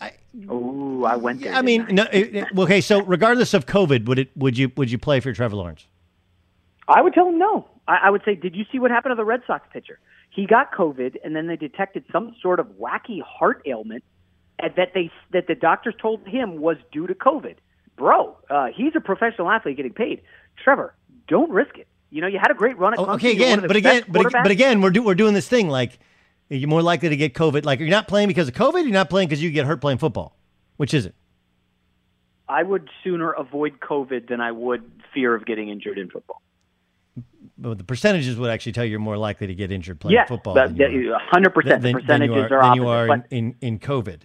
I, 0.00 0.12
oh, 0.48 1.04
I 1.04 1.16
went 1.16 1.42
there. 1.42 1.54
I 1.54 1.62
mean, 1.62 1.82
I? 1.82 1.92
no. 1.92 2.02
It, 2.12 2.36
it, 2.36 2.46
okay, 2.56 2.80
so 2.80 3.02
regardless 3.02 3.54
of 3.54 3.66
COVID, 3.66 4.06
would 4.06 4.18
it 4.20 4.30
would 4.36 4.56
you 4.56 4.70
would 4.76 4.90
you 4.90 4.98
play 4.98 5.18
for 5.18 5.32
Trevor 5.32 5.56
Lawrence? 5.56 5.86
I 6.86 7.02
would 7.02 7.14
tell 7.14 7.28
him 7.28 7.38
no. 7.38 7.68
I, 7.88 7.98
I 8.04 8.10
would 8.10 8.22
say, 8.24 8.36
did 8.36 8.54
you 8.54 8.64
see 8.70 8.78
what 8.78 8.90
happened 8.90 9.12
to 9.12 9.16
the 9.16 9.24
Red 9.24 9.42
Sox 9.46 9.66
pitcher? 9.72 9.98
He 10.30 10.46
got 10.46 10.72
COVID, 10.72 11.16
and 11.24 11.34
then 11.34 11.48
they 11.48 11.56
detected 11.56 12.04
some 12.12 12.36
sort 12.40 12.60
of 12.60 12.66
wacky 12.78 13.20
heart 13.22 13.62
ailment 13.66 14.04
that 14.60 14.92
they 14.94 15.10
that 15.32 15.48
the 15.48 15.56
doctors 15.56 15.94
told 16.00 16.24
him 16.28 16.60
was 16.60 16.76
due 16.92 17.08
to 17.08 17.14
COVID 17.14 17.56
bro, 17.98 18.36
uh, 18.48 18.68
he's 18.74 18.92
a 18.96 19.00
professional 19.00 19.50
athlete 19.50 19.76
getting 19.76 19.92
paid. 19.92 20.22
Trevor, 20.62 20.94
don't 21.26 21.50
risk 21.50 21.76
it. 21.76 21.88
You 22.10 22.22
know, 22.22 22.26
you 22.26 22.38
had 22.38 22.50
a 22.50 22.54
great 22.54 22.78
run 22.78 22.94
at 22.94 22.98
oh, 22.98 23.04
Clemson. 23.04 23.08
Oh, 23.08 23.14
okay, 23.14 23.32
again, 23.32 23.60
but 23.60 23.76
again, 23.76 24.04
but, 24.08 24.32
but 24.32 24.50
again, 24.50 24.80
we're 24.80 24.90
do, 24.90 25.02
we're 25.02 25.14
doing 25.14 25.34
this 25.34 25.46
thing 25.46 25.68
like 25.68 25.98
you're 26.48 26.68
more 26.68 26.82
likely 26.82 27.08
to 27.10 27.16
get 27.16 27.34
COVID. 27.34 27.64
Like 27.64 27.80
you're 27.80 27.88
not 27.88 28.08
playing 28.08 28.28
because 28.28 28.48
of 28.48 28.54
COVID. 28.54 28.82
You're 28.82 28.92
not 28.92 29.10
playing 29.10 29.28
because 29.28 29.42
you 29.42 29.50
get 29.50 29.66
hurt 29.66 29.80
playing 29.80 29.98
football. 29.98 30.36
Which 30.76 30.94
is 30.94 31.06
it? 31.06 31.14
I 32.48 32.62
would 32.62 32.88
sooner 33.04 33.32
avoid 33.32 33.80
COVID 33.80 34.28
than 34.28 34.40
I 34.40 34.52
would 34.52 34.90
fear 35.12 35.34
of 35.34 35.44
getting 35.44 35.68
injured 35.68 35.98
in 35.98 36.08
football. 36.08 36.40
But 37.58 37.76
the 37.76 37.84
percentages 37.84 38.36
would 38.36 38.50
actually 38.50 38.72
tell 38.72 38.84
you 38.84 38.92
you're 38.92 39.00
more 39.00 39.18
likely 39.18 39.48
to 39.48 39.54
get 39.54 39.72
injured 39.72 40.00
playing 40.00 40.14
yes, 40.14 40.28
football. 40.28 40.54
hundred 40.54 41.50
percent. 41.50 41.82
The 41.82 41.92
percentages 41.92 42.06
than 42.06 42.22
you 42.22 42.34
are, 42.34 42.58
are, 42.58 42.62
than 42.62 42.74
you 42.74 42.88
are 42.88 43.14
in, 43.14 43.24
in, 43.30 43.54
in 43.60 43.78
COVID. 43.80 44.20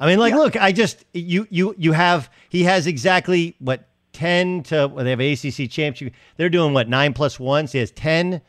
I 0.00 0.06
mean, 0.06 0.18
like, 0.18 0.32
yeah. 0.32 0.38
look, 0.38 0.56
I 0.56 0.72
just 0.72 1.04
you 1.12 1.46
you 1.50 1.74
you 1.78 1.92
have 1.92 2.30
he 2.48 2.64
has 2.64 2.86
exactly 2.86 3.54
what 3.60 3.88
ten 4.12 4.62
to 4.64 4.88
well, 4.88 5.04
they 5.04 5.10
have 5.10 5.20
ACC 5.20 5.70
championship. 5.70 6.14
They're 6.36 6.48
doing 6.48 6.74
what 6.74 6.88
nine 6.88 7.12
plus 7.12 7.40
one. 7.40 7.66
So 7.66 7.72
he 7.72 7.78
has 7.78 7.90
10, 7.92 8.40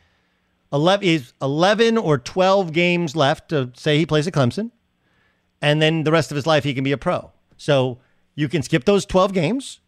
11, 0.71 1.07
is 1.07 1.33
eleven 1.41 1.97
or 1.97 2.17
twelve 2.17 2.73
games 2.73 3.15
left 3.15 3.49
to 3.49 3.71
say 3.75 3.97
he 3.97 4.05
plays 4.05 4.27
at 4.27 4.33
Clemson, 4.33 4.71
and 5.61 5.81
then 5.81 6.03
the 6.03 6.11
rest 6.11 6.31
of 6.31 6.35
his 6.35 6.45
life 6.45 6.63
he 6.63 6.73
can 6.73 6.83
be 6.83 6.91
a 6.91 6.97
pro. 6.97 7.31
So 7.57 7.99
you 8.35 8.49
can 8.49 8.61
skip 8.61 8.85
those 8.85 9.05
twelve 9.05 9.33
games. 9.33 9.79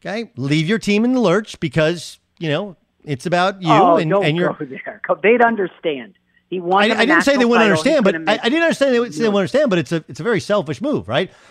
Okay, 0.00 0.30
leave 0.36 0.68
your 0.68 0.78
team 0.78 1.04
in 1.04 1.12
the 1.12 1.20
lurch 1.20 1.58
because 1.60 2.18
you 2.38 2.48
know 2.48 2.76
it's 3.04 3.26
about 3.26 3.62
you 3.62 3.70
oh, 3.70 3.96
and, 3.96 4.10
don't 4.10 4.24
and 4.24 4.36
you're. 4.36 4.52
Go 4.52 4.64
there. 4.64 5.00
They'd 5.22 5.42
understand. 5.42 6.14
He 6.50 6.60
won. 6.60 6.90
I, 6.90 7.00
I 7.00 7.04
didn't 7.04 7.22
say 7.22 7.36
they 7.36 7.44
wouldn't 7.44 7.64
understand, 7.64 8.04
but 8.04 8.14
I, 8.28 8.38
I, 8.42 8.48
didn't 8.48 8.62
understand 8.62 8.90
they, 8.90 8.98
they 8.98 9.28
wouldn't 9.28 9.36
understand. 9.36 9.70
But 9.70 9.78
it's 9.80 9.92
a 9.92 10.04
it's 10.08 10.20
a 10.20 10.22
very 10.22 10.40
selfish 10.40 10.80
move, 10.80 11.08
right? 11.08 11.30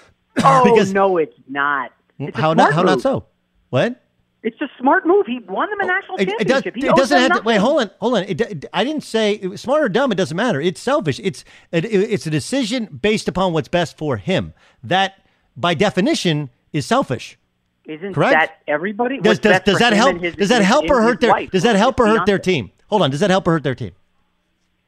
Oh 0.43 0.63
because, 0.63 0.93
no, 0.93 1.18
it's 1.18 1.36
not. 1.47 1.91
It's 2.20 2.38
how 2.38 2.53
not 2.53 2.72
how 2.72 2.84
not 2.84 3.01
so? 3.01 3.26
What? 3.70 4.01
It's 4.43 4.61
a 4.61 4.70
smart 4.80 5.05
move. 5.05 5.26
He 5.26 5.39
won 5.39 5.70
them 5.70 5.82
a 5.82 5.84
oh, 5.84 5.88
national 5.88 6.18
it, 6.18 6.30
championship. 6.30 6.78
It, 6.78 6.82
does, 6.82 6.89
it 6.89 6.95
doesn't 6.95 7.20
have 7.20 7.38
to. 7.39 7.43
Wait, 7.43 7.57
hold 7.57 7.82
on, 7.82 7.91
hold 7.99 8.18
on. 8.18 8.24
It, 8.24 8.65
I 8.72 8.84
didn't 8.84 9.03
say 9.03 9.55
smart 9.57 9.84
or 9.84 9.89
dumb. 9.89 10.11
It 10.11 10.15
doesn't 10.15 10.38
matter. 10.38 10.61
It's 10.61 10.80
selfish. 10.80 11.20
It's 11.24 11.43
it's 11.72 12.28
a 12.28 12.30
decision 12.30 12.86
based 12.86 13.28
upon 13.28 13.53
what's 13.53 13.68
best 13.68 13.97
for 13.97 14.18
him. 14.18 14.53
That, 14.84 15.26
by 15.57 15.74
definition, 15.74 16.49
is 16.72 16.86
selfish. 16.86 17.38
Isn't 17.86 18.13
Correct? 18.13 18.34
that 18.34 18.57
everybody? 18.68 19.20
Does, 19.20 19.39
does, 19.39 19.61
does 19.61 19.80
that 19.80 19.93
help? 19.93 20.20
His, 20.22 20.36
does 20.36 20.49
that 20.49 20.61
help 20.61 20.84
his, 20.84 20.91
or 20.91 21.01
hurt 21.01 21.20
their? 21.20 21.32
wife, 21.32 21.51
does 21.51 21.63
that 21.63 21.76
help 21.76 21.99
or 21.99 22.07
hurt 22.07 22.26
their 22.26 22.39
team? 22.39 22.72
Hold 22.88 23.01
on. 23.01 23.11
Does 23.11 23.22
that 23.22 23.30
help 23.30 23.47
or 23.47 23.51
hurt 23.51 23.63
their 23.63 23.76
team? 23.76 23.93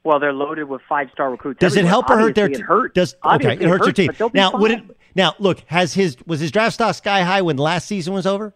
Well, 0.03 0.19
they're 0.19 0.33
loaded 0.33 0.69
with 0.69 0.81
five 0.87 1.09
star 1.11 1.31
recruits. 1.31 1.59
Does 1.59 1.75
it 1.75 1.85
help 1.85 2.09
or 2.09 2.17
hurt 2.17 2.35
their 2.35 2.45
Obviously, 2.45 2.63
team? 2.63 2.65
It 2.65 2.67
hurt. 2.67 2.95
Does 2.95 3.15
Obviously, 3.23 3.55
okay? 3.55 3.65
It 3.65 3.69
hurts 3.69 3.85
hurts, 3.87 3.99
your 3.99 4.13
team. 4.13 4.31
Now, 4.33 4.57
would 4.57 4.71
it? 4.71 4.83
Now, 5.15 5.35
look. 5.39 5.61
Has 5.67 5.93
his 5.93 6.17
was 6.25 6.39
his 6.39 6.51
draft 6.51 6.75
stock 6.75 6.95
sky 6.95 7.23
high 7.23 7.41
when 7.41 7.57
last 7.57 7.87
season 7.87 8.13
was 8.13 8.25
over? 8.25 8.53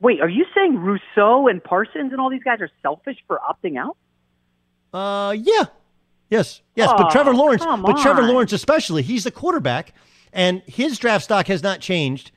Wait, 0.00 0.20
are 0.20 0.28
you 0.28 0.44
saying 0.54 0.76
Rousseau 0.78 1.48
and 1.48 1.62
Parsons 1.62 2.12
and 2.12 2.20
all 2.20 2.30
these 2.30 2.42
guys 2.42 2.60
are 2.60 2.70
selfish 2.82 3.16
for 3.26 3.40
opting 3.48 3.76
out? 3.76 3.96
Uh, 4.92 5.32
yeah, 5.32 5.64
yes, 6.30 6.62
yes. 6.74 6.88
Oh, 6.92 6.96
but 6.96 7.10
Trevor 7.10 7.34
Lawrence, 7.34 7.64
but 7.64 7.98
Trevor. 7.98 8.22
Lawrence 8.22 8.52
especially, 8.52 9.02
he's 9.02 9.24
the 9.24 9.30
quarterback, 9.30 9.92
and 10.32 10.62
his 10.66 10.98
draft 10.98 11.24
stock 11.24 11.46
has 11.48 11.62
not 11.62 11.80
changed. 11.80 12.30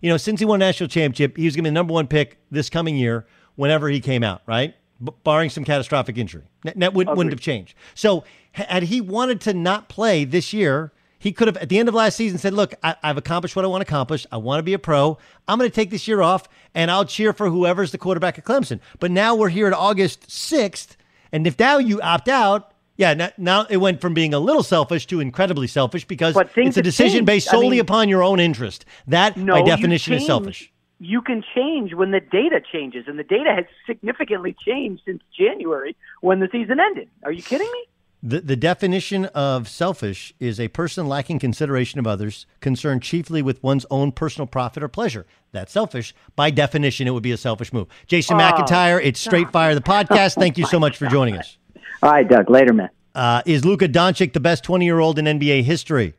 You 0.00 0.10
know, 0.10 0.16
since 0.16 0.38
he 0.38 0.46
won 0.46 0.60
national 0.60 0.88
championship, 0.88 1.36
he 1.36 1.44
was 1.44 1.56
going 1.56 1.64
to 1.64 1.70
be 1.70 1.70
the 1.70 1.74
number 1.74 1.92
one 1.92 2.06
pick 2.06 2.38
this 2.50 2.70
coming 2.70 2.96
year. 2.96 3.26
Whenever 3.56 3.88
he 3.88 3.98
came 3.98 4.22
out, 4.22 4.42
right, 4.46 4.76
B- 5.02 5.12
barring 5.24 5.50
some 5.50 5.64
catastrophic 5.64 6.16
injury, 6.16 6.44
that, 6.62 6.78
that 6.78 6.94
would, 6.94 7.08
wouldn't 7.08 7.32
have 7.32 7.40
changed. 7.40 7.74
So, 7.96 8.22
had 8.52 8.84
he 8.84 9.00
wanted 9.00 9.40
to 9.42 9.54
not 9.54 9.88
play 9.88 10.24
this 10.24 10.52
year, 10.52 10.92
he 11.18 11.32
could 11.32 11.48
have 11.48 11.56
at 11.56 11.68
the 11.68 11.80
end 11.80 11.88
of 11.88 11.94
last 11.94 12.16
season 12.16 12.38
said, 12.38 12.54
"Look, 12.54 12.74
I, 12.84 12.94
I've 13.02 13.16
accomplished 13.16 13.56
what 13.56 13.64
I 13.64 13.68
want 13.68 13.80
to 13.80 13.88
accomplish. 13.88 14.24
I 14.30 14.36
want 14.36 14.60
to 14.60 14.62
be 14.62 14.74
a 14.74 14.78
pro. 14.78 15.18
I'm 15.48 15.58
going 15.58 15.68
to 15.68 15.74
take 15.74 15.90
this 15.90 16.06
year 16.06 16.22
off, 16.22 16.48
and 16.74 16.90
I'll 16.90 17.04
cheer 17.04 17.32
for 17.32 17.48
whoever's 17.50 17.92
the 17.92 17.98
quarterback 17.98 18.38
at 18.38 18.44
Clemson." 18.44 18.80
But 19.00 19.10
now 19.10 19.34
we're 19.34 19.48
here 19.48 19.66
at 19.66 19.72
August 19.72 20.30
sixth, 20.30 20.96
And 21.32 21.46
if 21.46 21.58
now 21.58 21.76
you 21.78 22.00
opt 22.00 22.28
out, 22.28 22.72
yeah, 22.96 23.12
now, 23.14 23.30
now 23.36 23.66
it 23.68 23.76
went 23.76 24.00
from 24.00 24.14
being 24.14 24.32
a 24.32 24.38
little 24.38 24.62
selfish 24.62 25.06
to 25.08 25.20
incredibly 25.20 25.66
selfish 25.66 26.06
because 26.06 26.34
it's 26.56 26.76
a 26.76 26.82
decision 26.82 27.18
changed. 27.18 27.26
based 27.26 27.48
I 27.48 27.52
solely 27.52 27.70
mean- 27.72 27.80
upon 27.80 28.08
your 28.08 28.22
own 28.22 28.40
interest. 28.40 28.84
That, 29.06 29.36
No, 29.36 29.52
by 29.54 29.62
definition, 29.62 30.14
is 30.14 30.24
selfish. 30.26 30.72
You 31.00 31.22
can 31.22 31.44
change 31.54 31.94
when 31.94 32.10
the 32.10 32.18
data 32.18 32.60
changes, 32.72 33.04
and 33.06 33.18
the 33.18 33.22
data 33.24 33.52
has 33.54 33.66
significantly 33.86 34.56
changed 34.66 35.02
since 35.04 35.22
January 35.38 35.94
when 36.22 36.40
the 36.40 36.48
season 36.50 36.80
ended. 36.80 37.08
Are 37.22 37.30
you 37.30 37.42
kidding 37.42 37.70
me? 37.70 37.84
The, 38.20 38.40
the 38.40 38.56
definition 38.56 39.26
of 39.26 39.68
selfish 39.68 40.34
is 40.40 40.58
a 40.58 40.66
person 40.68 41.06
lacking 41.06 41.38
consideration 41.38 42.00
of 42.00 42.06
others, 42.06 42.46
concerned 42.60 43.02
chiefly 43.02 43.42
with 43.42 43.62
one's 43.62 43.86
own 43.90 44.10
personal 44.10 44.46
profit 44.48 44.82
or 44.82 44.88
pleasure. 44.88 45.24
That's 45.52 45.70
selfish. 45.72 46.12
By 46.34 46.50
definition, 46.50 47.06
it 47.06 47.12
would 47.12 47.22
be 47.22 47.30
a 47.30 47.36
selfish 47.36 47.72
move. 47.72 47.86
Jason 48.08 48.36
Oh, 48.36 48.40
McIntyre, 48.40 49.00
it's 49.02 49.20
Straight 49.20 49.52
Fire, 49.52 49.74
the 49.76 49.80
podcast. 49.80 50.34
Thank 50.34 50.58
you 50.58 50.66
so 50.70 50.80
much 50.80 50.96
for 50.96 51.06
joining 51.06 51.36
us. 51.36 51.58
All 52.02 52.10
right, 52.10 52.28
Doug. 52.28 52.50
Later, 52.50 52.72
man. 52.72 52.90
Uh, 53.14 53.42
is 53.46 53.64
Luka 53.64 53.88
Doncic 53.88 54.32
the 54.32 54.40
best 54.40 54.64
20 54.64 54.84
year 54.84 54.98
old 54.98 55.18
in 55.18 55.24
NBA 55.24 55.62
history? 55.62 56.14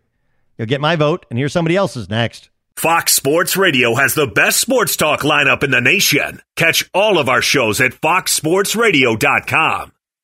You'll 0.57 0.67
get 0.67 0.81
my 0.81 0.95
vote, 0.95 1.25
and 1.29 1.37
here's 1.37 1.53
somebody 1.53 1.75
else's 1.75 2.09
next. 2.09 2.49
Fox 2.75 3.11
Sports 3.13 3.57
Radio 3.57 3.95
has 3.95 4.15
the 4.15 4.27
best 4.27 4.59
sports 4.61 4.95
talk 4.95 5.19
lineup 5.21 5.63
in 5.63 5.71
the 5.71 5.81
nation. 5.81 6.41
Catch 6.55 6.89
all 6.93 7.17
of 7.17 7.27
our 7.27 7.41
shows 7.41 7.81
at 7.81 7.91
foxsportsradio.com. 7.91 9.91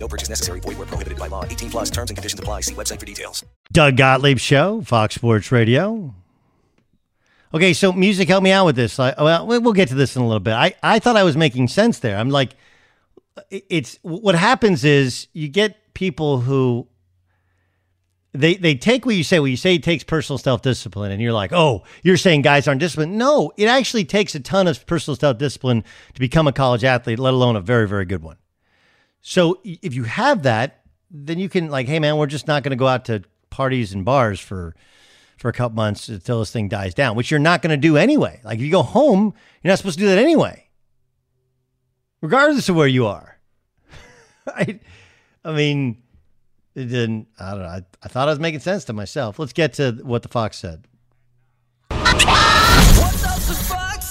No 0.00 0.08
purchase 0.08 0.28
necessary. 0.30 0.60
Void 0.60 0.78
where 0.78 0.86
prohibited 0.86 1.18
by 1.18 1.26
law. 1.28 1.44
18 1.44 1.70
plus 1.70 1.90
terms 1.90 2.10
and 2.10 2.16
conditions 2.16 2.40
apply. 2.40 2.62
See 2.62 2.74
website 2.74 2.98
for 2.98 3.06
details. 3.06 3.44
Doug 3.70 3.96
Gottlieb 3.96 4.38
Show, 4.38 4.80
Fox 4.80 5.14
Sports 5.14 5.52
Radio. 5.52 6.14
Okay, 7.52 7.72
so 7.74 7.92
music, 7.92 8.28
help 8.28 8.42
me 8.42 8.52
out 8.52 8.64
with 8.64 8.76
this. 8.76 8.98
Like, 8.98 9.18
well, 9.18 9.46
we- 9.46 9.58
we'll 9.58 9.72
get 9.74 9.88
to 9.88 9.94
this 9.94 10.16
in 10.16 10.22
a 10.22 10.26
little 10.26 10.40
bit. 10.40 10.54
I, 10.54 10.74
I 10.82 10.98
thought 11.00 11.16
I 11.16 11.22
was 11.24 11.36
making 11.36 11.68
sense 11.68 11.98
there. 11.98 12.16
I'm 12.16 12.30
like, 12.30 12.54
it's 13.50 13.98
what 14.02 14.34
happens 14.34 14.84
is 14.84 15.26
you 15.32 15.48
get 15.48 15.94
people 15.94 16.40
who 16.40 16.86
they 18.32 18.54
they 18.54 18.74
take 18.76 19.04
what 19.06 19.14
you 19.16 19.24
say. 19.24 19.40
What 19.40 19.50
you 19.50 19.56
say 19.56 19.78
takes 19.78 20.04
personal 20.04 20.38
self 20.38 20.62
discipline, 20.62 21.10
and 21.10 21.20
you're 21.20 21.32
like, 21.32 21.52
oh, 21.52 21.82
you're 22.02 22.16
saying 22.16 22.42
guys 22.42 22.68
aren't 22.68 22.80
disciplined. 22.80 23.18
No, 23.18 23.50
it 23.56 23.66
actually 23.66 24.04
takes 24.04 24.34
a 24.34 24.40
ton 24.40 24.68
of 24.68 24.86
personal 24.86 25.16
self 25.16 25.38
discipline 25.38 25.84
to 26.14 26.20
become 26.20 26.46
a 26.46 26.52
college 26.52 26.84
athlete, 26.84 27.18
let 27.18 27.34
alone 27.34 27.56
a 27.56 27.60
very 27.60 27.88
very 27.88 28.04
good 28.04 28.22
one. 28.22 28.36
So 29.22 29.60
if 29.64 29.94
you 29.94 30.04
have 30.04 30.44
that, 30.44 30.84
then 31.10 31.38
you 31.38 31.48
can 31.48 31.68
like, 31.68 31.86
hey 31.86 31.98
man, 31.98 32.16
we're 32.16 32.26
just 32.26 32.46
not 32.46 32.62
going 32.62 32.70
to 32.70 32.76
go 32.76 32.86
out 32.86 33.06
to 33.06 33.22
parties 33.50 33.92
and 33.92 34.04
bars 34.04 34.40
for 34.40 34.74
for 35.36 35.48
a 35.48 35.52
couple 35.52 35.74
months 35.74 36.08
until 36.08 36.40
this 36.40 36.50
thing 36.50 36.68
dies 36.68 36.92
down, 36.92 37.16
which 37.16 37.30
you're 37.30 37.40
not 37.40 37.62
going 37.62 37.70
to 37.70 37.76
do 37.76 37.96
anyway. 37.96 38.40
Like 38.44 38.58
if 38.58 38.64
you 38.64 38.70
go 38.70 38.82
home, 38.82 39.34
you're 39.62 39.70
not 39.70 39.78
supposed 39.78 39.98
to 39.98 40.04
do 40.04 40.08
that 40.08 40.18
anyway, 40.18 40.68
regardless 42.20 42.68
of 42.68 42.76
where 42.76 42.86
you 42.86 43.06
are. 43.06 43.38
right? 44.46 44.82
I 45.44 45.52
mean, 45.52 46.02
it 46.74 46.86
didn't. 46.86 47.28
I 47.38 47.50
don't 47.50 47.60
know. 47.60 47.68
I, 47.68 47.82
I 48.02 48.08
thought 48.08 48.28
I 48.28 48.32
was 48.32 48.38
making 48.38 48.60
sense 48.60 48.84
to 48.86 48.92
myself. 48.92 49.38
Let's 49.38 49.52
get 49.52 49.74
to 49.74 49.92
what 50.02 50.22
the 50.22 50.28
Fox 50.28 50.58
said. 50.58 50.86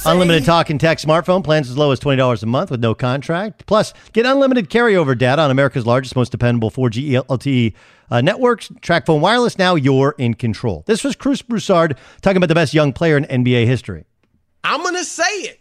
Unlimited 0.09 0.43
talk 0.43 0.71
and 0.71 0.79
text 0.79 1.05
smartphone 1.05 1.43
plans 1.43 1.69
as 1.69 1.77
low 1.77 1.91
as 1.91 1.99
$20 1.99 2.41
a 2.41 2.45
month 2.47 2.71
with 2.71 2.79
no 2.79 2.95
contract. 2.95 3.67
Plus, 3.67 3.93
get 4.11 4.25
unlimited 4.25 4.67
carryover 4.67 5.15
data 5.15 5.43
on 5.43 5.51
America's 5.51 5.85
largest, 5.85 6.15
most 6.15 6.31
dependable 6.31 6.71
4G 6.71 7.23
LTE 7.27 7.73
uh, 8.09 8.19
networks. 8.19 8.69
Tracfone 8.81 9.19
Wireless, 9.19 9.59
now 9.59 9.75
you're 9.75 10.15
in 10.17 10.33
control. 10.33 10.83
This 10.87 11.03
was 11.03 11.15
Chris 11.15 11.43
Broussard 11.43 11.95
talking 12.21 12.37
about 12.37 12.47
the 12.47 12.55
best 12.55 12.73
young 12.73 12.91
player 12.91 13.17
in 13.17 13.25
NBA 13.25 13.67
history. 13.67 14.05
I'm 14.63 14.81
gonna 14.81 15.03
say 15.03 15.23
it. 15.23 15.59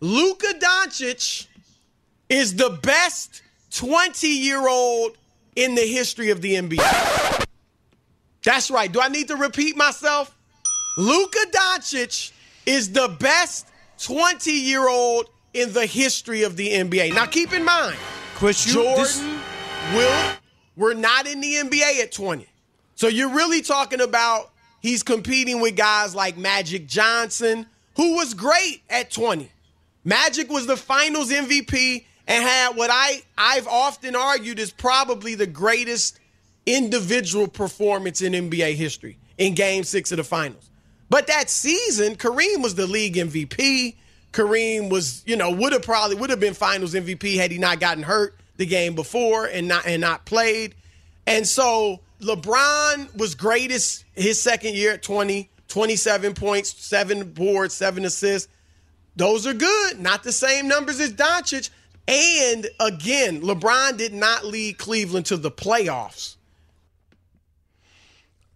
Luka 0.00 0.54
Doncic 0.58 1.46
is 2.28 2.56
the 2.56 2.70
best 2.82 3.42
20 3.70 4.26
year 4.26 4.68
old 4.68 5.16
in 5.54 5.76
the 5.76 5.86
history 5.86 6.30
of 6.30 6.42
the 6.42 6.54
NBA. 6.54 7.46
That's 8.42 8.68
right. 8.68 8.90
Do 8.90 9.00
I 9.00 9.08
need 9.08 9.28
to 9.28 9.36
repeat 9.36 9.76
myself? 9.76 10.36
Luka 10.96 11.38
Doncic 11.52 12.32
is 12.68 12.92
the 12.92 13.08
best 13.18 13.66
20 14.02 14.50
year 14.52 14.88
old 14.88 15.30
in 15.54 15.72
the 15.72 15.86
history 15.86 16.42
of 16.42 16.56
the 16.56 16.68
NBA. 16.68 17.14
Now 17.14 17.26
keep 17.26 17.52
in 17.52 17.64
mind, 17.64 17.96
Chris, 18.34 18.66
you- 18.66 18.74
Jordan, 18.74 19.02
this- 19.02 19.22
Will, 19.94 20.32
we're 20.76 20.94
not 20.94 21.26
in 21.26 21.40
the 21.40 21.54
NBA 21.54 22.02
at 22.02 22.12
20. 22.12 22.46
So 22.94 23.08
you're 23.08 23.30
really 23.30 23.62
talking 23.62 24.00
about 24.02 24.50
he's 24.80 25.02
competing 25.02 25.60
with 25.60 25.76
guys 25.76 26.14
like 26.14 26.36
Magic 26.36 26.86
Johnson, 26.86 27.66
who 27.96 28.16
was 28.16 28.34
great 28.34 28.82
at 28.90 29.10
20. 29.10 29.50
Magic 30.04 30.50
was 30.50 30.66
the 30.66 30.76
finals 30.76 31.30
MVP 31.30 32.04
and 32.26 32.44
had 32.44 32.76
what 32.76 32.90
I 32.92 33.22
I've 33.38 33.66
often 33.66 34.14
argued 34.14 34.58
is 34.58 34.70
probably 34.70 35.34
the 35.34 35.46
greatest 35.46 36.20
individual 36.66 37.48
performance 37.48 38.20
in 38.20 38.32
NBA 38.34 38.74
history 38.74 39.16
in 39.38 39.54
game 39.54 39.84
6 39.84 40.12
of 40.12 40.18
the 40.18 40.24
finals. 40.24 40.68
But 41.10 41.26
that 41.28 41.48
season, 41.48 42.16
Kareem 42.16 42.62
was 42.62 42.74
the 42.74 42.86
league 42.86 43.14
MVP. 43.14 43.96
Kareem 44.32 44.90
was, 44.90 45.22
you 45.26 45.36
know, 45.36 45.50
would 45.50 45.72
have 45.72 45.82
probably 45.82 46.16
would 46.16 46.30
have 46.30 46.40
been 46.40 46.54
finals 46.54 46.94
MVP 46.94 47.36
had 47.36 47.50
he 47.50 47.58
not 47.58 47.80
gotten 47.80 48.02
hurt 48.02 48.38
the 48.56 48.66
game 48.66 48.94
before 48.94 49.46
and 49.46 49.66
not 49.68 49.86
and 49.86 50.00
not 50.00 50.26
played. 50.26 50.74
And 51.26 51.46
so 51.46 52.00
LeBron 52.20 53.16
was 53.16 53.34
greatest 53.34 54.04
his 54.14 54.40
second 54.40 54.74
year 54.74 54.92
at 54.92 55.02
20, 55.02 55.48
27 55.68 56.34
points, 56.34 56.74
seven 56.84 57.30
boards, 57.30 57.74
seven 57.74 58.04
assists. 58.04 58.52
Those 59.16 59.46
are 59.46 59.54
good. 59.54 60.00
Not 60.00 60.22
the 60.22 60.32
same 60.32 60.68
numbers 60.68 61.00
as 61.00 61.12
Doncic. 61.12 61.70
And 62.06 62.68
again, 62.80 63.42
LeBron 63.42 63.96
did 63.96 64.14
not 64.14 64.44
lead 64.44 64.78
Cleveland 64.78 65.26
to 65.26 65.36
the 65.36 65.50
playoffs. 65.50 66.36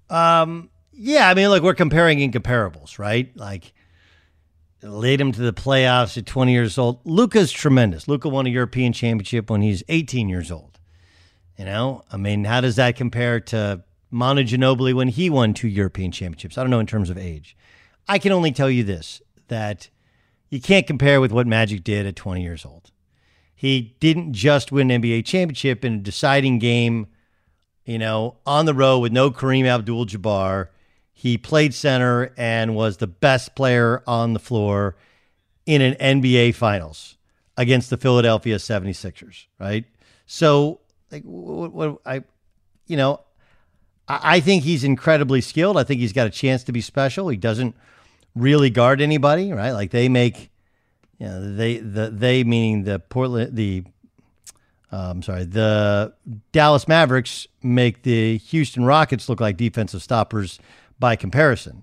Um, 0.08 0.70
yeah, 0.92 1.28
I 1.28 1.34
mean, 1.34 1.48
look, 1.48 1.62
we're 1.62 1.74
comparing 1.74 2.18
incomparables, 2.18 2.98
right? 2.98 3.34
Like, 3.36 3.72
lead 4.82 5.20
him 5.20 5.32
to 5.32 5.40
the 5.40 5.52
playoffs 5.52 6.18
at 6.18 6.26
20 6.26 6.52
years 6.52 6.78
old. 6.78 7.00
Luka's 7.04 7.52
tremendous. 7.52 8.08
Luka 8.08 8.28
won 8.28 8.46
a 8.46 8.50
European 8.50 8.92
championship 8.92 9.50
when 9.50 9.62
he's 9.62 9.82
18 9.88 10.28
years 10.28 10.50
old. 10.50 10.78
You 11.58 11.64
know, 11.66 12.02
I 12.10 12.16
mean, 12.16 12.44
how 12.44 12.60
does 12.60 12.76
that 12.76 12.96
compare 12.96 13.38
to 13.40 13.84
Manu 14.10 14.42
Ginobili 14.42 14.94
when 14.94 15.08
he 15.08 15.30
won 15.30 15.54
two 15.54 15.68
European 15.68 16.10
championships? 16.10 16.58
I 16.58 16.62
don't 16.62 16.70
know 16.70 16.80
in 16.80 16.86
terms 16.86 17.10
of 17.10 17.18
age. 17.18 17.56
I 18.08 18.18
can 18.18 18.32
only 18.32 18.52
tell 18.52 18.70
you 18.70 18.82
this 18.82 19.22
that 19.48 19.88
you 20.50 20.60
can't 20.60 20.86
compare 20.86 21.20
with 21.20 21.30
what 21.30 21.46
Magic 21.46 21.84
did 21.84 22.06
at 22.06 22.16
20 22.16 22.42
years 22.42 22.64
old. 22.64 22.90
He 23.54 23.94
didn't 24.00 24.32
just 24.32 24.72
win 24.72 24.90
an 24.90 25.00
NBA 25.00 25.24
championship 25.24 25.84
in 25.84 25.94
a 25.94 25.98
deciding 25.98 26.58
game, 26.58 27.06
you 27.84 27.98
know, 27.98 28.38
on 28.44 28.66
the 28.66 28.74
road 28.74 28.98
with 28.98 29.12
no 29.12 29.30
Kareem 29.30 29.66
Abdul 29.66 30.06
Jabbar. 30.06 30.68
He 31.22 31.38
played 31.38 31.72
center 31.72 32.34
and 32.36 32.74
was 32.74 32.96
the 32.96 33.06
best 33.06 33.54
player 33.54 34.02
on 34.08 34.32
the 34.32 34.40
floor 34.40 34.96
in 35.64 35.80
an 35.80 35.94
NBA 35.94 36.56
finals 36.56 37.16
against 37.56 37.90
the 37.90 37.96
Philadelphia 37.96 38.56
76ers, 38.56 39.46
right? 39.60 39.84
So, 40.26 40.80
like, 41.12 41.22
what, 41.22 41.72
what 41.72 41.98
I, 42.04 42.24
you 42.88 42.96
know, 42.96 43.20
I, 44.08 44.18
I 44.38 44.40
think 44.40 44.64
he's 44.64 44.82
incredibly 44.82 45.40
skilled. 45.40 45.76
I 45.76 45.84
think 45.84 46.00
he's 46.00 46.12
got 46.12 46.26
a 46.26 46.30
chance 46.30 46.64
to 46.64 46.72
be 46.72 46.80
special. 46.80 47.28
He 47.28 47.36
doesn't 47.36 47.76
really 48.34 48.70
guard 48.70 49.00
anybody, 49.00 49.52
right? 49.52 49.70
Like 49.70 49.92
they 49.92 50.08
make, 50.08 50.50
you 51.20 51.28
know, 51.28 51.54
they 51.54 51.76
the 51.76 52.10
they 52.10 52.42
meaning 52.42 52.82
the 52.82 52.98
Portland 52.98 53.54
the 53.54 53.84
um, 54.90 55.22
sorry, 55.22 55.44
the 55.44 56.14
Dallas 56.50 56.88
Mavericks 56.88 57.46
make 57.62 58.02
the 58.02 58.38
Houston 58.38 58.84
Rockets 58.84 59.28
look 59.28 59.40
like 59.40 59.56
defensive 59.56 60.02
stoppers 60.02 60.58
by 61.02 61.16
comparison. 61.16 61.82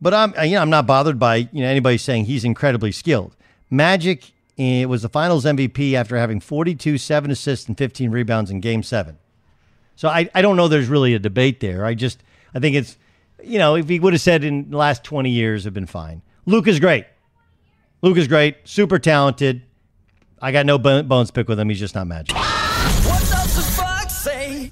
But 0.00 0.14
I'm 0.14 0.34
you 0.42 0.56
know 0.56 0.62
I'm 0.62 0.70
not 0.70 0.86
bothered 0.86 1.18
by 1.18 1.36
you 1.36 1.60
know 1.60 1.68
anybody 1.68 1.98
saying 1.98 2.24
he's 2.24 2.44
incredibly 2.44 2.90
skilled. 2.90 3.36
Magic 3.70 4.32
eh, 4.58 4.86
was 4.86 5.02
the 5.02 5.08
Finals 5.08 5.44
MVP 5.44 5.92
after 5.92 6.16
having 6.16 6.40
42, 6.40 6.96
seven 6.98 7.30
assists, 7.30 7.68
and 7.68 7.76
15 7.76 8.10
rebounds 8.10 8.50
in 8.50 8.60
Game 8.60 8.82
Seven. 8.82 9.18
So 9.94 10.08
I 10.08 10.30
I 10.34 10.40
don't 10.42 10.56
know 10.56 10.66
there's 10.66 10.88
really 10.88 11.12
a 11.14 11.18
debate 11.18 11.60
there. 11.60 11.84
I 11.84 11.94
just 11.94 12.22
I 12.54 12.58
think 12.58 12.74
it's 12.74 12.96
you 13.44 13.58
know 13.58 13.76
if 13.76 13.88
he 13.88 14.00
would 14.00 14.14
have 14.14 14.22
said 14.22 14.42
in 14.44 14.70
the 14.70 14.78
last 14.78 15.04
20 15.04 15.30
years 15.30 15.64
have 15.64 15.74
been 15.74 15.86
fine. 15.86 16.22
Luke 16.46 16.66
is 16.66 16.80
great. 16.80 17.04
Luke 18.00 18.16
is 18.16 18.28
great, 18.28 18.56
super 18.64 18.98
talented. 18.98 19.62
I 20.40 20.52
got 20.52 20.64
no 20.64 20.78
bones 20.78 21.30
pick 21.30 21.48
with 21.48 21.60
him. 21.60 21.68
He's 21.68 21.80
just 21.80 21.94
not 21.94 22.06
Magic. 22.06 22.34
What 22.36 23.20
does 23.20 23.56
the 23.56 23.62
fox 23.62 24.16
say? 24.16 24.70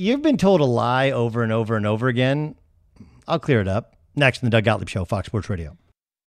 You've 0.00 0.22
been 0.22 0.38
told 0.38 0.62
a 0.62 0.64
lie 0.64 1.10
over 1.10 1.42
and 1.42 1.52
over 1.52 1.76
and 1.76 1.86
over 1.86 2.08
again. 2.08 2.54
I'll 3.28 3.38
clear 3.38 3.60
it 3.60 3.68
up. 3.68 3.96
Next 4.16 4.42
in 4.42 4.46
the 4.46 4.50
Doug 4.50 4.64
Gottlieb 4.64 4.88
Show, 4.88 5.04
Fox 5.04 5.26
Sports 5.26 5.50
Radio. 5.50 5.76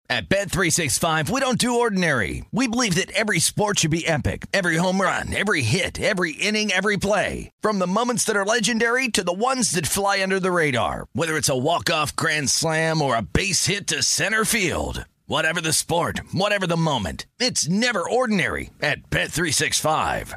At 0.08 0.28
Bet365, 0.28 1.28
we 1.30 1.40
don't 1.40 1.58
do 1.58 1.80
ordinary. 1.80 2.44
We 2.52 2.68
believe 2.68 2.94
that 2.94 3.10
every 3.10 3.40
sport 3.40 3.80
should 3.80 3.90
be 3.90 4.06
epic. 4.06 4.46
Every 4.52 4.76
home 4.76 5.00
run, 5.00 5.34
every 5.34 5.62
hit, 5.62 6.00
every 6.00 6.30
inning, 6.30 6.70
every 6.70 6.96
play. 6.96 7.50
From 7.60 7.80
the 7.80 7.88
moments 7.88 8.22
that 8.26 8.36
are 8.36 8.46
legendary 8.46 9.08
to 9.08 9.24
the 9.24 9.32
ones 9.32 9.72
that 9.72 9.88
fly 9.88 10.22
under 10.22 10.38
the 10.38 10.52
radar. 10.52 11.08
Whether 11.12 11.36
it's 11.36 11.48
a 11.48 11.58
walk-off 11.58 12.14
grand 12.14 12.48
slam 12.48 13.02
or 13.02 13.16
a 13.16 13.22
base 13.22 13.66
hit 13.66 13.88
to 13.88 14.04
center 14.04 14.44
field. 14.44 15.06
Whatever 15.26 15.60
the 15.60 15.72
sport, 15.72 16.20
whatever 16.32 16.68
the 16.68 16.76
moment, 16.76 17.26
it's 17.40 17.68
never 17.68 18.08
ordinary 18.08 18.70
at 18.80 19.10
Bet365. 19.10 20.36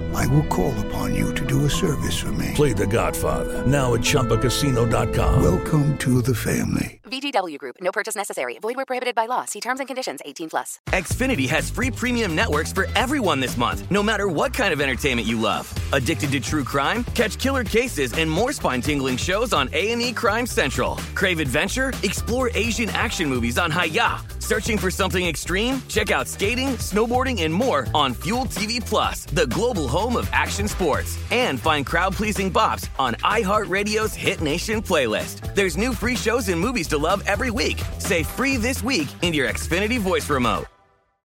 I 0.15 0.27
will 0.27 0.43
call 0.43 0.73
upon 0.87 1.15
you 1.15 1.33
to 1.33 1.45
do 1.45 1.65
a 1.65 1.69
service 1.69 2.19
for 2.19 2.31
me. 2.33 2.51
Play 2.55 2.73
The 2.73 2.87
Godfather 2.87 3.65
now 3.65 3.93
at 3.93 4.01
ChumbaCasino.com. 4.01 5.43
Welcome 5.43 5.97
to 5.99 6.21
the 6.21 6.35
family. 6.35 6.99
VGW 7.03 7.57
Group. 7.57 7.75
No 7.81 7.91
purchase 7.91 8.15
necessary. 8.15 8.57
Void 8.61 8.77
where 8.77 8.85
prohibited 8.85 9.15
by 9.15 9.25
law. 9.25 9.45
See 9.45 9.59
terms 9.59 9.79
and 9.79 9.87
conditions. 9.87 10.21
18 10.25 10.49
plus. 10.49 10.79
Xfinity 10.87 11.47
has 11.49 11.69
free 11.69 11.91
premium 11.91 12.35
networks 12.35 12.71
for 12.71 12.87
everyone 12.95 13.39
this 13.39 13.57
month, 13.57 13.89
no 13.91 14.01
matter 14.01 14.27
what 14.27 14.53
kind 14.53 14.73
of 14.73 14.81
entertainment 14.81 15.27
you 15.27 15.39
love. 15.39 15.71
Addicted 15.93 16.31
to 16.31 16.39
true 16.39 16.63
crime? 16.63 17.03
Catch 17.15 17.37
killer 17.37 17.63
cases 17.63 18.13
and 18.13 18.29
more 18.29 18.53
spine-tingling 18.53 19.17
shows 19.17 19.53
on 19.53 19.69
A&E 19.73 20.13
Crime 20.13 20.45
Central. 20.45 20.95
Crave 21.15 21.39
adventure? 21.39 21.93
Explore 22.03 22.49
Asian 22.53 22.89
action 22.89 23.29
movies 23.29 23.57
on 23.57 23.71
Hi-YAH. 23.71 24.25
Searching 24.39 24.77
for 24.77 24.91
something 24.91 25.25
extreme? 25.25 25.81
Check 25.87 26.11
out 26.11 26.27
skating, 26.27 26.69
snowboarding, 26.75 27.43
and 27.43 27.53
more 27.53 27.87
on 27.93 28.13
Fuel 28.23 28.45
TV 28.45 28.85
Plus, 28.85 29.23
the 29.25 29.47
global 29.47 29.87
home 29.87 30.00
of 30.09 30.29
action 30.33 30.67
sports. 30.67 31.17
And 31.31 31.59
find 31.59 31.85
crowd-pleasing 31.85 32.51
bops 32.51 32.89
on 32.97 33.13
iHeartRadio's 33.15 34.15
Hit 34.15 34.41
Nation 34.41 34.81
playlist. 34.81 35.53
There's 35.55 35.77
new 35.77 35.93
free 35.93 36.15
shows 36.15 36.49
and 36.49 36.59
movies 36.59 36.87
to 36.89 36.97
love 36.97 37.23
every 37.25 37.51
week. 37.51 37.81
Say 37.99 38.23
free 38.23 38.57
this 38.57 38.83
week 38.83 39.07
in 39.21 39.33
your 39.33 39.47
Xfinity 39.47 39.99
voice 39.99 40.29
remote. 40.29 40.65